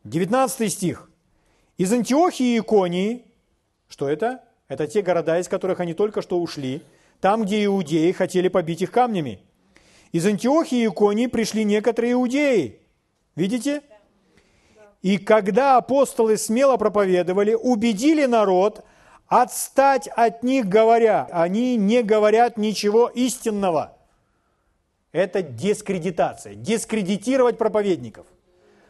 19 0.03 0.71
стих. 0.71 1.09
Из 1.77 1.93
Антиохии 1.93 2.55
и 2.55 2.59
Иконии, 2.59 3.25
что 3.87 4.09
это? 4.09 4.43
Это 4.67 4.87
те 4.87 5.01
города, 5.01 5.37
из 5.37 5.47
которых 5.47 5.79
они 5.79 5.93
только 5.93 6.21
что 6.21 6.39
ушли, 6.39 6.81
там, 7.19 7.43
где 7.43 7.63
иудеи 7.65 8.11
хотели 8.11 8.47
побить 8.47 8.81
их 8.81 8.91
камнями. 8.91 9.39
Из 10.11 10.25
Антиохии 10.25 10.79
и 10.79 10.87
Иконии 10.87 11.27
пришли 11.27 11.63
некоторые 11.63 12.13
иудеи. 12.13 12.79
Видите? 13.35 13.81
И 15.01 15.17
когда 15.17 15.77
апостолы 15.77 16.37
смело 16.37 16.77
проповедовали, 16.77 17.53
убедили 17.53 18.25
народ 18.25 18.85
Отстать 19.31 20.09
от 20.09 20.43
них 20.43 20.67
говоря, 20.67 21.25
они 21.31 21.77
не 21.77 22.03
говорят 22.03 22.57
ничего 22.57 23.07
истинного. 23.07 23.97
Это 25.13 25.41
дискредитация. 25.41 26.53
Дискредитировать 26.53 27.57
проповедников. 27.57 28.27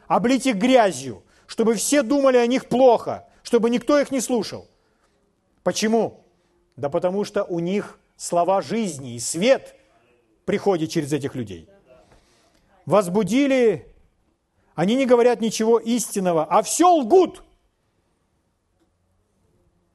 Облить 0.08 0.46
их 0.46 0.56
грязью, 0.56 1.22
чтобы 1.46 1.74
все 1.74 2.02
думали 2.02 2.38
о 2.38 2.46
них 2.48 2.66
плохо, 2.66 3.24
чтобы 3.44 3.70
никто 3.70 4.00
их 4.00 4.10
не 4.10 4.20
слушал. 4.20 4.66
Почему? 5.62 6.24
Да 6.74 6.88
потому 6.88 7.22
что 7.22 7.44
у 7.44 7.60
них 7.60 8.00
слова 8.16 8.62
жизни 8.62 9.14
и 9.14 9.20
свет 9.20 9.76
приходит 10.44 10.90
через 10.90 11.12
этих 11.12 11.36
людей. 11.36 11.68
Возбудили, 12.84 13.86
они 14.74 14.96
не 14.96 15.06
говорят 15.06 15.40
ничего 15.40 15.78
истинного, 15.78 16.44
а 16.44 16.62
все 16.62 16.92
лгут– 16.92 17.44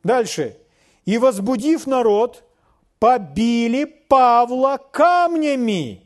Дальше. 0.03 0.57
«И, 1.05 1.17
возбудив 1.17 1.87
народ, 1.87 2.43
побили 2.99 3.85
Павла 3.85 4.77
камнями 4.77 6.05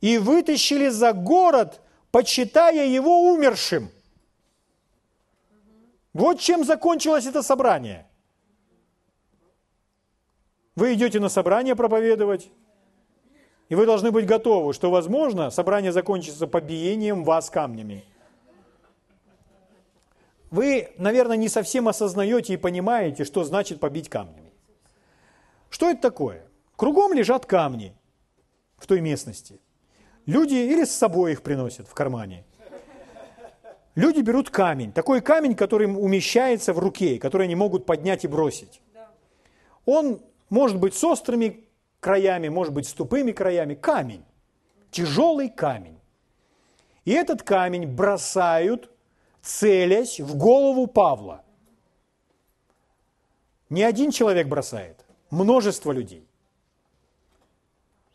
и 0.00 0.18
вытащили 0.18 0.88
за 0.88 1.12
город, 1.12 1.80
почитая 2.10 2.86
его 2.86 3.32
умершим». 3.32 3.90
Вот 6.12 6.40
чем 6.40 6.64
закончилось 6.64 7.26
это 7.26 7.42
собрание. 7.42 8.06
Вы 10.74 10.94
идете 10.94 11.20
на 11.20 11.28
собрание 11.28 11.74
проповедовать, 11.74 12.50
и 13.68 13.74
вы 13.74 13.86
должны 13.86 14.10
быть 14.10 14.26
готовы, 14.26 14.72
что, 14.72 14.90
возможно, 14.90 15.50
собрание 15.50 15.92
закончится 15.92 16.46
побиением 16.46 17.24
вас 17.24 17.50
камнями– 17.50 18.04
вы, 20.50 20.90
наверное, 20.96 21.36
не 21.36 21.48
совсем 21.48 21.88
осознаете 21.88 22.54
и 22.54 22.56
понимаете, 22.56 23.24
что 23.24 23.44
значит 23.44 23.80
побить 23.80 24.08
камнями. 24.08 24.52
Что 25.70 25.90
это 25.90 26.00
такое? 26.00 26.44
Кругом 26.76 27.12
лежат 27.12 27.44
камни 27.44 27.94
в 28.76 28.86
той 28.86 29.00
местности. 29.00 29.60
Люди 30.26 30.54
или 30.54 30.84
с 30.84 30.94
собой 30.94 31.32
их 31.32 31.42
приносят 31.42 31.88
в 31.88 31.94
кармане. 31.94 32.44
Люди 33.94 34.20
берут 34.20 34.48
камень, 34.50 34.92
такой 34.92 35.20
камень, 35.20 35.56
который 35.56 35.86
умещается 35.86 36.72
в 36.72 36.78
руке, 36.78 37.18
который 37.18 37.44
они 37.44 37.56
могут 37.56 37.84
поднять 37.84 38.24
и 38.24 38.28
бросить. 38.28 38.80
Он 39.84 40.22
может 40.50 40.78
быть 40.78 40.94
с 40.94 41.02
острыми 41.02 41.64
краями, 41.98 42.48
может 42.48 42.72
быть 42.72 42.86
с 42.86 42.92
тупыми 42.92 43.32
краями. 43.32 43.74
Камень, 43.74 44.24
тяжелый 44.90 45.48
камень. 45.48 45.98
И 47.04 47.10
этот 47.10 47.42
камень 47.42 47.86
бросают 47.86 48.90
целясь 49.48 50.20
в 50.20 50.36
голову 50.36 50.86
Павла. 50.86 51.42
Не 53.70 53.82
один 53.82 54.10
человек 54.10 54.46
бросает, 54.46 55.06
множество 55.30 55.90
людей. 55.90 56.28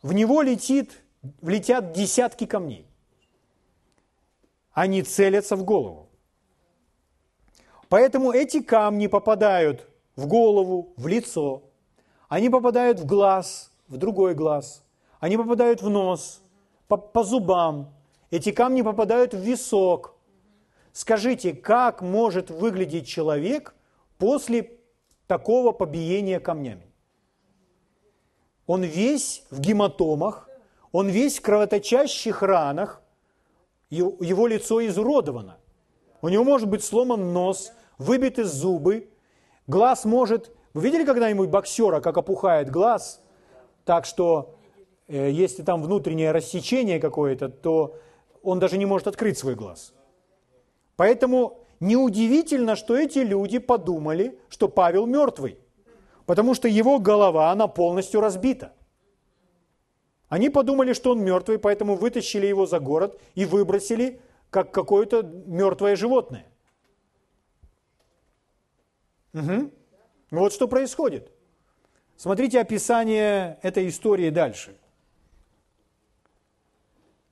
В 0.03 0.13
него 0.13 0.43
летит, 0.43 1.01
влетят 1.41 1.91
десятки 1.93 2.45
камней. 2.45 2.85
Они 4.73 5.01
целятся 5.01 5.55
в 5.55 5.63
голову. 5.63 6.07
Поэтому 7.89 8.31
эти 8.31 8.61
камни 8.61 9.07
попадают 9.07 9.89
в 10.15 10.27
голову, 10.27 10.93
в 10.97 11.07
лицо, 11.07 11.63
они 12.29 12.49
попадают 12.49 12.99
в 12.99 13.05
глаз, 13.07 13.71
в 13.87 13.97
другой 13.97 14.35
глаз, 14.35 14.83
они 15.19 15.37
попадают 15.37 15.81
в 15.81 15.89
нос, 15.89 16.43
по, 16.87 16.97
по 16.97 17.23
зубам, 17.23 17.91
эти 18.29 18.51
камни 18.51 18.83
попадают 18.83 19.33
в 19.33 19.39
висок, 19.39 20.12
Скажите, 20.93 21.53
как 21.53 22.03
может 22.03 22.51
выглядеть 22.51 23.07
человек 23.07 23.73
после 24.19 24.77
такого 25.25 25.71
побиения 25.71 26.39
камнями? 26.39 26.93
Он 28.67 28.83
весь 28.83 29.43
в 29.49 29.59
гематомах, 29.59 30.47
он 30.91 31.09
весь 31.09 31.39
в 31.39 31.41
кровоточащих 31.41 32.43
ранах, 32.43 33.01
его 33.89 34.47
лицо 34.47 34.85
изуродовано. 34.85 35.57
У 36.21 36.29
него 36.29 36.43
может 36.43 36.69
быть 36.69 36.83
сломан 36.83 37.33
нос, 37.33 37.73
выбиты 37.97 38.45
зубы, 38.45 39.09
глаз 39.67 40.05
может... 40.05 40.51
Вы 40.73 40.83
видели 40.83 41.05
когда-нибудь 41.05 41.49
боксера, 41.49 42.01
как 42.01 42.17
опухает 42.17 42.71
глаз? 42.71 43.21
Так 43.85 44.05
что, 44.05 44.55
э, 45.07 45.29
если 45.29 45.61
там 45.61 45.83
внутреннее 45.83 46.31
рассечение 46.31 46.99
какое-то, 46.99 47.49
то 47.49 47.97
он 48.41 48.59
даже 48.59 48.79
не 48.79 48.87
может 48.87 49.07
открыть 49.07 49.37
свой 49.37 49.53
глаз. 49.53 49.93
Поэтому 50.95 51.63
неудивительно, 51.79 52.75
что 52.75 52.95
эти 52.95 53.19
люди 53.19 53.57
подумали, 53.57 54.39
что 54.49 54.69
Павел 54.69 55.05
мертвый, 55.05 55.57
потому 56.25 56.53
что 56.53 56.67
его 56.67 56.99
голова, 56.99 57.51
она 57.51 57.67
полностью 57.67 58.21
разбита. 58.21 58.73
Они 60.29 60.49
подумали, 60.49 60.93
что 60.93 61.11
он 61.11 61.23
мертвый, 61.23 61.59
поэтому 61.59 61.95
вытащили 61.95 62.47
его 62.47 62.65
за 62.65 62.79
город 62.79 63.19
и 63.35 63.45
выбросили, 63.45 64.19
как 64.49 64.71
какое-то 64.71 65.21
мертвое 65.21 65.95
животное. 65.95 66.45
Угу. 69.33 69.71
Вот 70.31 70.53
что 70.53 70.67
происходит. 70.67 71.31
Смотрите 72.17 72.59
описание 72.59 73.59
этой 73.61 73.87
истории 73.87 74.29
дальше. 74.29 74.77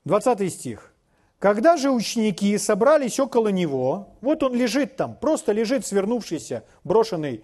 20 0.06 0.54
стих. 0.54 0.91
Когда 1.42 1.76
же 1.76 1.90
ученики 1.90 2.56
собрались 2.60 3.20
около 3.20 3.48
него, 3.48 4.10
вот 4.22 4.44
он 4.44 4.54
лежит 4.54 4.96
там, 4.96 5.16
просто 5.16 5.54
лежит 5.54 5.84
свернувшийся, 5.84 6.64
брошенный, 6.84 7.44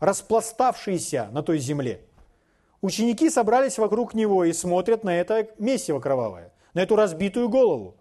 распластавшийся 0.00 1.30
на 1.32 1.42
той 1.42 1.58
земле. 1.58 2.02
Ученики 2.82 3.30
собрались 3.30 3.78
вокруг 3.78 4.12
него 4.12 4.44
и 4.44 4.52
смотрят 4.52 5.02
на 5.02 5.18
это 5.18 5.48
месиво 5.58 5.98
кровавое, 5.98 6.52
на 6.74 6.80
эту 6.80 6.94
разбитую 6.94 7.48
голову. 7.48 7.96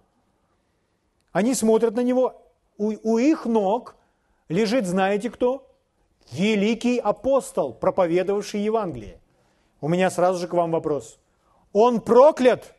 Они 1.31 1.53
смотрят 1.53 1.95
на 1.95 2.01
него, 2.01 2.41
у, 2.77 2.91
у 3.03 3.17
их 3.17 3.45
ног 3.45 3.95
лежит, 4.49 4.85
знаете 4.85 5.29
кто? 5.29 5.63
великий 6.29 6.99
апостол, 6.99 7.71
проповедовавший 7.73 8.59
Евангелие. 8.59 9.21
У 9.79 9.87
меня 9.87 10.09
сразу 10.09 10.39
же 10.39 10.49
к 10.49 10.53
вам 10.53 10.71
вопрос. 10.71 11.19
Он 11.71 12.01
проклят? 12.01 12.75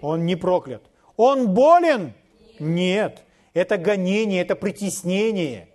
Он 0.00 0.26
не 0.26 0.34
проклят. 0.34 0.82
Он 1.24 1.54
болен? 1.54 2.14
Нет. 2.58 3.22
Это 3.54 3.78
гонение, 3.78 4.42
это 4.42 4.56
притеснение. 4.56 5.68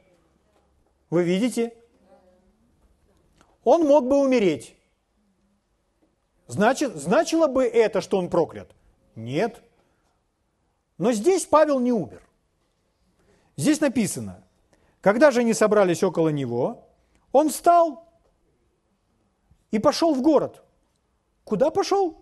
Вы 1.09 1.23
видите? 1.23 1.73
Он 3.63 3.87
мог 3.87 4.09
бы 4.09 4.17
умереть. 4.17 4.75
Значит, 6.47 6.97
значило 6.97 7.47
бы 7.47 7.65
это, 7.65 8.01
что 8.01 8.17
он 8.17 8.29
проклят? 8.29 8.75
Нет. 9.15 9.63
Но 10.97 11.13
здесь 11.13 11.45
Павел 11.45 11.79
не 11.79 11.93
умер. 11.93 12.21
Здесь 13.55 13.79
написано, 13.79 14.43
когда 14.99 15.31
же 15.31 15.39
они 15.39 15.53
собрались 15.53 16.03
около 16.03 16.27
него, 16.27 16.89
он 17.31 17.47
встал 17.47 18.03
и 19.71 19.79
пошел 19.79 20.13
в 20.13 20.21
город. 20.21 20.61
Куда 21.45 21.69
пошел? 21.69 22.21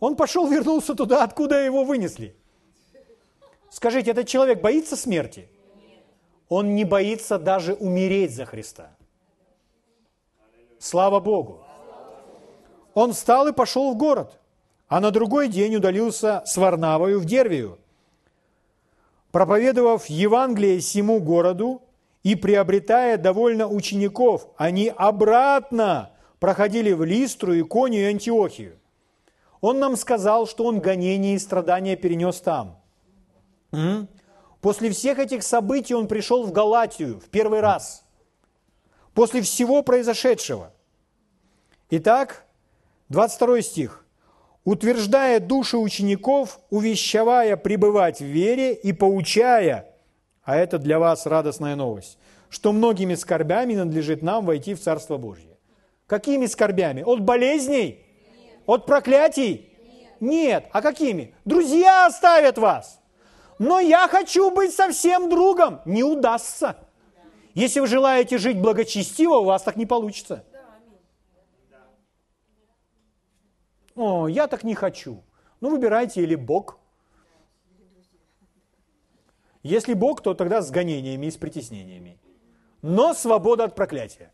Он 0.00 0.16
пошел, 0.16 0.48
вернулся 0.48 0.94
туда, 0.94 1.22
откуда 1.22 1.62
его 1.62 1.84
вынесли. 1.84 2.34
Скажите, 3.70 4.10
этот 4.10 4.26
человек 4.26 4.60
боится 4.60 4.96
смерти? 4.96 5.48
Он 6.48 6.74
не 6.74 6.84
боится 6.84 7.38
даже 7.38 7.74
умереть 7.74 8.34
за 8.34 8.46
Христа. 8.46 8.96
Слава 10.78 11.20
Богу. 11.20 11.62
Он 12.94 13.12
встал 13.12 13.46
и 13.46 13.52
пошел 13.52 13.92
в 13.92 13.96
город, 13.96 14.40
а 14.88 14.98
на 15.00 15.10
другой 15.10 15.48
день 15.48 15.76
удалился 15.76 16.42
с 16.46 16.56
Варнавою 16.56 17.20
в 17.20 17.24
Дервию, 17.24 17.78
проповедовав 19.30 20.06
Евангелие 20.06 20.80
всему 20.80 21.20
городу 21.20 21.82
и 22.24 22.34
приобретая 22.34 23.16
довольно 23.16 23.68
учеников, 23.68 24.48
они 24.56 24.92
обратно 24.96 26.10
проходили 26.40 26.92
в 26.92 27.04
Листру, 27.04 27.58
Иконию 27.60 28.02
и 28.02 28.10
Антиохию. 28.10 28.79
Он 29.60 29.78
нам 29.78 29.96
сказал, 29.96 30.46
что 30.46 30.64
он 30.64 30.80
гонения 30.80 31.34
и 31.34 31.38
страдания 31.38 31.96
перенес 31.96 32.40
там. 32.40 32.80
После 34.60 34.90
всех 34.90 35.18
этих 35.18 35.42
событий 35.42 35.94
он 35.94 36.08
пришел 36.08 36.44
в 36.44 36.52
Галатию 36.52 37.20
в 37.20 37.28
первый 37.28 37.60
раз. 37.60 38.04
После 39.14 39.42
всего 39.42 39.82
произошедшего. 39.82 40.72
Итак, 41.90 42.44
22 43.08 43.62
стих. 43.62 44.04
«Утверждая 44.64 45.40
души 45.40 45.78
учеников, 45.78 46.60
увещевая 46.68 47.56
пребывать 47.56 48.20
в 48.20 48.26
вере 48.26 48.74
и 48.74 48.92
поучая 48.92 49.90
а 50.50 50.56
это 50.56 50.78
для 50.78 50.98
вас 50.98 51.26
радостная 51.26 51.76
новость, 51.76 52.18
что 52.48 52.72
многими 52.72 53.14
скорбями 53.14 53.74
надлежит 53.74 54.20
нам 54.20 54.44
войти 54.44 54.74
в 54.74 54.80
Царство 54.80 55.16
Божье. 55.16 55.56
Какими 56.08 56.46
скорбями? 56.46 57.02
От 57.02 57.20
болезней? 57.20 58.04
От 58.66 58.86
проклятий? 58.86 59.70
Нет. 60.20 60.68
А 60.72 60.82
какими? 60.82 61.34
Друзья 61.44 62.06
оставят 62.06 62.58
вас. 62.58 63.00
Но 63.58 63.80
я 63.80 64.08
хочу 64.08 64.50
быть 64.50 64.72
совсем 64.72 65.28
другом. 65.28 65.80
Не 65.84 66.02
удастся. 66.02 66.76
Если 67.54 67.80
вы 67.80 67.86
желаете 67.86 68.38
жить 68.38 68.58
благочестиво, 68.58 69.36
у 69.36 69.44
вас 69.44 69.62
так 69.62 69.76
не 69.76 69.86
получится. 69.86 70.44
О, 73.96 74.28
я 74.28 74.46
так 74.46 74.64
не 74.64 74.74
хочу. 74.74 75.22
Ну, 75.60 75.70
выбирайте 75.70 76.22
или 76.22 76.36
Бог, 76.36 76.80
если 79.62 79.92
Бог, 79.92 80.22
то 80.22 80.34
тогда 80.34 80.62
с 80.62 80.70
гонениями 80.70 81.26
и 81.26 81.30
с 81.30 81.36
притеснениями. 81.36 82.18
Но 82.82 83.12
свобода 83.12 83.64
от 83.64 83.74
проклятия. 83.74 84.32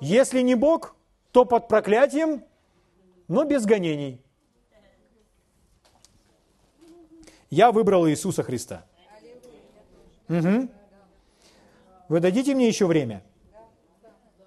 Если 0.00 0.40
не 0.40 0.54
Бог, 0.54 0.96
то 1.32 1.44
под 1.44 1.66
проклятием, 1.66 2.44
но 3.26 3.44
без 3.44 3.64
гонений. 3.64 4.20
Я 7.50 7.72
выбрал 7.72 8.08
Иисуса 8.08 8.42
Христа. 8.42 8.86
Угу. 10.28 10.68
Вы 12.08 12.20
дадите 12.20 12.54
мне 12.54 12.68
еще 12.68 12.86
время? 12.86 13.22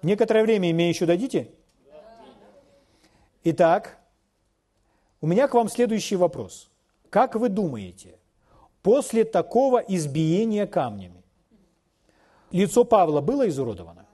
Некоторое 0.02 0.42
время 0.42 0.72
мне 0.72 0.88
еще 0.88 1.06
дадите? 1.06 1.50
Итак, 3.44 3.98
у 5.20 5.26
меня 5.26 5.48
к 5.48 5.54
вам 5.54 5.68
следующий 5.68 6.16
вопрос. 6.16 6.70
Как 7.10 7.34
вы 7.34 7.48
думаете, 7.48 8.18
после 8.82 9.24
такого 9.24 9.78
избиения 9.78 10.66
камнями. 10.66 11.24
Лицо 12.52 12.84
Павла 12.84 13.20
было 13.20 13.48
изуродовано? 13.48 14.05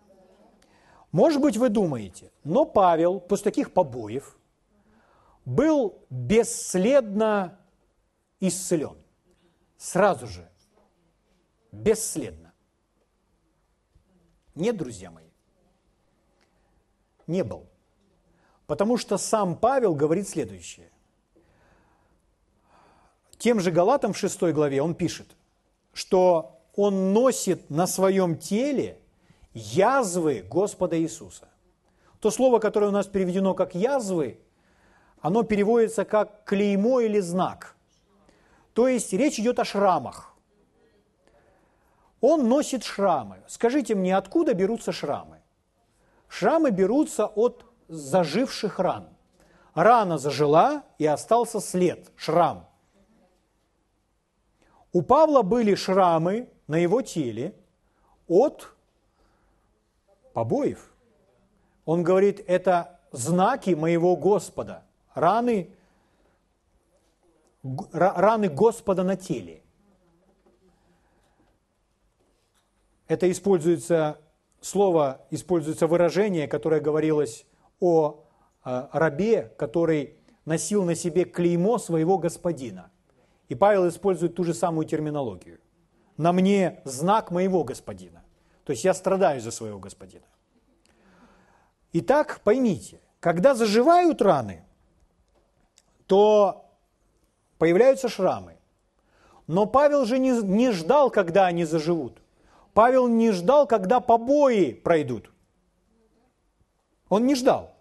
Может 1.12 1.42
быть, 1.42 1.58
вы 1.58 1.68
думаете, 1.68 2.32
но 2.42 2.64
Павел 2.64 3.20
после 3.20 3.44
таких 3.44 3.72
побоев 3.72 4.38
был 5.44 6.02
бесследно 6.08 7.58
исцелен. 8.40 8.96
Сразу 9.76 10.26
же. 10.26 10.48
Бесследно. 11.70 12.52
Нет, 14.54 14.76
друзья 14.76 15.10
мои. 15.10 15.28
Не 17.26 17.44
был. 17.44 17.66
Потому 18.66 18.96
что 18.96 19.18
сам 19.18 19.56
Павел 19.56 19.94
говорит 19.94 20.28
следующее. 20.28 20.90
Тем 23.36 23.60
же 23.60 23.70
Галатам 23.70 24.12
в 24.12 24.18
6 24.18 24.40
главе 24.52 24.80
он 24.80 24.94
пишет, 24.94 25.36
что 25.92 26.60
он 26.74 27.12
носит 27.12 27.68
на 27.68 27.86
своем 27.86 28.38
теле 28.38 29.01
язвы 29.54 30.44
Господа 30.48 30.98
Иисуса. 30.98 31.48
То 32.20 32.30
слово, 32.30 32.58
которое 32.58 32.88
у 32.88 32.92
нас 32.92 33.06
переведено 33.06 33.54
как 33.54 33.74
язвы, 33.74 34.40
оно 35.20 35.42
переводится 35.42 36.04
как 36.04 36.44
клеймо 36.44 37.00
или 37.00 37.20
знак. 37.20 37.76
То 38.72 38.88
есть 38.88 39.12
речь 39.12 39.38
идет 39.38 39.58
о 39.58 39.64
шрамах. 39.64 40.34
Он 42.20 42.48
носит 42.48 42.84
шрамы. 42.84 43.42
Скажите 43.48 43.94
мне, 43.94 44.16
откуда 44.16 44.54
берутся 44.54 44.92
шрамы? 44.92 45.40
Шрамы 46.28 46.70
берутся 46.70 47.26
от 47.26 47.64
заживших 47.88 48.78
ран. 48.78 49.08
Рана 49.74 50.18
зажила 50.18 50.84
и 50.98 51.06
остался 51.06 51.60
след, 51.60 52.10
шрам– 52.16 52.68
у 54.92 55.00
Павла 55.00 55.40
были 55.42 55.74
шрамы 55.74 56.50
на 56.66 56.76
его 56.76 57.00
теле 57.00 57.54
от 58.28 58.74
побоев. 60.32 60.92
Он 61.84 62.02
говорит, 62.02 62.42
это 62.46 63.00
знаки 63.12 63.70
моего 63.70 64.16
Господа, 64.16 64.84
раны, 65.14 65.70
раны 67.92 68.48
Господа 68.48 69.02
на 69.02 69.16
теле. 69.16 69.62
Это 73.08 73.30
используется, 73.30 74.18
слово, 74.60 75.20
используется 75.30 75.86
выражение, 75.86 76.48
которое 76.48 76.80
говорилось 76.80 77.44
о 77.80 78.24
э, 78.64 78.88
рабе, 78.92 79.52
который 79.58 80.16
носил 80.44 80.84
на 80.84 80.94
себе 80.94 81.24
клеймо 81.24 81.78
своего 81.78 82.16
господина. 82.16 82.90
И 83.48 83.54
Павел 83.54 83.88
использует 83.88 84.34
ту 84.34 84.44
же 84.44 84.54
самую 84.54 84.86
терминологию. 84.86 85.58
На 86.16 86.32
мне 86.32 86.80
знак 86.84 87.30
моего 87.30 87.64
господина. 87.64 88.21
То 88.64 88.72
есть 88.72 88.84
я 88.84 88.94
страдаю 88.94 89.40
за 89.40 89.50
своего 89.50 89.78
господина. 89.78 90.24
Итак, 91.92 92.40
поймите, 92.44 93.00
когда 93.20 93.54
заживают 93.54 94.22
раны, 94.22 94.64
то 96.06 96.70
появляются 97.58 98.08
шрамы. 98.08 98.56
Но 99.46 99.66
Павел 99.66 100.04
же 100.04 100.18
не, 100.18 100.30
не 100.42 100.70
ждал, 100.70 101.10
когда 101.10 101.46
они 101.46 101.64
заживут. 101.64 102.18
Павел 102.72 103.08
не 103.08 103.32
ждал, 103.32 103.66
когда 103.66 104.00
побои 104.00 104.72
пройдут. 104.72 105.30
Он 107.08 107.26
не 107.26 107.34
ждал. 107.34 107.74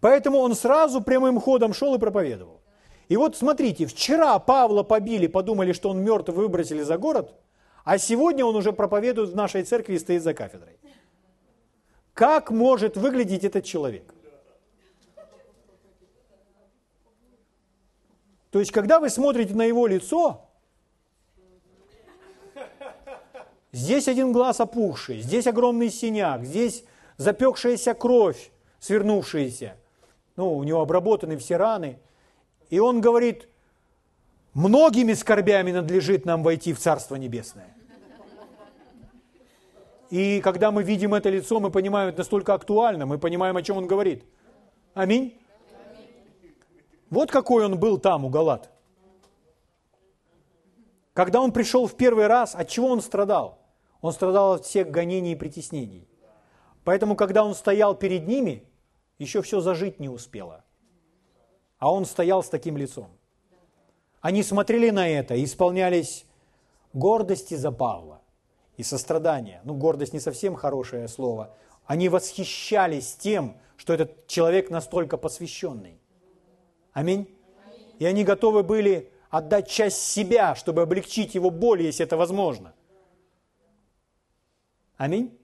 Поэтому 0.00 0.38
он 0.38 0.54
сразу 0.54 1.00
прямым 1.00 1.40
ходом 1.40 1.72
шел 1.72 1.94
и 1.94 1.98
проповедовал. 1.98 2.60
И 3.08 3.16
вот 3.16 3.36
смотрите, 3.36 3.86
вчера 3.86 4.38
Павла 4.38 4.82
побили, 4.82 5.26
подумали, 5.26 5.72
что 5.72 5.90
он 5.90 6.02
мертв, 6.02 6.30
выбросили 6.30 6.82
за 6.82 6.98
город, 6.98 7.34
а 7.84 7.98
сегодня 7.98 8.44
он 8.44 8.56
уже 8.56 8.72
проповедует 8.72 9.30
в 9.30 9.36
нашей 9.36 9.62
церкви 9.62 9.94
и 9.94 9.98
стоит 9.98 10.22
за 10.22 10.32
кафедрой. 10.34 10.78
Как 12.14 12.50
может 12.50 12.96
выглядеть 12.96 13.44
этот 13.44 13.64
человек? 13.64 14.14
То 18.50 18.60
есть, 18.60 18.70
когда 18.70 19.00
вы 19.00 19.10
смотрите 19.10 19.54
на 19.54 19.64
его 19.64 19.86
лицо, 19.86 20.48
здесь 23.72 24.06
один 24.06 24.32
глаз 24.32 24.60
опухший, 24.60 25.20
здесь 25.20 25.46
огромный 25.46 25.90
синяк, 25.90 26.44
здесь 26.44 26.84
запекшаяся 27.16 27.94
кровь, 27.94 28.52
свернувшаяся. 28.78 29.76
Ну, 30.36 30.54
у 30.54 30.62
него 30.62 30.80
обработаны 30.80 31.36
все 31.36 31.56
раны. 31.56 31.98
И 32.70 32.78
он 32.78 33.00
говорит, 33.00 33.48
многими 34.54 35.12
скорбями 35.12 35.72
надлежит 35.72 36.24
нам 36.24 36.42
войти 36.42 36.72
в 36.72 36.78
Царство 36.78 37.16
Небесное. 37.16 37.76
И 40.10 40.40
когда 40.42 40.70
мы 40.70 40.82
видим 40.82 41.14
это 41.14 41.28
лицо, 41.28 41.58
мы 41.60 41.70
понимаем, 41.70 42.08
это 42.08 42.18
настолько 42.18 42.54
актуально, 42.54 43.04
мы 43.04 43.18
понимаем, 43.18 43.56
о 43.56 43.62
чем 43.62 43.78
он 43.78 43.86
говорит. 43.86 44.24
Аминь. 44.94 45.36
Вот 47.10 47.30
какой 47.30 47.64
он 47.64 47.78
был 47.78 47.98
там, 47.98 48.24
у 48.24 48.28
Галат. 48.28 48.70
Когда 51.12 51.40
он 51.40 51.52
пришел 51.52 51.86
в 51.86 51.96
первый 51.96 52.26
раз, 52.26 52.54
от 52.54 52.68
чего 52.68 52.88
он 52.88 53.00
страдал? 53.00 53.58
Он 54.00 54.12
страдал 54.12 54.54
от 54.54 54.64
всех 54.64 54.90
гонений 54.90 55.32
и 55.32 55.36
притеснений. 55.36 56.08
Поэтому, 56.84 57.16
когда 57.16 57.44
он 57.44 57.54
стоял 57.54 57.94
перед 57.94 58.26
ними, 58.26 58.64
еще 59.18 59.40
все 59.42 59.60
зажить 59.60 60.00
не 60.00 60.08
успело. 60.08 60.64
А 61.78 61.92
он 61.92 62.04
стоял 62.04 62.42
с 62.42 62.48
таким 62.48 62.76
лицом. 62.76 63.08
Они 64.24 64.42
смотрели 64.42 64.88
на 64.88 65.06
это 65.06 65.34
и 65.34 65.44
исполнялись 65.44 66.24
гордости 66.94 67.56
за 67.56 67.70
Павла 67.70 68.22
и 68.78 68.82
сострадание. 68.82 69.60
Ну, 69.64 69.74
гордость 69.74 70.14
не 70.14 70.18
совсем 70.18 70.54
хорошее 70.54 71.08
слово. 71.08 71.54
Они 71.84 72.08
восхищались 72.08 73.16
тем, 73.16 73.58
что 73.76 73.92
этот 73.92 74.26
человек 74.26 74.70
настолько 74.70 75.18
посвященный. 75.18 76.00
Аминь. 76.94 77.28
И 77.98 78.06
они 78.06 78.24
готовы 78.24 78.62
были 78.62 79.12
отдать 79.28 79.68
часть 79.68 80.00
себя, 80.00 80.54
чтобы 80.54 80.80
облегчить 80.80 81.34
его 81.34 81.50
боль, 81.50 81.82
если 81.82 82.06
это 82.06 82.16
возможно. 82.16 82.72
Аминь. 84.96 85.38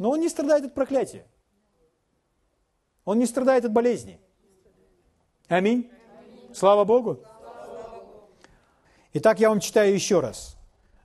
Но 0.00 0.10
он 0.10 0.18
не 0.18 0.28
страдает 0.28 0.64
от 0.64 0.74
проклятия. 0.74 1.24
Он 3.04 3.20
не 3.20 3.26
страдает 3.26 3.64
от 3.64 3.72
болезни. 3.72 4.18
Аминь. 5.46 5.88
Слава 6.52 6.84
Богу. 6.84 7.22
Итак, 9.14 9.40
я 9.40 9.48
вам 9.48 9.60
читаю 9.60 9.94
еще 9.94 10.20
раз. 10.20 10.56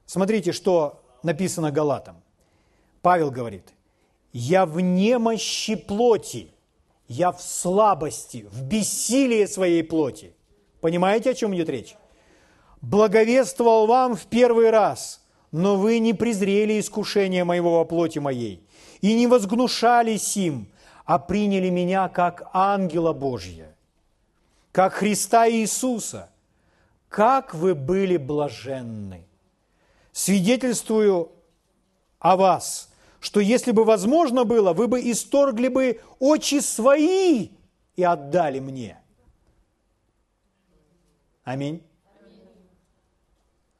Смотрите, 0.05 0.51
что 0.51 1.01
написано 1.23 1.71
Галатам. 1.71 2.21
Павел 3.01 3.31
говорит, 3.31 3.73
«Я 4.33 4.65
в 4.65 4.79
немощи 4.79 5.75
плоти, 5.75 6.53
я 7.07 7.31
в 7.31 7.41
слабости, 7.41 8.45
в 8.51 8.63
бессилии 8.63 9.45
своей 9.45 9.83
плоти». 9.83 10.33
Понимаете, 10.81 11.31
о 11.31 11.33
чем 11.33 11.55
идет 11.55 11.69
речь? 11.69 11.95
«Благовествовал 12.81 13.87
вам 13.87 14.15
в 14.15 14.25
первый 14.25 14.69
раз, 14.69 15.23
но 15.53 15.77
вы 15.77 15.99
не 15.99 16.13
презрели 16.13 16.79
искушение 16.79 17.45
моего 17.45 17.77
во 17.77 17.85
плоти 17.85 18.19
моей 18.19 18.67
и 18.99 19.13
не 19.13 19.27
возгнушались 19.27 20.35
им, 20.35 20.67
а 21.05 21.19
приняли 21.19 21.69
меня 21.69 22.09
как 22.09 22.49
ангела 22.53 23.13
Божья, 23.13 23.73
как 24.73 24.93
Христа 24.93 25.49
Иисуса. 25.49 26.32
Как 27.13 27.53
вы 27.53 27.75
были 27.75 28.17
блаженны!» 28.17 29.27
свидетельствую 30.13 31.31
о 32.19 32.37
вас, 32.37 32.91
что 33.19 33.39
если 33.39 33.71
бы 33.71 33.83
возможно 33.83 34.45
было, 34.45 34.73
вы 34.73 34.87
бы 34.87 34.99
исторгли 35.11 35.67
бы 35.67 36.01
очи 36.19 36.59
свои 36.59 37.49
и 37.95 38.03
отдали 38.03 38.59
мне. 38.59 38.99
Аминь. 41.43 41.83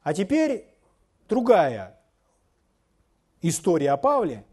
А 0.03 0.13
теперь 0.13 0.67
другая 1.27 1.99
история 3.41 3.93
о 3.93 3.97
Павле, 3.97 4.45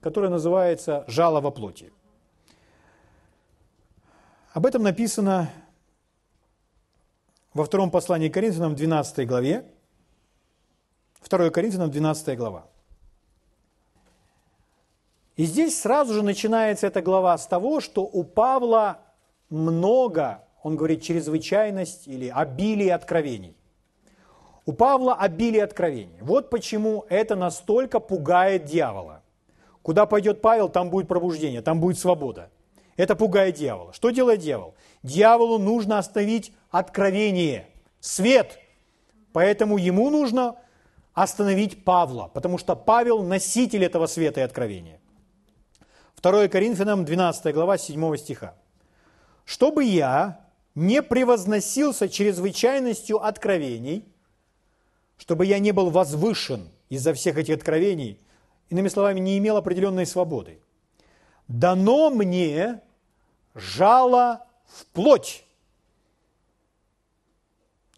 которая 0.00 0.30
называется 0.30 1.04
«Жало 1.08 1.40
во 1.40 1.50
плоти». 1.50 1.92
Об 4.52 4.64
этом 4.64 4.82
написано 4.82 5.50
во 7.56 7.64
втором 7.64 7.90
послании 7.90 8.28
к 8.28 8.34
Коринфянам, 8.34 8.74
12 8.74 9.26
главе, 9.26 9.64
2 11.26 11.50
Коринфянам 11.50 11.90
12 11.90 12.36
глава. 12.36 12.66
И 15.36 15.44
здесь 15.44 15.80
сразу 15.80 16.12
же 16.12 16.22
начинается 16.22 16.86
эта 16.86 17.00
глава 17.00 17.36
с 17.38 17.46
того, 17.46 17.80
что 17.80 18.02
у 18.02 18.24
Павла 18.24 19.00
много, 19.48 20.44
он 20.62 20.76
говорит, 20.76 21.02
чрезвычайность 21.02 22.06
или 22.06 22.28
обилие 22.28 22.94
откровений. 22.94 23.56
У 24.66 24.72
Павла 24.72 25.14
обилие 25.14 25.64
откровений. 25.64 26.18
Вот 26.20 26.50
почему 26.50 27.06
это 27.08 27.36
настолько 27.36 28.00
пугает 28.00 28.66
дьявола. 28.66 29.22
Куда 29.80 30.04
пойдет 30.04 30.42
Павел, 30.42 30.68
там 30.68 30.90
будет 30.90 31.08
пробуждение, 31.08 31.62
там 31.62 31.80
будет 31.80 31.98
свобода. 31.98 32.50
Это 32.96 33.14
пугает 33.14 33.54
дьявола. 33.54 33.92
Что 33.92 34.10
делает 34.10 34.40
дьявол? 34.40 34.74
Дьяволу 35.02 35.58
нужно 35.58 35.98
остановить 35.98 36.52
откровение, 36.78 37.68
свет. 38.00 38.58
Поэтому 39.32 39.78
ему 39.78 40.10
нужно 40.10 40.56
остановить 41.14 41.84
Павла, 41.84 42.30
потому 42.32 42.58
что 42.58 42.76
Павел 42.76 43.22
носитель 43.22 43.84
этого 43.84 44.06
света 44.06 44.40
и 44.40 44.44
откровения. 44.44 45.00
2 46.20 46.48
Коринфянам 46.48 47.04
12 47.04 47.54
глава 47.54 47.78
7 47.78 48.16
стиха. 48.16 48.54
«Чтобы 49.44 49.84
я 49.84 50.40
не 50.74 51.02
превозносился 51.02 52.08
чрезвычайностью 52.08 53.24
откровений, 53.24 54.04
чтобы 55.16 55.46
я 55.46 55.58
не 55.58 55.72
был 55.72 55.90
возвышен 55.90 56.68
из-за 56.90 57.14
всех 57.14 57.38
этих 57.38 57.54
откровений, 57.54 58.20
иными 58.68 58.88
словами, 58.88 59.20
не 59.20 59.38
имел 59.38 59.56
определенной 59.56 60.04
свободы, 60.04 60.60
дано 61.48 62.10
мне 62.10 62.82
жало 63.54 64.46
в 64.66 64.84
плоть». 64.86 65.45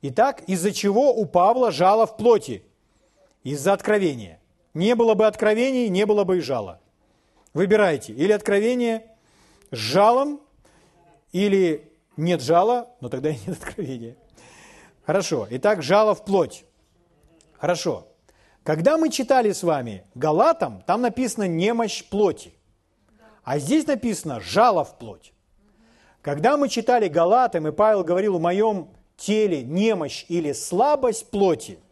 Итак, 0.03 0.42
из-за 0.46 0.72
чего 0.72 1.12
у 1.12 1.26
Павла 1.26 1.70
жало 1.70 2.07
в 2.07 2.16
плоти? 2.16 2.64
из-за 3.42 3.72
откровения. 3.72 4.40
Не 4.74 4.94
было 4.94 5.14
бы 5.14 5.26
откровений, 5.26 5.88
не 5.88 6.07
было 6.07 6.24
бы 6.24 6.38
и 6.38 6.40
жала. 6.40 6.80
Выбирайте, 7.55 8.12
или 8.12 8.32
откровение 8.32 9.07
с 9.70 9.76
жалом, 9.76 10.40
или 11.32 11.90
нет 12.16 12.42
жала, 12.42 12.90
но 13.01 13.09
тогда 13.09 13.30
и 13.30 13.38
нет 13.46 13.57
откровения. 13.62 14.16
Хорошо, 15.05 15.46
итак, 15.51 15.82
жало 15.82 16.14
в 16.14 16.24
плоть. 16.24 16.64
Хорошо. 17.59 18.07
Когда 18.62 18.99
мы 18.99 19.09
читали 19.09 19.53
с 19.53 19.62
вами 19.62 20.05
Галатам, 20.14 20.82
там 20.86 21.01
написано 21.01 21.49
немощь 21.49 22.05
плоти. 22.05 22.53
А 23.42 23.59
здесь 23.59 23.86
написано 23.86 24.40
жало 24.40 24.84
в 24.84 24.99
плоть. 24.99 25.32
Когда 26.20 26.59
мы 26.59 26.68
читали 26.68 27.09
Галатам, 27.09 27.66
и 27.66 27.72
Павел 27.72 28.05
говорил, 28.05 28.36
в 28.36 28.40
моем 28.42 28.90
теле 29.19 29.62
немощь 29.62 30.25
или 30.29 30.53
слабость 30.53 31.31
плоти– 31.31 31.79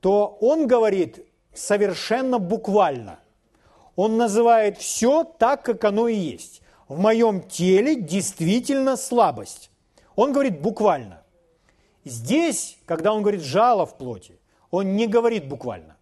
то 0.00 0.38
он 0.40 0.66
говорит 0.66 1.26
совершенно 1.54 2.38
буквально. 2.38 3.18
Он 3.96 4.16
называет 4.16 4.78
все 4.78 5.24
так, 5.24 5.64
как 5.64 5.84
оно 5.84 6.08
и 6.08 6.14
есть. 6.14 6.62
В 6.86 6.98
моем 6.98 7.42
теле 7.42 7.96
действительно 7.96 8.96
слабость. 8.96 9.70
Он 10.14 10.32
говорит 10.32 10.60
буквально. 10.60 11.22
Здесь, 12.04 12.78
когда 12.86 13.12
он 13.12 13.22
говорит 13.22 13.42
жало 13.42 13.86
в 13.86 13.98
плоти, 13.98 14.38
он 14.70 14.96
не 14.96 15.06
говорит 15.06 15.48
буквально. 15.48 15.96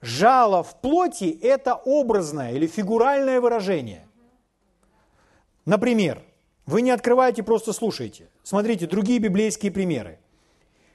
Жало 0.00 0.62
в 0.62 0.80
плоти– 0.80 1.38
это 1.42 1.74
образное 1.74 2.52
или 2.52 2.66
фигуральное 2.66 3.40
выражение. 3.40 4.08
Например, 5.66 6.22
вы 6.64 6.80
не 6.80 6.90
открываете, 6.90 7.42
просто 7.42 7.74
слушайте. 7.74 8.28
Смотрите, 8.50 8.88
другие 8.88 9.20
библейские 9.20 9.70
примеры. 9.70 10.18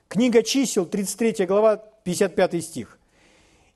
Книга 0.09 0.43
чисел, 0.43 0.85
33 0.85 1.45
глава, 1.45 1.77
55 2.03 2.61
стих. 2.61 2.99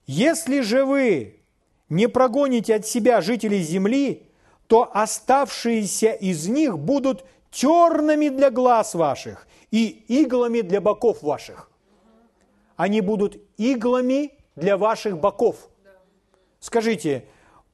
«Если 0.05 0.59
же 0.59 0.83
вы 0.83 1.39
не 1.87 2.09
прогоните 2.09 2.75
от 2.75 2.85
себя 2.85 3.21
жителей 3.21 3.61
земли, 3.61 4.23
то 4.67 4.91
оставшиеся 4.93 6.11
из 6.11 6.45
них 6.49 6.77
будут 6.77 7.23
тернами 7.51 8.27
для 8.27 8.51
глаз 8.51 8.95
ваших, 8.95 9.47
и 9.71 10.03
иглами 10.09 10.59
для 10.59 10.81
боков 10.81 11.23
ваших. 11.23 11.71
Они 12.75 12.99
будут 12.99 13.37
иглами 13.55 14.33
для 14.57 14.75
ваших 14.75 15.17
боков. 15.17 15.69
Скажите, 16.59 17.23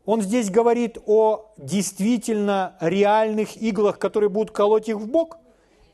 он 0.05 0.21
здесь 0.21 0.51
говорит 0.51 0.99
о 1.07 1.51
действительно 1.57 2.77
реальных 2.79 3.59
иглах, 3.59 3.97
которые 3.97 4.29
будут 4.29 4.51
колоть 4.51 4.87
их 4.87 4.97
в 4.97 5.07
бок? 5.07 5.39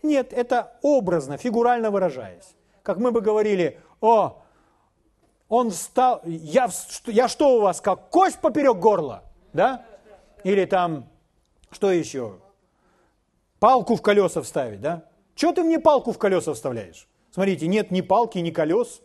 Нет, 0.03 0.33
это 0.33 0.73
образно, 0.81 1.37
фигурально 1.37 1.91
выражаясь. 1.91 2.55
Как 2.83 2.97
мы 2.97 3.11
бы 3.11 3.21
говорили, 3.21 3.79
о, 3.99 4.41
он 5.47 5.69
встал, 5.69 6.21
я, 6.25 6.69
я 7.05 7.27
что 7.27 7.57
у 7.57 7.61
вас, 7.61 7.81
как 7.81 8.09
кость 8.09 8.39
поперек 8.39 8.77
горла, 8.77 9.23
да? 9.53 9.85
Или 10.43 10.65
там, 10.65 11.07
что 11.71 11.91
еще? 11.91 12.39
Палку 13.59 13.95
в 13.95 14.01
колеса 14.01 14.41
вставить, 14.41 14.81
да? 14.81 15.05
Чего 15.35 15.51
ты 15.53 15.63
мне 15.63 15.79
палку 15.79 16.11
в 16.11 16.17
колеса 16.17 16.53
вставляешь? 16.53 17.07
Смотрите, 17.31 17.67
нет 17.67 17.91
ни 17.91 18.01
палки, 18.01 18.39
ни 18.39 18.51
колес. 18.51 19.01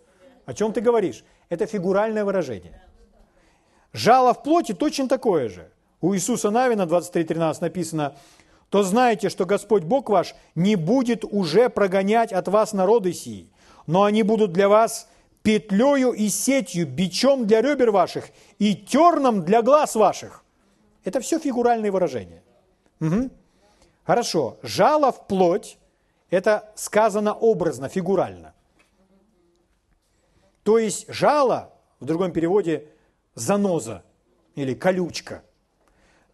О 0.46 0.54
чем 0.54 0.72
ты 0.72 0.80
говоришь? 0.80 1.24
Это 1.48 1.66
фигуральное 1.66 2.24
выражение. 2.24 2.82
Жало 3.92 4.34
в 4.34 4.42
плоти 4.42 4.72
точно 4.72 5.08
такое 5.08 5.48
же. 5.48 5.70
У 6.00 6.14
Иисуса 6.14 6.50
Навина 6.50 6.82
23.13 6.82 7.56
написано, 7.60 8.16
то 8.70 8.82
знаете, 8.82 9.28
что 9.28 9.46
Господь 9.46 9.84
Бог 9.84 10.08
ваш 10.08 10.34
не 10.54 10.76
будет 10.76 11.24
уже 11.24 11.68
прогонять 11.68 12.32
от 12.32 12.48
вас 12.48 12.72
народы 12.72 13.12
сии, 13.12 13.50
но 13.86 14.02
они 14.02 14.22
будут 14.22 14.52
для 14.52 14.68
вас 14.68 15.08
петлею 15.42 16.12
и 16.12 16.28
сетью, 16.28 16.86
бичом 16.86 17.46
для 17.46 17.62
ребер 17.62 17.92
ваших 17.92 18.30
и 18.58 18.74
терном 18.74 19.44
для 19.44 19.62
глаз 19.62 19.94
ваших. 19.94 20.44
Это 21.04 21.20
все 21.20 21.38
фигуральные 21.38 21.92
выражения. 21.92 22.42
Угу. 23.00 23.30
Хорошо. 24.04 24.56
Жало 24.62 25.12
в 25.12 25.26
плоть– 25.28 25.78
это 26.30 26.72
сказано 26.74 27.32
образно, 27.32 27.88
фигурально. 27.88 28.54
То 30.64 30.78
есть 30.78 31.06
жало, 31.08 31.72
в 32.00 32.04
другом 32.06 32.32
переводе, 32.32 32.88
заноза 33.36 34.02
или 34.56 34.74
колючка. 34.74 35.44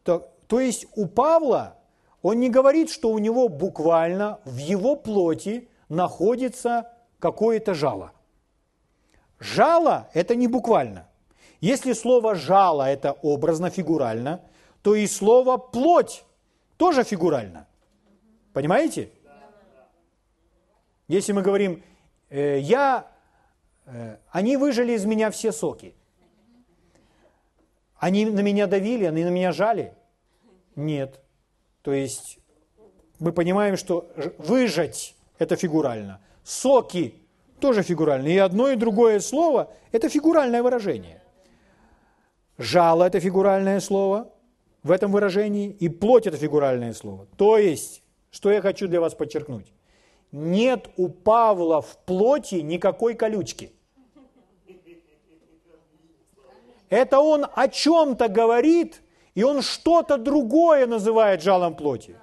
То, 0.05 0.33
то 0.47 0.59
есть 0.59 0.87
у 0.95 1.07
Павла 1.07 1.77
он 2.23 2.39
не 2.39 2.49
говорит, 2.49 2.89
что 2.89 3.11
у 3.11 3.19
него 3.19 3.49
буквально 3.49 4.41
в 4.45 4.57
его 4.57 4.97
плоти 4.97 5.69
находится 5.89 6.93
какое-то 7.19 7.75
жало. 7.75 8.13
Жало– 9.39 10.09
это 10.15 10.37
не 10.37 10.47
буквально. 10.47 11.09
Если 11.61 11.93
слово 11.93 12.35
«жало»– 12.35 12.83
это 12.89 13.13
образно, 13.23 13.71
фигурально, 13.71 14.41
то 14.83 14.95
и 14.95 15.07
слово 15.07 15.59
«плоть» 15.59 16.25
тоже 16.77 17.05
фигурально. 17.05 17.67
Понимаете? 18.53 19.11
Если 21.09 21.33
мы 21.33 21.43
говорим 21.43 21.83
э, 22.31 22.59
«я», 22.61 23.09
э, 23.87 24.17
они 24.31 24.57
выжили 24.57 24.93
из 24.93 25.05
меня 25.05 25.31
все 25.31 25.53
соки. 25.53 25.95
Они 27.97 28.27
на 28.27 28.41
меня 28.41 28.67
давили, 28.67 29.05
они 29.05 29.25
на 29.25 29.31
меня 29.31 29.53
жали? 29.53 29.95
Нет. 30.75 31.21
То 31.83 31.93
есть 31.93 32.39
мы 33.19 33.33
понимаем, 33.33 33.77
что 33.77 34.09
выжать– 34.39 35.15
это 35.39 35.57
фигурально. 35.57 36.21
Соки– 36.45 37.15
тоже 37.61 37.83
фигурально. 37.83 38.29
И 38.29 38.37
одно 38.39 38.71
и 38.71 38.77
другое 38.77 39.21
слово– 39.21 39.73
это 39.93 40.09
фигуральное 40.09 40.63
выражение. 40.63 41.23
Жало– 42.59 43.05
это 43.07 43.21
фигуральное 43.21 43.81
слово 43.81 44.33
в 44.83 44.91
этом 44.91 45.13
выражении, 45.13 45.71
и 45.71 45.89
плоть– 45.89 46.27
это 46.29 46.37
фигуральное 46.37 46.93
слово. 46.93 47.27
То 47.37 47.59
есть, 47.59 48.03
что 48.31 48.51
я 48.51 48.61
хочу 48.61 48.89
для 48.89 49.01
вас 49.01 49.15
подчеркнуть? 49.15 49.73
Нет 50.31 50.89
у 50.97 51.09
Павла 51.09 51.83
в 51.83 51.97
плоти 51.99 52.57
никакой 52.57 53.15
колючки. 53.15 53.73
Это 56.89 57.21
он 57.21 57.47
о 57.55 57.69
чем-то 57.69 58.29
говорит– 58.29 59.03
и 59.35 59.43
он 59.43 59.63
что-то 59.63 60.19
другое 60.19 60.87
называет 60.87 61.43
жалом 61.43 61.75
плоти. 61.75 62.17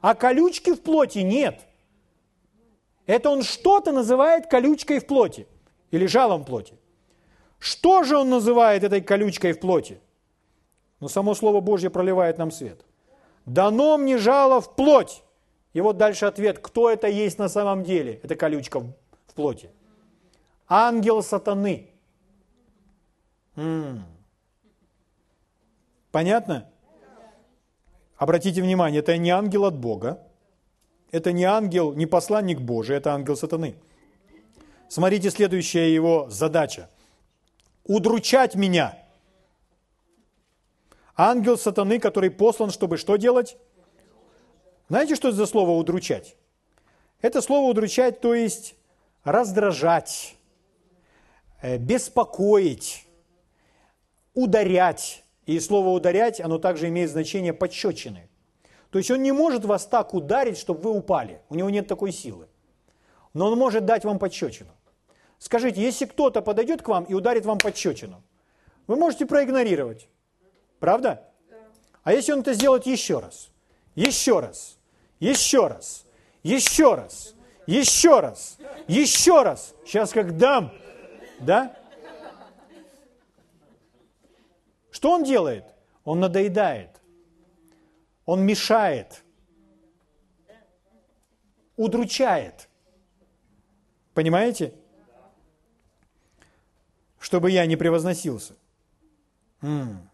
А 0.00 0.14
колючки 0.14 0.74
в 0.74 0.82
плоти 0.82 1.18
нет. 1.18 1.60
Это 3.06 3.30
он 3.30 3.42
что-то 3.42 3.92
называет 3.92 4.46
колючкой 4.46 4.98
в 4.98 5.06
плоти 5.06 5.46
или 5.90 6.06
жалом 6.06 6.44
плоти. 6.44 6.74
Что 7.58 8.02
же 8.04 8.16
он 8.16 8.30
называет 8.30 8.84
этой 8.84 9.00
колючкой 9.00 9.52
в 9.52 9.60
плоти? 9.60 10.00
Ну, 11.00 11.08
само 11.08 11.34
Слово 11.34 11.60
Божье 11.60 11.90
проливает 11.90 12.38
нам 12.38 12.50
свет. 12.50 12.84
«Дано 13.44 13.96
мне 13.96 14.18
жало 14.18 14.60
в 14.60 14.74
плоть». 14.74 15.22
И 15.72 15.80
вот 15.80 15.98
дальше 15.98 16.26
ответ, 16.26 16.58
кто 16.58 16.90
это 16.90 17.06
есть 17.06 17.38
на 17.38 17.48
самом 17.48 17.84
деле, 17.84 18.18
это 18.22 18.34
колючка 18.34 18.80
в 18.80 19.34
плоти. 19.34 19.70
Ангел 20.68 21.22
сатаны. 21.22 21.90
М-м. 23.56 24.04
Понятно? 26.16 26.66
Обратите 28.16 28.62
внимание, 28.62 29.00
это 29.00 29.18
не 29.18 29.28
ангел 29.28 29.66
от 29.66 29.76
Бога, 29.76 30.26
это 31.10 31.30
не 31.30 31.44
ангел, 31.44 31.92
не 31.92 32.06
посланник 32.06 32.58
Божий, 32.58 32.96
это 32.96 33.12
ангел 33.12 33.36
сатаны. 33.36 33.76
Смотрите, 34.88 35.28
следующая 35.28 35.92
его 35.92 36.26
задача. 36.30 36.88
Удручать 37.84 38.54
меня. 38.54 38.96
Ангел 41.16 41.58
сатаны, 41.58 41.98
который 41.98 42.30
послан, 42.30 42.70
чтобы 42.70 42.96
что 42.96 43.16
делать? 43.16 43.58
Знаете, 44.88 45.16
что 45.16 45.28
это 45.28 45.36
за 45.36 45.44
слово 45.44 45.72
удручать? 45.72 46.34
Это 47.20 47.42
слово 47.42 47.68
удручать, 47.68 48.22
то 48.22 48.34
есть 48.34 48.74
раздражать, 49.22 50.34
э, 51.60 51.76
беспокоить, 51.76 53.06
ударять, 54.32 55.25
и 55.46 55.60
слово 55.60 55.90
«ударять», 55.90 56.40
оно 56.40 56.58
также 56.58 56.88
имеет 56.88 57.10
значение 57.10 57.52
подщечины. 57.52 58.28
То 58.90 58.98
есть 58.98 59.10
он 59.10 59.22
не 59.22 59.32
может 59.32 59.64
вас 59.64 59.86
так 59.86 60.12
ударить, 60.12 60.58
чтобы 60.58 60.80
вы 60.80 60.90
упали. 60.90 61.40
У 61.48 61.54
него 61.54 61.70
нет 61.70 61.86
такой 61.86 62.12
силы. 62.12 62.48
Но 63.32 63.46
он 63.46 63.58
может 63.58 63.84
дать 63.84 64.04
вам 64.04 64.18
подщечину. 64.18 64.70
Скажите, 65.38 65.82
если 65.82 66.06
кто-то 66.06 66.42
подойдет 66.42 66.82
к 66.82 66.88
вам 66.88 67.04
и 67.04 67.14
ударит 67.14 67.44
вам 67.44 67.58
подщечину, 67.58 68.22
вы 68.86 68.96
можете 68.96 69.26
проигнорировать. 69.26 70.08
Правда? 70.80 71.28
А 72.02 72.12
если 72.12 72.32
он 72.32 72.40
это 72.40 72.54
сделает 72.54 72.86
еще 72.86 73.18
раз? 73.18 73.50
Еще 73.94 74.40
раз. 74.40 74.78
Еще 75.20 75.66
раз. 75.66 76.06
Еще 76.42 76.94
раз. 76.94 77.34
Еще 77.66 78.20
раз. 78.20 78.58
Еще 78.86 79.42
раз. 79.42 79.74
Сейчас 79.84 80.12
как 80.12 80.36
дам. 80.36 80.72
Да? 81.40 81.76
Что 84.96 85.10
он 85.10 85.24
делает? 85.24 85.74
Он 86.04 86.20
надоедает. 86.20 87.02
Он 88.24 88.46
мешает. 88.46 89.22
Удручает. 91.76 92.70
Понимаете? 94.14 94.72
Чтобы 97.18 97.50
я 97.50 97.66
не 97.66 97.76
превозносился. 97.76 98.56
М-м. 99.60 100.08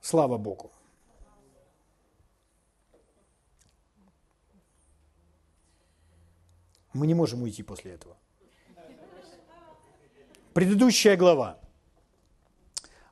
Слава 0.00 0.38
Богу. 0.38 0.70
Мы 6.92 7.08
не 7.08 7.14
можем 7.14 7.42
уйти 7.42 7.64
после 7.64 7.94
этого. 7.94 8.16
Предыдущая 10.58 11.16
глава. 11.16 11.56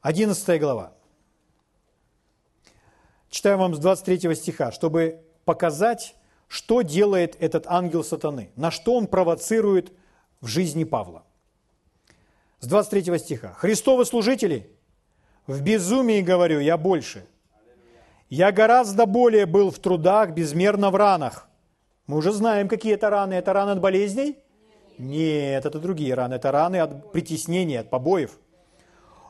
11 0.03 0.61
глава. 0.61 0.94
Читаю 3.30 3.57
вам 3.57 3.72
с 3.72 3.78
23 3.78 4.34
стиха, 4.34 4.72
чтобы 4.72 5.20
показать, 5.44 6.16
что 6.49 6.82
делает 6.82 7.36
этот 7.38 7.68
ангел 7.68 8.03
сатаны, 8.03 8.51
на 8.57 8.72
что 8.72 8.97
он 8.97 9.07
провоцирует 9.07 9.92
в 10.40 10.49
жизни 10.49 10.82
Павла. 10.82 11.22
С 12.59 12.66
23 12.66 13.16
стиха. 13.16 13.53
«Христовы 13.53 14.07
служители, 14.07 14.68
в 15.47 15.62
безумии 15.62 16.22
говорю, 16.22 16.59
я 16.59 16.76
больше. 16.76 17.28
Я 18.28 18.51
гораздо 18.51 19.07
более 19.07 19.47
был 19.47 19.70
в 19.70 19.78
трудах, 19.78 20.30
безмерно 20.30 20.90
в 20.90 20.97
ранах». 20.97 21.49
Мы 22.09 22.16
уже 22.16 22.32
знаем, 22.32 22.66
какие 22.66 22.94
это 22.94 23.09
раны. 23.09 23.34
Это 23.34 23.53
раны 23.53 23.70
от 23.70 23.80
болезней? 23.80 24.36
Нет, 24.99 25.66
это 25.66 25.78
другие 25.78 26.14
раны. 26.14 26.34
Это 26.34 26.51
раны 26.51 26.80
от 26.80 27.12
притеснения, 27.12 27.80
от 27.80 27.90
побоев. 27.90 28.38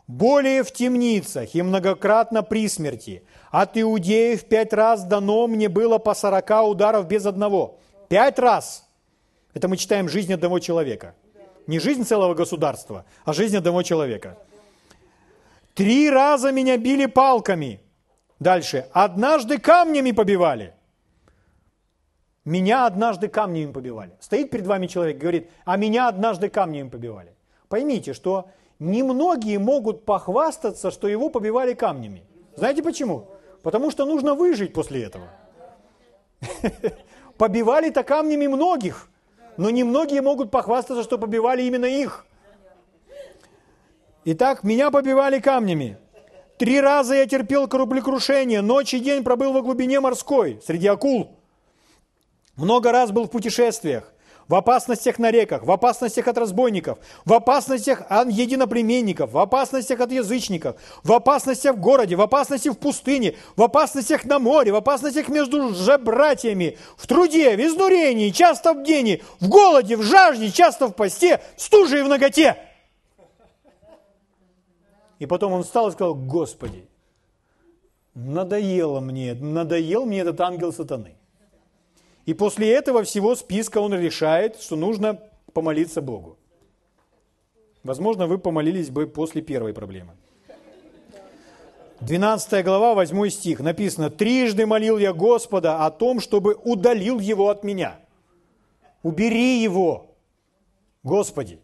Более 0.07 0.63
в 0.63 0.73
темницах 0.73 1.55
и 1.55 1.63
многократно 1.63 2.43
при 2.43 2.69
смерти. 2.69 3.25
От 3.51 3.77
иудеев 3.77 4.45
пять 4.45 4.73
раз 4.73 5.05
дано 5.05 5.49
мне 5.49 5.69
было 5.69 5.99
по 5.99 6.15
сорока 6.15 6.63
ударов 6.63 7.09
без 7.09 7.27
одного. 7.27 7.81
Пять 8.09 8.39
раз. 8.39 8.89
Это 9.53 9.67
мы 9.67 9.77
читаем 9.77 10.09
жизнь 10.09 10.33
одного 10.33 10.61
человека. 10.61 11.15
Не 11.67 11.81
жизнь 11.81 12.05
целого 12.05 12.35
государства, 12.35 13.05
а 13.25 13.33
жизнь 13.33 13.57
одного 13.57 13.83
человека. 13.83 14.39
Три 15.75 16.09
раза 16.09 16.53
меня 16.53 16.77
били 16.77 17.07
палками. 17.07 17.81
Дальше. 18.39 18.87
Однажды 18.93 19.59
камнями 19.59 20.13
побивали. 20.13 20.76
Меня 22.47 22.87
однажды 22.87 23.27
камнями 23.27 23.73
побивали. 23.73 24.13
Стоит 24.21 24.51
перед 24.51 24.69
вами 24.69 24.87
человек, 24.87 25.19
говорит, 25.19 25.51
а 25.65 25.77
меня 25.77 26.07
однажды 26.07 26.49
камнями 26.49 26.89
побивали. 26.89 27.35
Поймите, 27.69 28.13
что 28.13 28.49
немногие 28.79 29.59
могут 29.59 30.05
похвастаться, 30.05 30.93
что 30.93 31.09
его 31.09 31.29
побивали 31.29 31.75
камнями. 31.75 32.23
Знаете 32.55 32.85
почему? 32.85 33.27
Потому 33.65 33.91
что 33.91 34.05
нужно 34.07 34.37
выжить 34.37 34.73
после 34.73 35.03
этого. 35.03 35.27
Побивали-то 37.37 38.05
камнями 38.05 38.47
многих, 38.47 39.09
но 39.57 39.71
немногие 39.71 40.23
могут 40.23 40.53
похвастаться, 40.53 41.03
что 41.03 41.19
побивали 41.19 41.63
именно 41.63 41.87
их. 41.87 42.27
Итак, 44.25 44.63
меня 44.63 44.93
побивали 44.93 45.41
камнями. 45.41 45.99
Три 46.59 46.81
раза 46.81 47.17
я 47.17 47.27
терпел 47.27 47.67
кораблекрушение, 47.67 48.61
ночь 48.61 48.95
и 48.95 49.01
день 49.01 49.25
пробыл 49.25 49.53
во 49.53 49.63
глубине 49.63 49.99
морской, 49.99 50.61
среди 50.65 50.87
акул. 50.87 51.36
Много 52.57 52.93
раз 52.93 53.11
был 53.11 53.25
в 53.25 53.31
путешествиях 53.31 54.13
в 54.49 54.55
опасностях 54.55 55.19
на 55.19 55.31
реках, 55.31 55.65
в 55.65 55.71
опасностях 55.71 56.29
от 56.29 56.39
разбойников, 56.39 56.99
в 57.25 57.33
опасностях 57.33 58.03
от 58.09 58.31
единоплеменников, 58.31 59.33
в 59.33 59.39
опасностях 59.39 60.01
от 60.01 60.13
язычников, 60.13 60.77
в 61.03 61.13
опасностях 61.13 61.77
в 61.77 61.81
городе, 61.81 62.17
в 62.17 62.21
опасности 62.21 62.69
в 62.69 62.75
пустыне, 62.75 63.35
в 63.57 63.63
опасностях 63.63 64.25
на 64.25 64.39
море, 64.39 64.73
в 64.73 64.77
опасностях 64.77 65.29
между 65.29 65.73
братьями, 66.01 66.79
в 66.97 67.07
труде, 67.07 67.57
в 67.57 67.61
изнурении, 67.61 68.31
часто 68.31 68.73
в 68.73 68.83
бдении, 68.83 69.23
в 69.41 69.49
голоде, 69.49 69.97
в 69.97 70.03
жажде, 70.03 70.51
часто 70.51 70.87
в 70.87 70.95
посте, 70.95 71.41
в 71.57 71.63
стуже 71.63 72.01
и 72.01 72.03
в 72.03 72.09
ноготе. 72.09 72.57
И 75.19 75.27
потом 75.27 75.55
он 75.55 75.65
встал 75.65 75.89
и 75.89 75.93
сказал, 75.93 76.15
Господи, 76.15 76.87
надоело 78.15 79.01
мне, 79.01 79.35
надоел 79.35 80.05
мне 80.05 80.21
этот 80.21 80.41
ангел 80.41 80.73
сатаны. 80.73 81.17
И 82.27 82.35
после 82.35 82.73
этого 82.73 83.05
всего 83.05 83.37
списка 83.37 83.79
он 83.79 83.95
решает, 83.95 84.61
что 84.61 84.75
нужно 84.75 85.21
помолиться 85.53 86.03
Богу. 86.03 86.37
Возможно, 87.85 88.27
вы 88.27 88.39
помолились 88.39 88.91
бы 88.91 89.07
после 89.07 89.43
первой 89.43 89.73
проблемы. 89.73 90.17
12 92.01 92.65
глава, 92.65 92.95
8 92.95 93.29
стих, 93.31 93.61
написано, 93.61 94.11
«Трижды 94.11 94.67
молил 94.67 94.99
я 94.99 95.13
Господа 95.15 95.87
о 95.87 95.91
том, 95.91 96.21
чтобы 96.21 96.55
удалил 96.55 97.21
его 97.21 97.49
от 97.49 97.65
меня». 97.65 98.01
Убери 99.03 99.63
его, 99.63 100.17
Господи. 101.05 101.61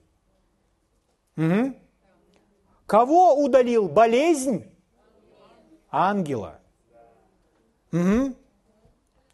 Угу. 1.37 1.75
Кого 2.87 3.35
удалил? 3.35 3.89
Болезнь? 3.89 4.65
Ангела. 5.91 6.61
Угу 7.91 8.37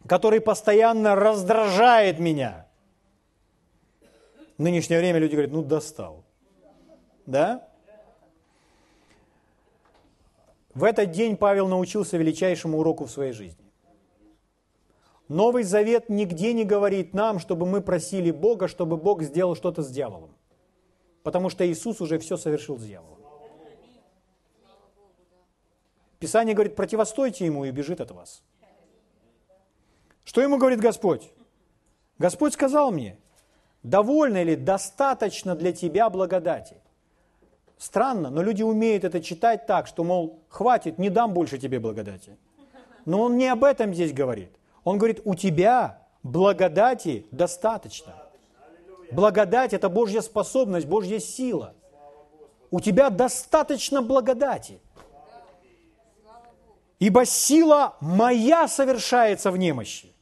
который 0.09 0.41
постоянно 0.41 1.15
раздражает 1.15 2.19
меня. 2.19 2.65
В 4.57 4.61
нынешнее 4.63 4.99
время 4.99 5.19
люди 5.19 5.33
говорят, 5.33 5.51
ну 5.51 5.61
достал. 5.61 6.25
Да? 7.27 7.67
В 10.73 10.83
этот 10.83 11.11
день 11.11 11.37
Павел 11.37 11.67
научился 11.67 12.17
величайшему 12.17 12.79
уроку 12.79 13.05
в 13.05 13.11
своей 13.11 13.33
жизни. 13.33 13.63
Новый 15.27 15.61
Завет 15.61 16.09
нигде 16.09 16.53
не 16.53 16.65
говорит 16.65 17.13
нам, 17.13 17.37
чтобы 17.37 17.67
мы 17.67 17.81
просили 17.81 18.31
Бога, 18.31 18.67
чтобы 18.67 18.97
Бог 18.97 19.21
сделал 19.21 19.55
что-то 19.55 19.83
с 19.83 19.91
дьяволом. 19.91 20.31
Потому 21.21 21.51
что 21.51 21.69
Иисус 21.69 22.01
уже 22.01 22.17
все 22.17 22.35
совершил 22.35 22.79
с 22.79 22.83
дьяволом. 22.83 23.19
Писание 26.17 26.55
говорит, 26.55 26.75
противостойте 26.75 27.45
ему 27.45 27.65
и 27.65 27.71
бежит 27.71 28.01
от 28.01 28.09
вас. 28.09 28.41
Что 30.29 30.41
ему 30.43 30.59
говорит 30.59 30.79
Господь? 30.79 31.31
Господь 32.19 32.53
сказал 32.53 32.91
мне, 32.91 33.17
довольно 33.81 34.43
или 34.43 34.53
достаточно 34.53 35.55
для 35.55 35.73
тебя 35.73 36.07
благодати. 36.11 36.75
Странно, 37.79 38.29
но 38.29 38.43
люди 38.43 38.61
умеют 38.61 39.03
это 39.03 39.21
читать 39.21 39.65
так, 39.65 39.87
что, 39.87 40.03
мол, 40.03 40.43
хватит, 40.47 40.99
не 40.99 41.09
дам 41.09 41.33
больше 41.33 41.57
тебе 41.57 41.79
благодати. 41.79 42.37
Но 43.05 43.23
он 43.23 43.37
не 43.37 43.47
об 43.47 43.63
этом 43.63 43.91
здесь 43.91 44.13
говорит. 44.13 44.51
Он 44.83 44.99
говорит, 44.99 45.19
у 45.25 45.33
тебя 45.33 46.05
благодати 46.21 47.25
достаточно. 47.31 48.13
Благодать– 49.11 49.73
это 49.73 49.89
Божья 49.89 50.21
способность, 50.21 50.85
Божья 50.85 51.17
сила. 51.17 51.73
У 52.69 52.79
тебя 52.81 53.09
достаточно 53.09 54.03
благодати. 54.03 54.79
Ибо 56.99 57.25
сила 57.25 57.97
моя 57.99 58.67
совершается 58.67 59.49
в 59.49 59.57
немощи. 59.57 60.13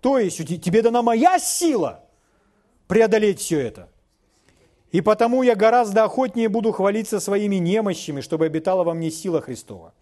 То 0.00 0.18
есть 0.18 0.38
тебе 0.62 0.82
дана 0.82 1.02
моя 1.02 1.38
сила 1.38 2.04
преодолеть 2.86 3.40
все 3.40 3.60
это. 3.60 3.88
И 4.90 5.00
потому 5.00 5.42
я 5.42 5.54
гораздо 5.54 6.04
охотнее 6.04 6.48
буду 6.48 6.72
хвалиться 6.72 7.20
своими 7.20 7.56
немощами, 7.56 8.20
чтобы 8.20 8.46
обитала 8.46 8.84
во 8.84 8.94
мне 8.94 9.10
сила 9.10 9.40
Христова. 9.40 9.92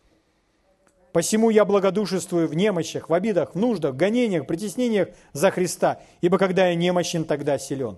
Посему 1.12 1.50
я 1.50 1.64
благодушествую 1.64 2.46
в 2.46 2.54
немощах, 2.54 3.08
в 3.08 3.14
обидах, 3.14 3.54
в 3.54 3.58
нуждах, 3.58 3.94
в 3.94 3.96
гонениях, 3.96 4.46
притеснениях 4.46 5.08
за 5.32 5.50
Христа, 5.50 6.00
ибо 6.20 6.38
когда 6.38 6.68
я 6.68 6.74
немощен, 6.74 7.24
тогда 7.24 7.58
силен. 7.58 7.96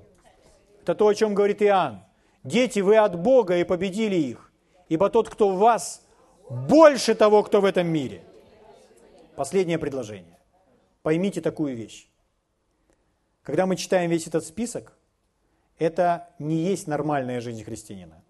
Это 0.82 0.94
то, 0.94 1.09
о 1.09 1.14
чем 1.14 1.34
говорит 1.34 1.61
Иоанн. 1.61 2.05
Дети, 2.44 2.78
вы 2.78 2.96
от 2.96 3.18
Бога 3.20 3.59
и 3.59 3.64
победили 3.64 4.14
их, 4.14 4.51
ибо 4.88 5.11
тот, 5.11 5.28
кто 5.28 5.51
в 5.51 5.59
вас, 5.59 6.03
больше 6.49 7.14
того, 7.14 7.42
кто 7.42 7.61
в 7.61 7.64
этом 7.64 7.88
мире. 7.88 8.22
Последнее 9.34 9.78
предложение. 9.78 10.38
Поймите 11.09 11.40
такую 11.40 11.74
вещь. 11.74 12.06
Когда 13.42 13.64
мы 13.64 13.76
читаем 13.76 14.11
весь 14.11 14.26
этот 14.26 14.44
список, 14.44 14.92
это 15.78 16.28
не 16.38 16.56
есть 16.56 16.86
нормальная 16.86 17.40
жизнь 17.40 17.64
христианина. 17.64 18.22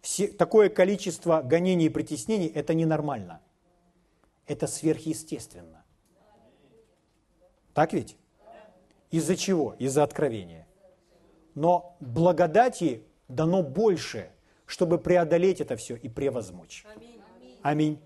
Все, 0.00 0.28
такое 0.28 0.70
количество 0.70 1.42
гонений 1.42 1.84
и 1.84 1.88
притеснений– 1.90 2.46
это 2.54 2.72
ненормально. 2.72 3.42
Это 4.46 4.66
сверхъестественно. 4.66 5.84
Так 7.74 7.92
ведь? 7.92 8.16
Из-за 9.10 9.36
чего? 9.36 9.76
Из-за 9.78 10.04
откровения. 10.04 10.66
Но 11.54 11.98
благодати 12.00 13.02
дано 13.28 13.62
больше, 13.62 14.30
чтобы 14.64 14.96
преодолеть 14.96 15.60
это 15.60 15.76
все 15.76 15.96
и 15.96 16.08
превозмочь. 16.08 16.86
Аминь. 17.62 18.00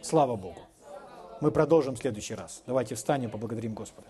Слава 0.00 0.36
Богу. 0.36 0.65
Мы 1.40 1.50
продолжим 1.50 1.94
в 1.94 1.98
следующий 1.98 2.34
раз. 2.34 2.62
Давайте 2.66 2.94
встанем, 2.94 3.30
поблагодарим 3.30 3.74
Господа. 3.74 4.08